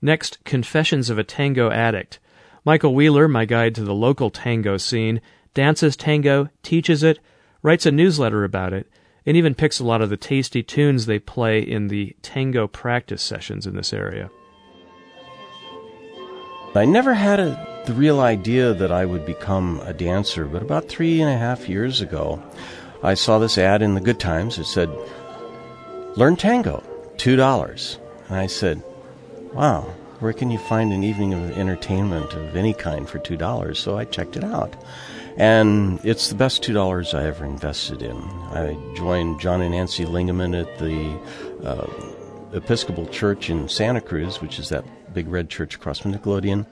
Next, 0.00 0.44
Confessions 0.44 1.10
of 1.10 1.18
a 1.18 1.24
Tango 1.24 1.68
Addict. 1.72 2.20
Michael 2.64 2.94
Wheeler, 2.94 3.26
my 3.26 3.46
guide 3.46 3.74
to 3.74 3.82
the 3.82 3.94
local 3.94 4.30
tango 4.30 4.76
scene, 4.76 5.20
dances 5.54 5.96
tango, 5.96 6.48
teaches 6.62 7.02
it, 7.02 7.18
writes 7.64 7.84
a 7.84 7.90
newsletter 7.90 8.44
about 8.44 8.72
it, 8.72 8.88
and 9.24 9.36
even 9.36 9.54
picks 9.54 9.80
a 9.80 9.84
lot 9.84 10.02
of 10.02 10.10
the 10.10 10.16
tasty 10.16 10.62
tunes 10.62 11.06
they 11.06 11.18
play 11.18 11.60
in 11.60 11.88
the 11.88 12.16
tango 12.22 12.66
practice 12.66 13.22
sessions 13.22 13.66
in 13.66 13.76
this 13.76 13.92
area. 13.92 14.30
I 16.74 16.86
never 16.86 17.12
had 17.12 17.38
a, 17.38 17.84
the 17.86 17.92
real 17.92 18.20
idea 18.20 18.72
that 18.72 18.90
I 18.90 19.04
would 19.04 19.26
become 19.26 19.80
a 19.80 19.92
dancer, 19.92 20.46
but 20.46 20.62
about 20.62 20.88
three 20.88 21.20
and 21.20 21.30
a 21.30 21.36
half 21.36 21.68
years 21.68 22.00
ago, 22.00 22.42
I 23.02 23.14
saw 23.14 23.38
this 23.38 23.58
ad 23.58 23.82
in 23.82 23.94
the 23.94 24.00
Good 24.00 24.18
Times. 24.18 24.58
It 24.58 24.64
said, 24.64 24.90
Learn 26.16 26.36
tango, 26.36 26.82
$2. 27.16 27.98
And 28.28 28.36
I 28.36 28.46
said, 28.46 28.82
Wow, 29.52 29.82
where 30.20 30.32
can 30.32 30.50
you 30.50 30.58
find 30.58 30.92
an 30.92 31.02
evening 31.04 31.34
of 31.34 31.58
entertainment 31.58 32.32
of 32.32 32.56
any 32.56 32.72
kind 32.72 33.08
for 33.08 33.18
$2? 33.18 33.76
So 33.76 33.98
I 33.98 34.04
checked 34.04 34.36
it 34.36 34.44
out. 34.44 34.74
And 35.36 35.98
it's 36.04 36.28
the 36.28 36.34
best 36.34 36.62
$2 36.62 37.18
I 37.18 37.24
ever 37.24 37.44
invested 37.44 38.02
in. 38.02 38.16
I 38.16 38.76
joined 38.94 39.40
John 39.40 39.60
and 39.62 39.72
Nancy 39.72 40.04
Lingaman 40.04 40.60
at 40.60 40.78
the 40.78 41.18
uh, 41.66 42.56
Episcopal 42.56 43.06
Church 43.06 43.48
in 43.48 43.68
Santa 43.68 44.00
Cruz, 44.00 44.40
which 44.42 44.58
is 44.58 44.68
that 44.68 44.84
big 45.14 45.28
red 45.28 45.48
church 45.48 45.74
across 45.74 45.98
from 45.98 46.14
Nickelodeon. 46.14 46.66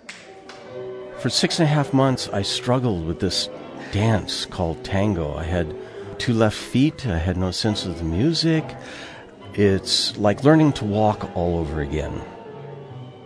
For 1.18 1.30
six 1.30 1.58
and 1.58 1.68
a 1.68 1.70
half 1.70 1.92
months, 1.92 2.28
I 2.28 2.42
struggled 2.42 3.06
with 3.06 3.20
this 3.20 3.48
dance 3.92 4.46
called 4.46 4.84
tango. 4.84 5.34
I 5.34 5.44
had 5.44 5.74
two 6.18 6.34
left 6.34 6.56
feet, 6.56 7.06
I 7.06 7.18
had 7.18 7.36
no 7.36 7.50
sense 7.50 7.86
of 7.86 7.98
the 7.98 8.04
music. 8.04 8.64
It's 9.54 10.16
like 10.18 10.44
learning 10.44 10.74
to 10.74 10.84
walk 10.84 11.34
all 11.34 11.58
over 11.58 11.80
again. 11.80 12.20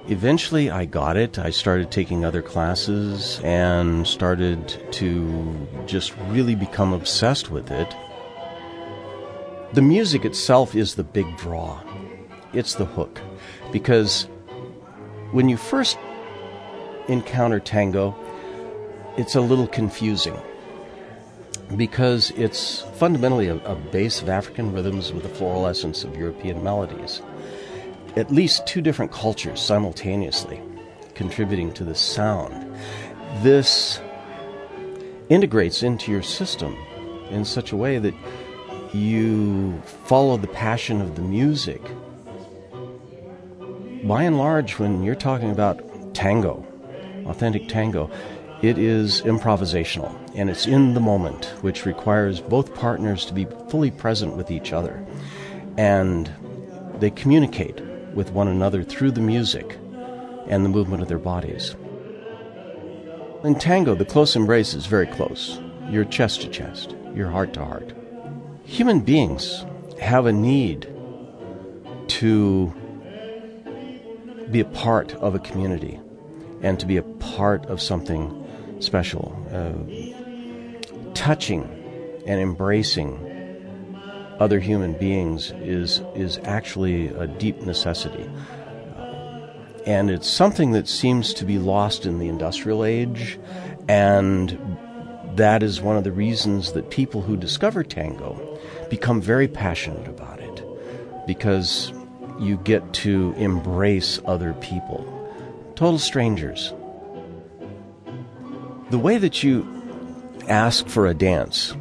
Eventually, 0.08 0.70
I 0.70 0.84
got 0.84 1.16
it. 1.16 1.38
I 1.38 1.48
started 1.48 1.90
taking 1.90 2.24
other 2.24 2.42
classes 2.42 3.40
and 3.42 4.06
started 4.06 4.68
to 4.92 5.66
just 5.86 6.14
really 6.28 6.54
become 6.54 6.92
obsessed 6.92 7.50
with 7.50 7.70
it. 7.70 7.94
The 9.72 9.80
music 9.80 10.26
itself 10.26 10.74
is 10.74 10.94
the 10.94 11.04
big 11.04 11.36
draw, 11.38 11.80
it's 12.52 12.74
the 12.74 12.84
hook. 12.84 13.18
Because 13.72 14.24
when 15.32 15.48
you 15.48 15.56
first 15.56 15.98
encounter 17.08 17.58
tango, 17.58 18.14
it's 19.16 19.34
a 19.34 19.40
little 19.40 19.66
confusing 19.66 20.38
because 21.76 22.30
it's 22.32 22.82
fundamentally 22.96 23.48
a, 23.48 23.56
a, 23.64 23.74
base 23.74 24.20
of 24.20 24.28
African 24.28 24.72
rhythms 24.72 25.12
with 25.12 25.24
a 25.24 25.28
floral 25.28 25.66
essence 25.66 26.04
of 26.04 26.16
European 26.16 26.62
melodies. 26.62 27.22
At 28.16 28.30
least 28.30 28.66
two 28.66 28.80
different 28.80 29.12
cultures 29.12 29.60
simultaneously 29.60 30.60
contributing 31.14 31.72
to 31.74 31.84
the 31.84 31.94
sound. 31.94 32.74
This 33.42 34.00
integrates 35.28 35.82
into 35.82 36.12
your 36.12 36.22
system 36.22 36.76
in 37.30 37.44
such 37.44 37.72
a 37.72 37.76
way 37.76 37.98
that 37.98 38.14
you 38.92 39.80
follow 40.04 40.36
the 40.36 40.46
passion 40.48 41.00
of 41.00 41.16
the 41.16 41.22
music 41.22 41.80
by 44.04 44.24
and 44.24 44.36
large, 44.36 44.78
when 44.78 45.02
you're 45.02 45.14
talking 45.14 45.50
about 45.50 46.14
tango, 46.14 46.64
authentic 47.24 47.68
tango, 47.68 48.10
it 48.60 48.76
is 48.76 49.22
improvisational 49.22 50.14
and 50.34 50.50
it's 50.50 50.66
in 50.66 50.92
the 50.92 51.00
moment, 51.00 51.46
which 51.62 51.86
requires 51.86 52.40
both 52.40 52.74
partners 52.74 53.24
to 53.26 53.32
be 53.32 53.46
fully 53.70 53.90
present 53.90 54.36
with 54.36 54.50
each 54.50 54.74
other. 54.74 55.02
And 55.78 56.30
they 56.98 57.10
communicate 57.10 57.80
with 58.14 58.30
one 58.30 58.48
another 58.48 58.82
through 58.82 59.10
the 59.10 59.20
music 59.20 59.78
and 60.48 60.64
the 60.64 60.68
movement 60.68 61.02
of 61.02 61.08
their 61.08 61.18
bodies. 61.18 61.74
In 63.42 63.56
tango, 63.58 63.94
the 63.94 64.04
close 64.04 64.36
embrace 64.36 64.74
is 64.74 64.86
very 64.86 65.06
close. 65.06 65.60
You're 65.90 66.04
chest 66.04 66.42
to 66.42 66.48
chest, 66.48 66.94
you're 67.14 67.30
heart 67.30 67.52
to 67.54 67.64
heart. 67.64 67.92
Human 68.64 69.00
beings 69.00 69.64
have 70.00 70.26
a 70.26 70.32
need 70.32 70.88
to 72.08 72.72
be 74.50 74.60
a 74.60 74.64
part 74.64 75.14
of 75.16 75.34
a 75.34 75.38
community 75.38 76.00
and 76.62 76.80
to 76.80 76.86
be 76.86 76.96
a 76.96 77.02
part 77.02 77.66
of 77.66 77.80
something 77.80 78.46
special. 78.80 79.36
Uh, 79.52 80.14
touching 81.14 81.62
and 82.26 82.40
embracing 82.40 83.18
other 84.38 84.60
human 84.60 84.92
beings 84.94 85.52
is 85.62 86.02
is 86.14 86.38
actually 86.44 87.08
a 87.08 87.26
deep 87.26 87.60
necessity. 87.62 88.28
and 89.86 90.10
it's 90.10 90.28
something 90.28 90.72
that 90.72 90.88
seems 90.88 91.34
to 91.34 91.44
be 91.44 91.58
lost 91.58 92.06
in 92.06 92.18
the 92.18 92.26
industrial 92.26 92.84
age, 92.84 93.38
and 93.86 94.58
that 95.36 95.62
is 95.62 95.80
one 95.80 95.96
of 95.96 96.04
the 96.04 96.12
reasons 96.12 96.72
that 96.72 96.88
people 96.90 97.20
who 97.20 97.36
discover 97.36 97.82
tango 97.84 98.58
become 98.88 99.20
very 99.20 99.46
passionate 99.46 100.08
about 100.08 100.40
it 100.40 100.64
because 101.26 101.92
you 102.38 102.56
get 102.58 102.92
to 102.92 103.34
embrace 103.36 104.20
other 104.24 104.54
people, 104.54 105.04
total 105.74 105.98
strangers. 105.98 106.72
The 108.90 108.98
way 108.98 109.18
that 109.18 109.42
you 109.42 109.66
ask 110.48 110.86
for 110.88 111.06
a 111.06 111.14
dance 111.14 111.74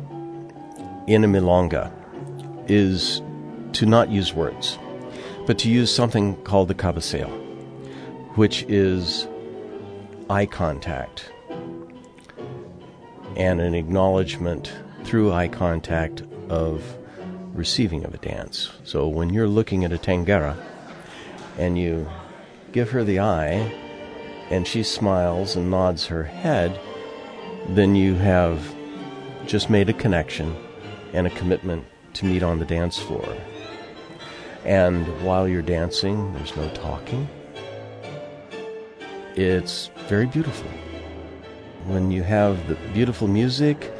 in 1.08 1.24
a 1.24 1.28
milonga 1.28 1.92
is 2.68 3.22
to 3.74 3.86
not 3.86 4.10
use 4.10 4.34
words, 4.34 4.78
but 5.46 5.58
to 5.60 5.70
use 5.70 5.94
something 5.94 6.36
called 6.44 6.68
the 6.68 6.76
cabeceo, 6.76 7.30
which 8.36 8.64
is 8.64 9.28
eye 10.30 10.46
contact 10.46 11.32
and 13.36 13.60
an 13.60 13.74
acknowledgement 13.74 14.72
through 15.04 15.32
eye 15.32 15.48
contact 15.48 16.22
of 16.50 16.98
receiving 17.54 18.04
of 18.06 18.14
a 18.14 18.18
dance. 18.18 18.72
So 18.84 19.08
when 19.08 19.32
you're 19.32 19.48
looking 19.48 19.84
at 19.86 19.92
a 19.92 19.98
tanguera 19.98 20.56
and 21.58 21.78
you 21.78 22.10
give 22.72 22.92
her 22.92 23.04
the 23.04 23.20
eye, 23.20 23.72
and 24.50 24.68
she 24.68 24.84
smiles 24.84 25.56
and 25.56 25.70
nods 25.72 26.08
her 26.08 26.24
head, 26.24 26.80
then 27.70 27.96
you 27.96 28.16
have 28.16 28.76
just 29.46 29.70
made 29.70 29.90
a 29.90 29.94
connection 29.94 30.56
and 31.14 31.26
a 31.26 31.30
commitment 31.32 31.86
to 32.14 32.26
meet 32.26 32.44
on 32.44 32.60
the 32.60 32.66
dance 32.66 32.98
floor. 32.98 33.28
And 34.66 35.06
while 35.24 35.48
you're 35.48 35.62
dancing, 35.62 36.34
there's 36.34 36.56
no 36.56 36.70
talking. 36.70 37.28
It's 39.36 39.90
very 40.08 40.26
beautiful. 40.26 40.70
When 41.86 42.12
you 42.12 42.24
have 42.24 42.68
the 42.68 42.76
beautiful 42.94 43.28
music 43.28 43.92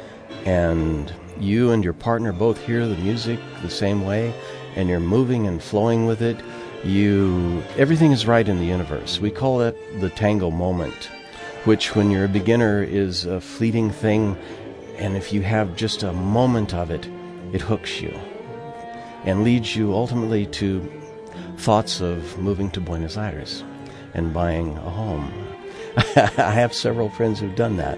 and 0.46 1.12
you 1.38 1.72
and 1.72 1.82
your 1.82 1.92
partner 1.92 2.32
both 2.32 2.64
hear 2.64 2.86
the 2.86 2.96
music 2.96 3.38
the 3.62 3.70
same 3.70 4.06
way 4.06 4.32
and 4.76 4.88
you're 4.88 5.00
moving 5.00 5.46
and 5.46 5.62
flowing 5.62 6.06
with 6.06 6.22
it, 6.22 6.40
you 6.84 7.62
everything 7.76 8.12
is 8.12 8.26
right 8.26 8.48
in 8.48 8.58
the 8.58 8.64
universe. 8.64 9.20
We 9.20 9.30
call 9.30 9.60
it 9.60 9.76
the 10.00 10.10
tango 10.10 10.50
moment, 10.50 11.10
which 11.64 11.94
when 11.94 12.10
you're 12.10 12.26
a 12.26 12.28
beginner 12.28 12.82
is 12.82 13.24
a 13.24 13.40
fleeting 13.40 13.90
thing 13.90 14.36
and 14.96 15.16
if 15.16 15.32
you 15.32 15.42
have 15.42 15.74
just 15.74 16.02
a 16.02 16.12
moment 16.12 16.72
of 16.72 16.90
it, 16.90 17.08
it 17.54 17.60
hooks 17.60 18.00
you 18.00 18.12
and 19.24 19.44
leads 19.44 19.76
you 19.76 19.94
ultimately 19.94 20.44
to 20.44 20.82
thoughts 21.56 22.00
of 22.00 22.36
moving 22.38 22.68
to 22.72 22.80
Buenos 22.80 23.16
Aires 23.16 23.62
and 24.12 24.34
buying 24.34 24.76
a 24.76 24.90
home. 24.90 25.32
I 26.16 26.50
have 26.50 26.74
several 26.74 27.08
friends 27.10 27.38
who've 27.38 27.54
done 27.54 27.76
that. 27.76 27.96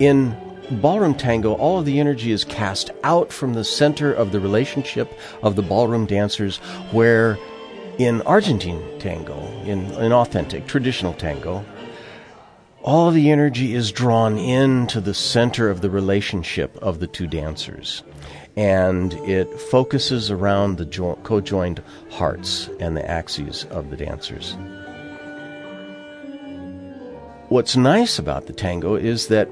In 0.00 0.36
ballroom 0.82 1.14
tango, 1.14 1.54
all 1.54 1.78
of 1.78 1.84
the 1.84 2.00
energy 2.00 2.32
is 2.32 2.44
cast 2.44 2.90
out 3.04 3.32
from 3.32 3.54
the 3.54 3.64
center 3.64 4.12
of 4.12 4.32
the 4.32 4.40
relationship 4.40 5.16
of 5.42 5.54
the 5.54 5.62
ballroom 5.62 6.06
dancers, 6.06 6.56
where 6.90 7.38
in 7.98 8.20
Argentine 8.22 8.82
tango, 8.98 9.40
in, 9.62 9.92
in 9.92 10.12
authentic, 10.12 10.66
traditional 10.66 11.14
tango, 11.14 11.64
all 12.86 13.10
the 13.10 13.32
energy 13.32 13.74
is 13.74 13.90
drawn 13.90 14.38
into 14.38 15.00
the 15.00 15.12
center 15.12 15.68
of 15.68 15.80
the 15.80 15.90
relationship 15.90 16.76
of 16.76 17.00
the 17.00 17.08
two 17.08 17.26
dancers. 17.26 18.04
And 18.56 19.12
it 19.28 19.52
focuses 19.60 20.30
around 20.30 20.78
the 20.78 20.86
jo- 20.86 21.18
co 21.24 21.40
joined 21.40 21.82
hearts 22.10 22.70
and 22.78 22.96
the 22.96 23.10
axes 23.10 23.64
of 23.70 23.90
the 23.90 23.96
dancers. 23.96 24.56
What's 27.48 27.76
nice 27.76 28.20
about 28.20 28.46
the 28.46 28.52
tango 28.52 28.94
is 28.94 29.26
that 29.28 29.48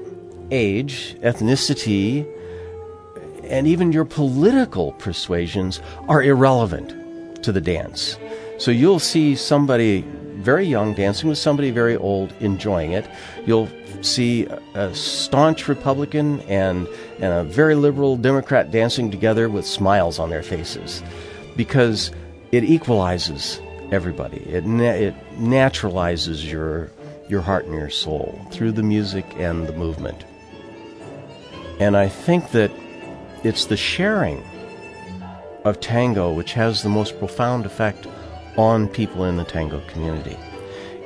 age, 0.49 1.17
ethnicity, 1.21 2.25
and 3.43 3.67
even 3.67 3.91
your 3.91 4.05
political 4.05 4.93
persuasions 4.93 5.81
are 6.07 6.23
irrelevant 6.23 7.43
to 7.43 7.51
the 7.51 7.61
dance. 7.61 8.17
So 8.59 8.71
you'll 8.71 8.99
see 8.99 9.35
somebody 9.35 10.05
very 10.45 10.65
young 10.65 10.93
dancing 10.93 11.27
with 11.27 11.39
somebody 11.39 11.71
very 11.71 11.97
old 11.97 12.31
enjoying 12.39 12.91
it. 12.91 13.09
You'll 13.47 13.67
see 14.01 14.45
a 14.75 14.93
staunch 14.93 15.67
Republican 15.67 16.39
and, 16.41 16.87
and 17.19 17.33
a 17.33 17.43
very 17.43 17.73
liberal 17.73 18.15
Democrat 18.15 18.69
dancing 18.69 19.09
together 19.09 19.49
with 19.49 19.65
smiles 19.65 20.19
on 20.19 20.29
their 20.29 20.43
faces 20.43 21.01
because 21.55 22.11
it 22.51 22.63
equalizes 22.63 23.59
everybody. 23.91 24.37
It, 24.37 24.65
na- 24.65 24.83
it 25.07 25.15
naturalizes 25.37 26.49
your, 26.49 26.91
your 27.27 27.41
heart 27.41 27.65
and 27.65 27.73
your 27.73 27.89
soul 27.89 28.39
through 28.51 28.73
the 28.73 28.83
music 28.83 29.25
and 29.37 29.65
the 29.67 29.73
movement. 29.73 30.25
And 31.79 31.97
I 31.97 32.07
think 32.07 32.51
that 32.51 32.71
it's 33.43 33.65
the 33.65 33.77
sharing 33.77 34.43
of 35.63 35.79
tango 35.79 36.31
which 36.31 36.53
has 36.53 36.83
the 36.83 36.89
most 36.89 37.17
profound 37.17 37.65
effect 37.65 38.05
on 38.57 38.87
people 38.87 39.25
in 39.25 39.37
the 39.37 39.43
tango 39.43 39.81
community. 39.87 40.37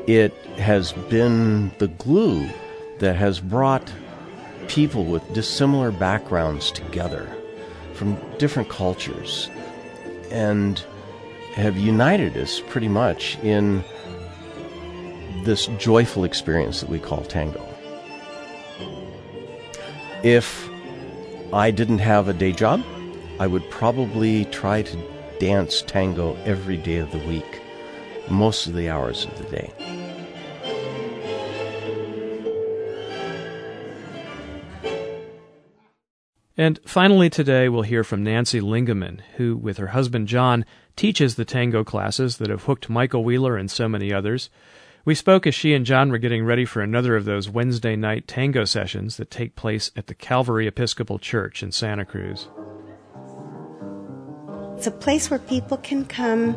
It 0.08 0.34
has 0.58 0.94
been 0.94 1.72
the 1.80 1.88
glue 1.88 2.48
that 3.00 3.16
has 3.16 3.40
brought 3.40 3.92
people 4.68 5.06
with 5.06 5.34
dissimilar 5.34 5.92
backgrounds 5.92 6.72
together 6.72 7.28
from 7.94 8.18
different 8.38 8.70
cultures 8.70 9.50
and 10.32 10.84
have 11.56 11.76
united 11.78 12.38
us 12.38 12.62
pretty 12.68 12.88
much 12.88 13.38
in 13.40 13.84
this 15.44 15.68
joyful 15.78 16.24
experience 16.24 16.82
that 16.82 16.90
we 16.90 17.00
call 17.00 17.22
tango. 17.24 17.66
If 20.24 20.70
I 21.52 21.72
didn't 21.72 22.00
have 22.00 22.28
a 22.28 22.34
day 22.34 22.52
job, 22.52 22.84
I 23.40 23.48
would 23.48 23.68
probably 23.70 24.46
try 24.46 24.82
to 24.84 24.98
dance 25.40 25.82
tango 25.82 26.36
every 26.46 26.78
day 26.78 26.98
of 26.98 27.12
the 27.12 27.18
week, 27.20 27.62
most 28.30 28.68
of 28.68 28.76
the 28.76 28.90
hours 28.90 29.26
of 29.26 29.38
the 29.38 29.56
day. 29.56 29.74
And 36.60 36.78
finally, 36.86 37.30
today 37.30 37.70
we'll 37.70 37.84
hear 37.84 38.04
from 38.04 38.22
Nancy 38.22 38.60
Lingaman, 38.60 39.22
who, 39.38 39.56
with 39.56 39.78
her 39.78 39.88
husband 39.88 40.28
John, 40.28 40.66
teaches 40.98 41.36
the 41.36 41.46
tango 41.46 41.86
classes 41.86 42.36
that 42.36 42.50
have 42.50 42.64
hooked 42.64 42.90
Michael 42.90 43.24
Wheeler 43.24 43.56
and 43.56 43.72
so 43.72 43.88
many 43.88 44.12
others. 44.12 44.50
We 45.06 45.16
spoke 45.16 45.48
as 45.48 45.56
she 45.56 45.74
and 45.74 45.86
John 45.86 46.12
were 46.12 46.18
getting 46.18 46.44
ready 46.44 46.66
for 46.66 46.82
another 46.82 47.16
of 47.16 47.24
those 47.24 47.50
Wednesday 47.50 47.96
night 47.96 48.28
tango 48.28 48.66
sessions 48.66 49.16
that 49.16 49.32
take 49.32 49.56
place 49.56 49.90
at 49.96 50.08
the 50.08 50.14
Calvary 50.14 50.68
Episcopal 50.68 51.18
Church 51.18 51.64
in 51.64 51.72
Santa 51.72 52.04
Cruz. 52.04 52.50
It's 54.80 54.88
a 54.88 54.92
place 54.92 55.30
where 55.30 55.40
people 55.42 55.76
can 55.76 56.06
come 56.06 56.56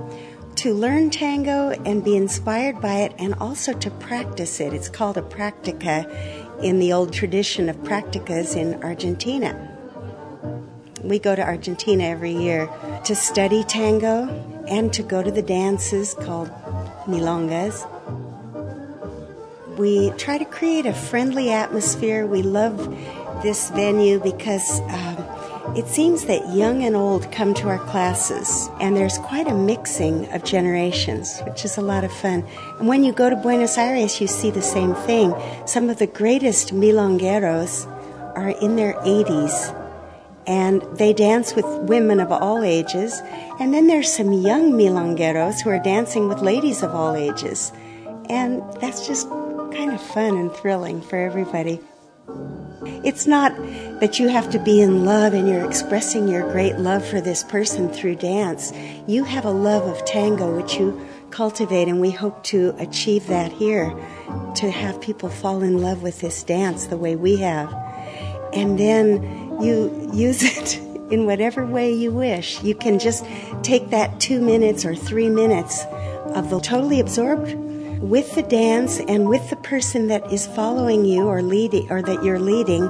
to 0.54 0.72
learn 0.72 1.10
tango 1.10 1.70
and 1.70 2.04
be 2.04 2.16
inspired 2.16 2.80
by 2.80 2.98
it 2.98 3.12
and 3.18 3.34
also 3.34 3.72
to 3.72 3.90
practice 3.90 4.60
it. 4.60 4.72
It's 4.72 4.88
called 4.88 5.16
a 5.16 5.22
practica 5.22 6.06
in 6.62 6.78
the 6.78 6.92
old 6.92 7.12
tradition 7.12 7.68
of 7.68 7.74
practicas 7.78 8.54
in 8.54 8.80
Argentina. 8.84 9.76
We 11.02 11.18
go 11.18 11.34
to 11.34 11.42
Argentina 11.42 12.04
every 12.04 12.32
year 12.32 12.70
to 13.06 13.16
study 13.16 13.64
tango 13.64 14.28
and 14.68 14.92
to 14.92 15.02
go 15.02 15.20
to 15.24 15.32
the 15.32 15.42
dances 15.42 16.14
called 16.14 16.48
milongas. 17.08 17.88
We 19.76 20.10
try 20.10 20.38
to 20.38 20.44
create 20.44 20.86
a 20.86 20.94
friendly 20.94 21.50
atmosphere. 21.50 22.24
We 22.28 22.42
love 22.42 22.78
this 23.42 23.70
venue 23.70 24.20
because 24.20 24.78
um, 24.82 25.21
it 25.74 25.86
seems 25.86 26.26
that 26.26 26.54
young 26.54 26.82
and 26.84 26.94
old 26.94 27.32
come 27.32 27.54
to 27.54 27.68
our 27.68 27.78
classes, 27.78 28.68
and 28.78 28.94
there's 28.94 29.16
quite 29.18 29.48
a 29.48 29.54
mixing 29.54 30.30
of 30.32 30.44
generations, 30.44 31.40
which 31.46 31.64
is 31.64 31.78
a 31.78 31.80
lot 31.80 32.04
of 32.04 32.12
fun. 32.12 32.46
And 32.78 32.86
when 32.86 33.04
you 33.04 33.12
go 33.12 33.30
to 33.30 33.36
Buenos 33.36 33.78
Aires, 33.78 34.20
you 34.20 34.26
see 34.26 34.50
the 34.50 34.60
same 34.60 34.94
thing. 34.94 35.34
Some 35.66 35.88
of 35.88 35.98
the 35.98 36.06
greatest 36.06 36.74
milongueros 36.74 37.86
are 38.36 38.50
in 38.50 38.76
their 38.76 38.94
80s, 38.94 39.78
and 40.46 40.82
they 40.98 41.14
dance 41.14 41.54
with 41.54 41.64
women 41.66 42.20
of 42.20 42.30
all 42.30 42.62
ages. 42.62 43.22
And 43.58 43.72
then 43.72 43.86
there's 43.86 44.12
some 44.12 44.32
young 44.32 44.72
milongueros 44.72 45.62
who 45.62 45.70
are 45.70 45.78
dancing 45.78 46.28
with 46.28 46.40
ladies 46.40 46.82
of 46.82 46.94
all 46.94 47.14
ages. 47.14 47.72
And 48.28 48.62
that's 48.80 49.06
just 49.06 49.28
kind 49.28 49.90
of 49.92 50.02
fun 50.02 50.36
and 50.36 50.52
thrilling 50.52 51.00
for 51.00 51.16
everybody. 51.16 51.80
It's 53.04 53.26
not 53.26 53.54
that 54.00 54.18
you 54.18 54.28
have 54.28 54.50
to 54.50 54.58
be 54.58 54.80
in 54.80 55.04
love 55.04 55.34
and 55.34 55.48
you're 55.48 55.64
expressing 55.64 56.28
your 56.28 56.50
great 56.52 56.76
love 56.78 57.06
for 57.06 57.20
this 57.20 57.44
person 57.44 57.88
through 57.88 58.16
dance. 58.16 58.72
You 59.06 59.24
have 59.24 59.44
a 59.44 59.50
love 59.50 59.86
of 59.86 60.04
tango 60.04 60.56
which 60.56 60.74
you 60.74 61.06
cultivate, 61.30 61.88
and 61.88 62.00
we 62.00 62.10
hope 62.10 62.42
to 62.44 62.74
achieve 62.78 63.26
that 63.28 63.52
here 63.52 63.90
to 64.56 64.70
have 64.70 65.00
people 65.00 65.28
fall 65.28 65.62
in 65.62 65.80
love 65.80 66.02
with 66.02 66.20
this 66.20 66.42
dance 66.42 66.86
the 66.86 66.96
way 66.96 67.16
we 67.16 67.36
have. 67.38 67.72
And 68.52 68.78
then 68.78 69.22
you 69.62 70.10
use 70.12 70.42
it 70.58 70.78
in 71.10 71.26
whatever 71.26 71.66
way 71.66 71.92
you 71.92 72.10
wish. 72.10 72.62
You 72.62 72.74
can 72.74 72.98
just 72.98 73.24
take 73.62 73.90
that 73.90 74.20
two 74.20 74.40
minutes 74.40 74.84
or 74.84 74.94
three 74.94 75.28
minutes 75.28 75.84
of 76.34 76.50
the 76.50 76.60
totally 76.60 77.00
absorbed 77.00 77.71
with 78.02 78.34
the 78.34 78.42
dance 78.42 78.98
and 78.98 79.28
with 79.28 79.48
the 79.48 79.56
person 79.56 80.08
that 80.08 80.32
is 80.32 80.46
following 80.46 81.04
you 81.04 81.28
or 81.28 81.40
leading 81.40 81.90
or 81.90 82.02
that 82.02 82.22
you're 82.24 82.40
leading 82.40 82.82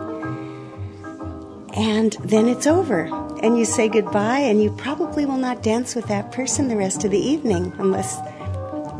and 1.74 2.12
then 2.24 2.48
it's 2.48 2.66
over. 2.66 3.02
And 3.42 3.58
you 3.58 3.64
say 3.64 3.88
goodbye 3.88 4.38
and 4.38 4.62
you 4.62 4.70
probably 4.72 5.26
will 5.26 5.38
not 5.38 5.62
dance 5.62 5.94
with 5.94 6.06
that 6.06 6.32
person 6.32 6.68
the 6.68 6.76
rest 6.76 7.04
of 7.04 7.10
the 7.10 7.18
evening 7.18 7.72
unless 7.78 8.18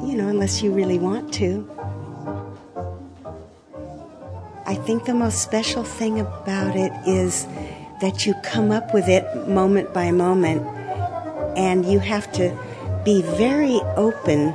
you 0.02 0.16
know 0.16 0.28
unless 0.28 0.62
you 0.62 0.72
really 0.72 0.98
want 0.98 1.32
to. 1.34 1.68
I 4.66 4.74
think 4.74 5.04
the 5.04 5.14
most 5.14 5.42
special 5.42 5.84
thing 5.84 6.20
about 6.20 6.76
it 6.76 6.92
is 7.06 7.46
that 8.00 8.26
you 8.26 8.34
come 8.42 8.72
up 8.72 8.92
with 8.94 9.08
it 9.08 9.48
moment 9.48 9.92
by 9.92 10.10
moment 10.10 10.62
and 11.56 11.84
you 11.84 12.00
have 12.00 12.32
to 12.32 12.56
be 13.04 13.22
very 13.22 13.80
open 13.96 14.54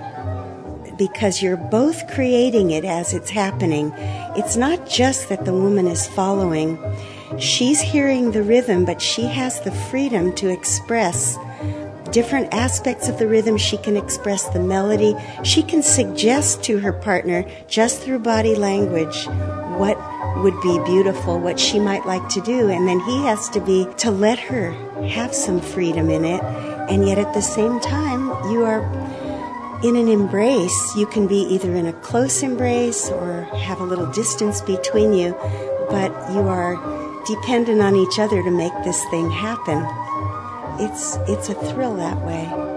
because 0.97 1.41
you're 1.41 1.57
both 1.57 2.07
creating 2.11 2.71
it 2.71 2.85
as 2.85 3.13
it's 3.13 3.29
happening. 3.29 3.93
It's 4.35 4.55
not 4.55 4.87
just 4.89 5.29
that 5.29 5.45
the 5.45 5.53
woman 5.53 5.87
is 5.87 6.07
following, 6.07 6.79
she's 7.39 7.81
hearing 7.81 8.31
the 8.31 8.43
rhythm, 8.43 8.85
but 8.85 9.01
she 9.01 9.23
has 9.23 9.61
the 9.61 9.71
freedom 9.71 10.33
to 10.35 10.49
express 10.49 11.37
different 12.11 12.53
aspects 12.53 13.09
of 13.09 13.19
the 13.19 13.27
rhythm. 13.27 13.57
She 13.57 13.77
can 13.77 13.97
express 13.97 14.47
the 14.49 14.59
melody. 14.59 15.15
She 15.43 15.61
can 15.61 15.83
suggest 15.83 16.63
to 16.63 16.79
her 16.79 16.93
partner, 16.93 17.45
just 17.67 18.01
through 18.01 18.19
body 18.19 18.55
language, 18.55 19.27
what 19.77 19.97
would 20.41 20.59
be 20.61 20.79
beautiful, 20.85 21.39
what 21.39 21.59
she 21.59 21.79
might 21.79 22.05
like 22.05 22.27
to 22.29 22.41
do. 22.41 22.69
And 22.69 22.87
then 22.87 22.99
he 23.01 23.23
has 23.23 23.49
to 23.49 23.59
be 23.59 23.87
to 23.97 24.11
let 24.11 24.39
her 24.39 24.71
have 25.07 25.33
some 25.33 25.59
freedom 25.59 26.09
in 26.09 26.25
it. 26.25 26.41
And 26.89 27.05
yet 27.05 27.17
at 27.17 27.33
the 27.33 27.41
same 27.41 27.79
time, 27.79 28.29
you 28.51 28.63
are 28.63 28.81
in 29.83 29.95
an 29.95 30.07
embrace. 30.07 30.95
You 30.95 31.05
can 31.05 31.27
be 31.27 31.41
either 31.53 31.73
in 31.75 31.85
a 31.85 31.93
close 31.93 32.41
embrace 32.41 33.09
or 33.09 33.43
have 33.55 33.79
a 33.79 33.83
little 33.83 34.07
distance 34.11 34.61
between 34.61 35.13
you, 35.13 35.33
but 35.89 36.11
you 36.31 36.41
are 36.41 36.75
dependent 37.25 37.81
on 37.81 37.95
each 37.95 38.19
other 38.19 38.41
to 38.41 38.51
make 38.51 38.73
this 38.83 39.03
thing 39.09 39.29
happen. 39.29 39.85
It's, 40.79 41.17
it's 41.27 41.49
a 41.49 41.53
thrill 41.53 41.95
that 41.97 42.17
way. 42.25 42.67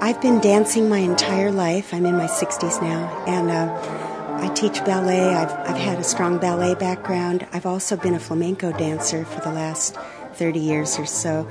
I've 0.00 0.20
been 0.20 0.38
dancing 0.38 0.88
my 0.88 0.98
entire 0.98 1.50
life. 1.50 1.94
I'm 1.94 2.04
in 2.04 2.16
my 2.16 2.26
60s 2.26 2.82
now, 2.82 3.24
and 3.26 3.50
uh, 3.50 4.44
I 4.44 4.52
teach 4.54 4.84
ballet. 4.84 5.34
I've, 5.34 5.50
I've 5.50 5.80
had 5.80 5.98
a 5.98 6.04
strong 6.04 6.38
ballet 6.38 6.74
background. 6.74 7.46
I've 7.52 7.64
also 7.64 7.96
been 7.96 8.14
a 8.14 8.20
flamenco 8.20 8.70
dancer 8.72 9.24
for 9.24 9.40
the 9.40 9.50
last 9.50 9.96
30 10.34 10.58
years 10.58 10.98
or 10.98 11.06
so, 11.06 11.48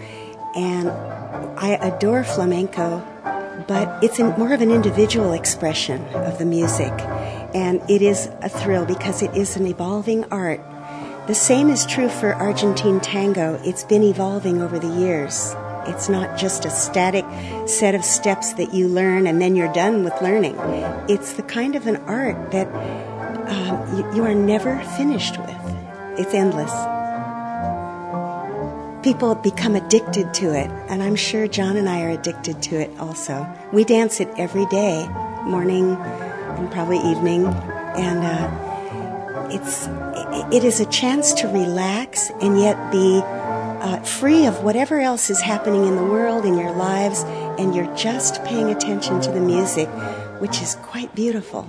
and 0.56 0.90
I 0.90 1.78
adore 1.82 2.24
flamenco, 2.24 3.00
but 3.68 4.04
it's 4.04 4.20
more 4.20 4.54
of 4.54 4.62
an 4.62 4.72
individual 4.72 5.34
expression 5.34 6.04
of 6.14 6.38
the 6.38 6.46
music, 6.46 6.92
and 7.54 7.82
it 7.90 8.02
is 8.02 8.28
a 8.42 8.50
thrill 8.50 8.86
because 8.86 9.22
it 9.22 9.36
is 9.36 9.56
an 9.56 9.66
evolving 9.66 10.26
art. 10.26 10.62
The 11.28 11.36
same 11.36 11.70
is 11.70 11.86
true 11.86 12.10
for 12.10 12.34
Argentine 12.34 13.00
tango. 13.00 13.60
It's 13.64 13.86
been 13.86 14.04
evolving 14.04 14.62
over 14.62 14.78
the 14.78 14.94
years. 15.00 15.56
It's 15.88 16.10
not 16.10 16.38
just 16.38 16.66
a 16.66 16.70
static 16.70 17.26
set 17.68 17.96
of 17.96 18.04
steps 18.04 18.54
that 18.54 18.74
you 18.74 18.88
learn 18.88 19.28
and 19.28 19.42
then 19.42 19.56
you're 19.56 19.72
done 19.72 20.04
with 20.04 20.14
learning. 20.22 20.56
It's 21.10 21.34
the 21.34 21.44
kind 21.44 21.76
of 21.76 21.88
an 21.88 21.98
art 22.08 22.52
that 22.52 22.68
um, 23.48 23.98
you, 23.98 24.16
you 24.16 24.24
are 24.26 24.36
never 24.36 24.80
finished 24.98 25.38
with. 25.38 26.20
It's 26.20 26.34
endless. 26.34 26.93
People 29.04 29.36
become 29.36 29.76
addicted 29.76 30.34
to 30.36 30.58
it, 30.58 30.72
and 30.90 31.04
I'm 31.04 31.18
sure 31.18 31.46
John 31.46 31.76
and 31.76 31.90
I 31.90 32.04
are 32.04 32.10
addicted 32.10 32.62
to 32.64 32.80
it 32.80 32.90
also. 33.00 33.46
We 33.74 33.84
dance 33.84 34.22
it 34.22 34.30
every 34.38 34.66
day, 34.68 35.06
morning 35.44 35.98
and 35.98 36.72
probably 36.72 37.00
evening, 37.00 37.46
and 37.46 38.24
uh, 38.24 39.50
it's 39.52 39.88
it 40.56 40.64
is 40.64 40.80
a 40.80 40.86
chance 40.86 41.34
to 41.34 41.48
relax 41.48 42.32
and 42.42 42.58
yet 42.58 42.92
be 42.94 43.22
uh, 43.24 44.00
free 44.04 44.46
of 44.46 44.64
whatever 44.64 45.02
else 45.02 45.30
is 45.30 45.42
happening 45.42 45.86
in 45.86 45.98
the 45.98 46.04
world, 46.04 46.46
in 46.46 46.58
your 46.58 46.72
lives, 46.72 47.24
and 47.60 47.76
you're 47.76 47.94
just 47.98 48.44
paying 48.46 48.70
attention 48.70 49.20
to 49.20 49.32
the 49.32 49.42
music, 49.42 49.90
which 50.40 50.62
is 50.62 50.76
quite 50.76 51.14
beautiful. 51.14 51.68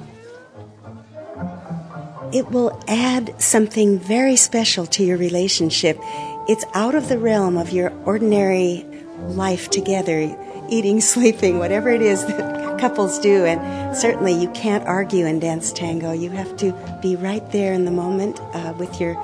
It 2.32 2.50
will 2.50 2.80
add 2.86 3.42
something 3.42 3.98
very 3.98 4.36
special 4.36 4.86
to 4.86 5.04
your 5.04 5.16
relationship. 5.16 5.98
It's 6.46 6.64
out 6.74 6.94
of 6.94 7.08
the 7.08 7.18
realm 7.18 7.56
of 7.56 7.70
your 7.70 7.90
ordinary 8.04 8.86
life 9.28 9.70
together, 9.70 10.36
eating, 10.68 11.00
sleeping, 11.12 11.58
whatever 11.58 11.88
it 11.88 12.02
is 12.02 12.24
that 12.26 12.78
couples 12.78 13.18
do. 13.18 13.44
And 13.44 13.96
certainly 13.96 14.32
you 14.32 14.50
can't 14.50 14.84
argue 14.84 15.26
and 15.26 15.40
dance 15.40 15.72
tango. 15.72 16.12
You 16.12 16.30
have 16.30 16.56
to 16.58 16.72
be 17.00 17.16
right 17.16 17.48
there 17.52 17.72
in 17.72 17.84
the 17.84 17.90
moment 17.90 18.40
uh, 18.52 18.74
with 18.78 19.00
your 19.00 19.14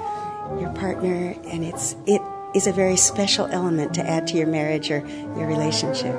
your 0.59 0.71
partner, 0.71 1.37
and 1.47 1.65
it's 1.65 1.95
it 2.07 2.21
is 2.55 2.67
a 2.67 2.73
very 2.73 2.97
special 2.97 3.47
element 3.47 3.95
to 3.95 4.03
add 4.03 4.27
to 4.27 4.37
your 4.37 4.49
marriage 4.49 4.91
or 4.91 5.07
your 5.37 5.47
relationship. 5.47 6.15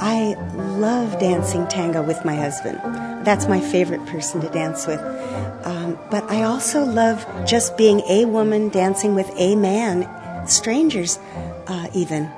I 0.00 0.34
love 0.78 1.18
dancing 1.18 1.66
tango 1.66 2.02
with 2.02 2.24
my 2.24 2.36
husband. 2.36 2.78
That's 3.24 3.48
my 3.48 3.60
favorite 3.60 4.04
person 4.06 4.40
to 4.42 4.48
dance 4.50 4.86
with. 4.86 5.00
Um, 5.64 5.77
but 6.10 6.24
I 6.30 6.42
also 6.42 6.84
love 6.84 7.26
just 7.46 7.76
being 7.76 8.00
a 8.08 8.24
woman 8.24 8.68
dancing 8.68 9.14
with 9.14 9.30
a 9.36 9.56
man, 9.56 10.08
strangers 10.46 11.18
uh, 11.66 11.88
even. 11.94 12.30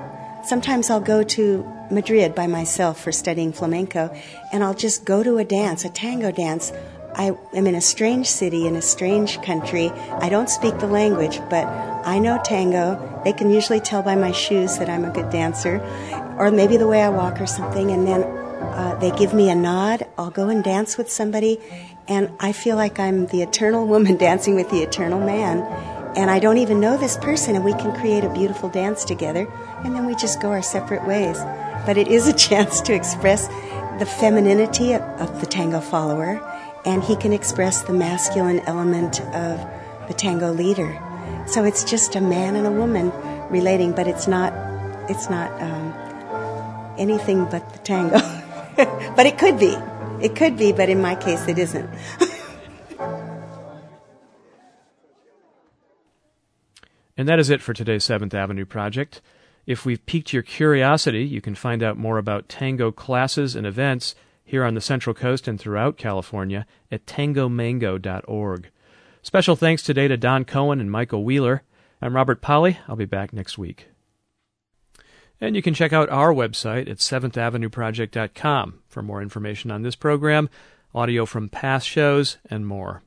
Sometimes 0.43 0.89
I'll 0.89 0.99
go 0.99 1.23
to 1.23 1.65
Madrid 1.91 2.33
by 2.33 2.47
myself 2.47 2.99
for 2.99 3.11
studying 3.11 3.53
flamenco, 3.53 4.13
and 4.51 4.63
I'll 4.63 4.73
just 4.73 5.05
go 5.05 5.23
to 5.23 5.37
a 5.37 5.45
dance, 5.45 5.85
a 5.85 5.89
tango 5.89 6.31
dance. 6.31 6.71
I 7.13 7.33
am 7.53 7.67
in 7.67 7.75
a 7.75 7.81
strange 7.81 8.27
city, 8.27 8.65
in 8.65 8.75
a 8.75 8.81
strange 8.81 9.41
country. 9.41 9.89
I 9.89 10.29
don't 10.29 10.49
speak 10.49 10.79
the 10.79 10.87
language, 10.87 11.39
but 11.49 11.67
I 12.05 12.19
know 12.19 12.41
tango. 12.43 13.21
They 13.23 13.33
can 13.33 13.51
usually 13.51 13.81
tell 13.81 14.01
by 14.01 14.15
my 14.15 14.31
shoes 14.31 14.77
that 14.79 14.89
I'm 14.89 15.05
a 15.05 15.11
good 15.11 15.29
dancer, 15.29 15.79
or 16.39 16.49
maybe 16.49 16.77
the 16.77 16.87
way 16.87 17.03
I 17.03 17.09
walk 17.09 17.39
or 17.39 17.47
something. 17.47 17.91
And 17.91 18.07
then 18.07 18.23
uh, 18.23 18.97
they 18.99 19.11
give 19.11 19.33
me 19.33 19.49
a 19.49 19.55
nod. 19.55 20.07
I'll 20.17 20.31
go 20.31 20.49
and 20.49 20.63
dance 20.63 20.97
with 20.97 21.11
somebody, 21.11 21.59
and 22.11 22.29
I 22.41 22.51
feel 22.51 22.75
like 22.75 22.99
I'm 22.99 23.27
the 23.27 23.41
eternal 23.41 23.87
woman 23.87 24.17
dancing 24.27 24.55
with 24.55 24.69
the 24.69 24.83
eternal 24.83 25.19
man. 25.19 25.61
And 26.17 26.29
I 26.29 26.39
don't 26.39 26.57
even 26.57 26.81
know 26.81 26.97
this 26.97 27.15
person, 27.15 27.55
and 27.55 27.63
we 27.63 27.71
can 27.71 27.95
create 27.95 28.25
a 28.25 28.33
beautiful 28.33 28.67
dance 28.67 29.05
together, 29.05 29.47
and 29.85 29.95
then 29.95 30.05
we 30.05 30.13
just 30.15 30.41
go 30.41 30.49
our 30.49 30.61
separate 30.61 31.07
ways. 31.07 31.37
But 31.85 31.97
it 31.97 32.09
is 32.09 32.27
a 32.27 32.33
chance 32.47 32.81
to 32.81 32.93
express 32.93 33.47
the 33.97 34.05
femininity 34.05 34.93
of 34.93 35.39
the 35.39 35.45
tango 35.45 35.79
follower, 35.79 36.41
and 36.83 37.01
he 37.01 37.15
can 37.15 37.31
express 37.31 37.83
the 37.83 37.93
masculine 37.93 38.59
element 38.61 39.21
of 39.33 39.65
the 40.09 40.13
tango 40.13 40.51
leader. 40.51 40.99
So 41.47 41.63
it's 41.63 41.85
just 41.85 42.17
a 42.17 42.21
man 42.21 42.57
and 42.57 42.67
a 42.67 42.71
woman 42.71 43.13
relating, 43.49 43.93
but 43.93 44.07
it's 44.07 44.27
not 44.27 44.51
it's 45.09 45.29
not 45.29 45.49
um, 45.61 46.95
anything 46.97 47.45
but 47.45 47.71
the 47.71 47.79
tango. 47.79 48.19
but 49.15 49.25
it 49.25 49.37
could 49.37 49.57
be. 49.57 49.77
It 50.21 50.35
could 50.35 50.57
be, 50.57 50.71
but 50.71 50.89
in 50.89 51.01
my 51.01 51.15
case, 51.15 51.47
it 51.47 51.57
isn't. 51.57 51.89
and 57.17 57.27
that 57.27 57.39
is 57.39 57.49
it 57.49 57.61
for 57.61 57.73
today's 57.73 58.03
Seventh 58.03 58.35
Avenue 58.35 58.65
Project. 58.65 59.21
If 59.65 59.85
we've 59.85 60.05
piqued 60.05 60.33
your 60.33 60.43
curiosity, 60.43 61.23
you 61.23 61.41
can 61.41 61.55
find 61.55 61.81
out 61.81 61.97
more 61.97 62.17
about 62.17 62.49
tango 62.49 62.91
classes 62.91 63.55
and 63.55 63.65
events 63.65 64.15
here 64.43 64.63
on 64.63 64.73
the 64.73 64.81
Central 64.81 65.13
Coast 65.13 65.47
and 65.47 65.59
throughout 65.59 65.97
California 65.97 66.65
at 66.91 67.05
tangomango.org. 67.05 68.69
Special 69.23 69.55
thanks 69.55 69.83
today 69.83 70.07
to 70.07 70.17
Don 70.17 70.45
Cohen 70.45 70.79
and 70.79 70.91
Michael 70.91 71.23
Wheeler. 71.23 71.63
I'm 72.01 72.15
Robert 72.15 72.41
Pollie. 72.41 72.79
I'll 72.87 72.95
be 72.95 73.05
back 73.05 73.33
next 73.33 73.57
week. 73.57 73.90
And 75.41 75.55
you 75.55 75.63
can 75.63 75.73
check 75.73 75.91
out 75.91 76.09
our 76.09 76.31
website 76.31 76.87
at 76.87 76.97
7thavenueproject.com 76.97 78.79
for 78.87 79.01
more 79.01 79.21
information 79.21 79.71
on 79.71 79.81
this 79.81 79.95
program, 79.95 80.49
audio 80.93 81.25
from 81.25 81.49
past 81.49 81.87
shows, 81.87 82.37
and 82.49 82.67
more. 82.67 83.01